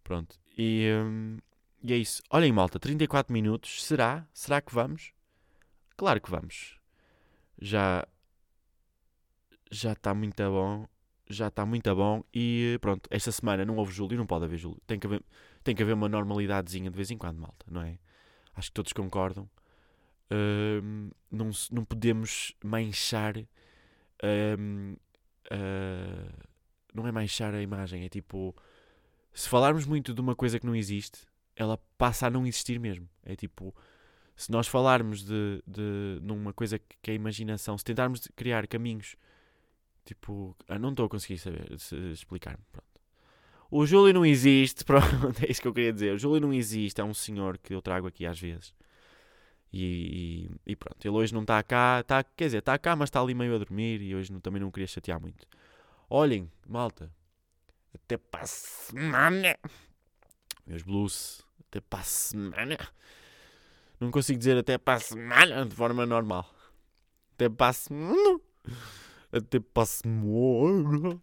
Pronto. 0.03 0.37
E, 0.57 0.89
hum, 1.01 1.37
e 1.81 1.93
é 1.93 1.97
isso. 1.97 2.21
Olhem, 2.29 2.51
malta, 2.51 2.77
34 2.77 3.31
minutos. 3.31 3.85
Será? 3.85 4.27
Será 4.33 4.59
que 4.59 4.73
vamos? 4.73 5.13
Claro 5.95 6.19
que 6.19 6.29
vamos. 6.29 6.77
Já 7.57 8.05
já 9.73 9.93
está 9.93 10.13
muito 10.13 10.43
bom. 10.43 10.87
Já 11.29 11.47
está 11.47 11.65
muito 11.65 11.95
bom. 11.95 12.23
E 12.33 12.77
pronto, 12.81 13.07
esta 13.09 13.31
semana 13.31 13.65
não 13.65 13.77
houve 13.77 13.93
Júlio, 13.93 14.17
não 14.17 14.25
pode 14.25 14.45
haver 14.45 14.57
Júlio. 14.57 14.81
Tem 14.85 14.99
que 14.99 15.07
haver, 15.07 15.23
tem 15.63 15.75
que 15.75 15.81
haver 15.81 15.93
uma 15.93 16.09
normalidadezinha 16.09 16.89
de 16.89 16.95
vez 16.95 17.11
em 17.11 17.17
quando, 17.17 17.39
malta, 17.39 17.65
não 17.69 17.81
é? 17.81 17.97
Acho 18.55 18.69
que 18.69 18.73
todos 18.73 18.93
concordam. 18.93 19.49
Uh, 20.31 21.11
não, 21.31 21.49
não 21.71 21.85
podemos 21.85 22.53
manchar. 22.63 23.37
Uh, 23.37 24.97
uh, 25.51 26.43
não 26.93 27.07
é 27.07 27.11
manchar 27.11 27.53
a 27.53 27.61
imagem, 27.61 28.05
é 28.05 28.09
tipo. 28.09 28.55
Se 29.33 29.49
falarmos 29.49 29.85
muito 29.85 30.13
de 30.13 30.21
uma 30.21 30.35
coisa 30.35 30.59
que 30.59 30.65
não 30.65 30.75
existe, 30.75 31.25
ela 31.55 31.79
passa 31.97 32.27
a 32.27 32.29
não 32.29 32.45
existir 32.45 32.79
mesmo. 32.79 33.09
É 33.25 33.35
tipo 33.35 33.73
se 34.35 34.51
nós 34.51 34.67
falarmos 34.67 35.23
de, 35.23 35.63
de 35.65 36.19
numa 36.21 36.53
coisa 36.53 36.79
que 36.79 37.11
é 37.11 37.13
a 37.13 37.15
imaginação, 37.15 37.77
se 37.77 37.83
tentarmos 37.83 38.27
criar 38.35 38.67
caminhos 38.67 39.15
Tipo, 40.05 40.55
ah, 40.67 40.77
não 40.77 40.89
estou 40.89 41.05
a 41.05 41.09
conseguir 41.09 41.37
saber, 41.37 41.71
explicar-me. 42.11 42.63
O 43.71 43.85
Júlio 43.85 44.13
não 44.13 44.25
existe, 44.25 44.83
pronto, 44.85 45.05
é 45.41 45.49
isso 45.49 45.61
que 45.61 45.67
eu 45.67 45.73
queria 45.73 45.93
dizer. 45.93 46.13
O 46.13 46.19
Júlio 46.19 46.41
não 46.41 46.53
existe, 46.53 46.99
é 47.01 47.03
um 47.03 47.13
senhor 47.13 47.57
que 47.57 47.73
eu 47.73 47.81
trago 47.81 48.07
aqui 48.07 48.25
às 48.25 48.39
vezes. 48.39 48.73
E, 49.71 50.49
e, 50.65 50.71
e 50.71 50.75
pronto, 50.75 51.03
ele 51.03 51.15
hoje 51.15 51.33
não 51.33 51.41
está 51.41 51.63
cá, 51.63 52.03
tá, 52.03 52.23
quer 52.23 52.45
dizer, 52.45 52.59
está 52.59 52.77
cá, 52.77 52.95
mas 52.95 53.07
está 53.07 53.19
ali 53.19 53.33
meio 53.33 53.55
a 53.55 53.57
dormir 53.57 54.01
e 54.01 54.13
hoje 54.13 54.31
não, 54.31 54.39
também 54.39 54.61
não 54.61 54.69
queria 54.69 54.85
chatear 54.85 55.19
muito. 55.19 55.47
Olhem, 56.07 56.47
malta, 56.67 57.11
até 57.91 58.17
para 58.17 58.43
a 58.43 58.45
semana. 58.45 59.57
Meus 60.67 60.83
blues, 60.83 61.41
até 61.67 61.81
para 61.81 61.99
a 62.01 62.03
semana. 62.03 62.77
Não 63.99 64.11
consigo 64.11 64.37
dizer 64.37 64.57
até 64.57 64.77
para 64.77 64.95
a 64.95 64.99
semana 64.99 65.65
de 65.65 65.75
forma 65.75 66.05
normal. 66.05 66.47
Até 67.33 67.49
para 67.49 67.69
a 67.69 67.73
semana. 67.73 68.39
Até 69.33 69.59
para 69.59 69.83
a 69.83 69.85
semana. 69.87 71.21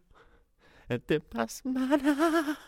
Até 0.89 1.21
para 1.21 1.45
a 1.45 1.49
semana. 1.49 2.59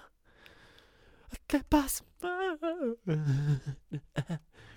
Até 1.32 1.62
para 1.64 1.84
a 1.84 1.88
semana. 1.88 2.96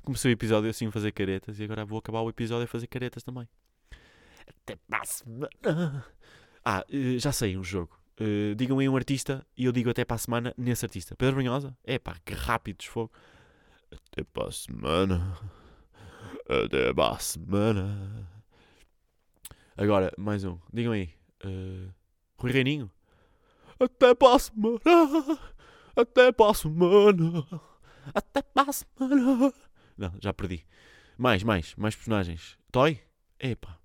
Comecei 0.03 0.31
o 0.31 0.33
episódio 0.33 0.67
assim 0.67 0.87
a 0.87 0.91
fazer 0.91 1.11
caretas 1.11 1.59
e 1.59 1.63
agora 1.63 1.85
vou 1.85 1.99
acabar 1.99 2.21
o 2.21 2.29
episódio 2.29 2.63
a 2.63 2.67
fazer 2.67 2.87
caretas 2.87 3.21
também. 3.21 3.47
Até 4.47 4.75
para 4.87 5.01
a 5.01 5.05
semana. 5.05 6.05
Ah, 6.65 6.83
eh, 6.89 7.19
já 7.19 7.31
sei 7.31 7.55
um 7.55 7.63
jogo. 7.63 7.99
Uh, 8.19 8.55
digam 8.55 8.79
aí 8.79 8.89
um 8.89 8.95
artista 8.95 9.45
e 9.55 9.65
eu 9.65 9.71
digo 9.71 9.91
até 9.91 10.03
para 10.03 10.15
a 10.15 10.17
semana 10.17 10.51
nesse 10.57 10.83
artista. 10.83 11.15
Pedro 11.15 11.35
Brunhosa? 11.35 11.77
É 11.83 11.99
pá, 11.99 12.15
que 12.25 12.33
rápido 12.33 12.83
fogo. 12.85 13.11
Até 13.91 14.23
para 14.23 14.47
a 14.47 14.51
semana. 14.51 15.37
Até 16.49 16.91
para 16.91 17.15
a 17.15 17.19
semana. 17.19 18.34
Agora, 19.77 20.09
mais 20.17 20.45
um. 20.45 20.57
Digam 20.71 20.93
aí. 20.93 21.09
Uh, 21.43 21.91
Rui 22.37 22.51
Reininho? 22.51 22.89
Até 23.77 24.15
para 24.15 24.35
a 24.35 24.39
semana. 24.39 24.79
Até 25.93 26.31
para 26.31 26.51
a 26.51 26.53
semana. 26.53 27.45
Até 28.13 28.41
para 28.41 28.69
a 28.69 28.73
semana. 28.73 29.53
Não, 29.97 30.13
já 30.21 30.33
perdi. 30.33 30.65
Mais, 31.17 31.43
mais, 31.43 31.75
mais 31.75 31.93
personagens. 31.93 32.57
Toy? 32.71 33.01
Epá. 33.37 33.77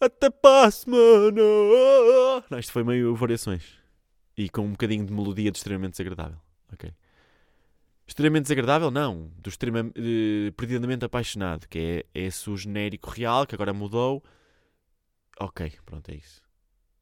Até 0.00 0.30
para 0.30 0.68
a 0.68 0.70
semana. 0.70 1.42
Não, 2.48 2.58
isto 2.58 2.70
foi 2.70 2.84
meio 2.84 3.16
variações. 3.16 3.64
E 4.36 4.48
com 4.48 4.62
um 4.62 4.70
bocadinho 4.70 5.04
de 5.04 5.12
melodia 5.12 5.50
de 5.50 5.58
extremamente 5.58 5.92
desagradável. 5.92 6.38
Ok. 6.72 6.92
Extremamente 8.06 8.44
desagradável? 8.44 8.92
Não. 8.92 9.32
Do 9.38 9.48
extremamente, 9.48 9.98
uh, 9.98 10.52
perdidamente 10.52 11.04
apaixonado. 11.04 11.66
Que 11.66 12.06
é 12.14 12.26
esse 12.26 12.48
o 12.48 12.56
genérico 12.56 13.10
real, 13.10 13.44
que 13.44 13.56
agora 13.56 13.74
mudou. 13.74 14.22
Ok, 15.40 15.72
pronto, 15.86 16.10
é 16.10 16.16
isso. 16.16 16.42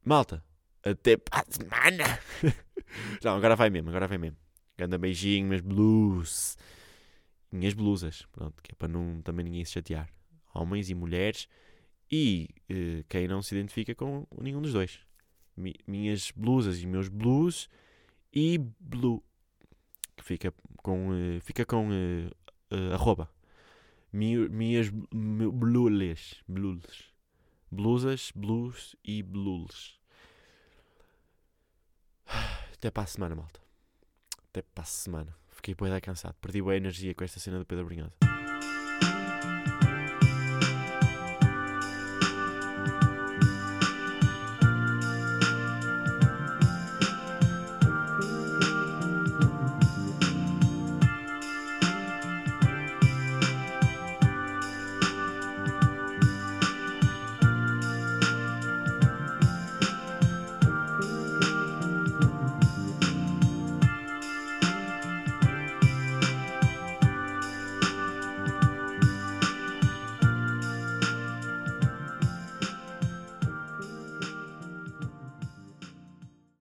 Malta, 0.05 0.43
até 0.83 1.17
para 1.17 1.41
a 1.41 1.45
semana. 1.49 2.19
Não, 3.23 3.35
agora 3.35 3.55
vai 3.55 3.69
mesmo, 3.69 3.89
agora 3.89 4.07
vai 4.07 4.17
mesmo. 4.17 4.37
Ganda 4.77 4.97
beijinho, 4.97 5.47
meus 5.47 5.61
blues. 5.61 6.57
Minhas 7.51 7.73
blusas, 7.73 8.27
pronto, 8.31 8.61
que 8.61 8.71
é 8.73 8.75
para 8.75 8.89
não, 8.89 9.21
também 9.21 9.45
ninguém 9.45 9.65
se 9.65 9.71
chatear. 9.71 10.09
Homens 10.53 10.89
e 10.89 10.95
mulheres 10.95 11.47
e 12.11 12.49
uh, 12.69 13.03
quem 13.09 13.27
não 13.27 13.41
se 13.41 13.55
identifica 13.55 13.95
com 13.95 14.27
nenhum 14.39 14.61
dos 14.61 14.73
dois. 14.73 14.99
Mi, 15.55 15.73
minhas 15.87 16.31
blusas 16.35 16.81
e 16.81 16.85
meus 16.85 17.07
blues 17.07 17.69
e 18.33 18.59
blue. 18.79 19.23
Que 20.15 20.23
fica 20.23 20.53
com, 20.83 21.09
uh, 21.09 21.41
fica 21.41 21.65
com 21.65 21.89
uh, 21.89 22.93
arroba. 22.93 23.31
Mi, 24.11 24.37
minhas 24.49 24.89
blules. 24.89 26.43
Blules. 26.47 27.16
Blusas, 27.71 28.31
blues 28.35 28.95
e 29.03 29.21
blues. 29.21 29.99
Até 32.73 32.91
para 32.91 33.03
a 33.03 33.07
semana, 33.07 33.35
malta. 33.35 33.59
Até 34.49 34.61
para 34.61 34.83
a 34.83 34.85
semana. 34.87 35.35
Fiquei 35.49 35.75
bem 35.75 35.99
cansado. 35.99 36.35
Perdi 36.39 36.61
boa 36.61 36.75
energia 36.75 37.13
com 37.13 37.23
esta 37.23 37.39
cena 37.39 37.59
do 37.59 37.65
Pedro 37.65 37.85
Brunhosa. 37.85 38.36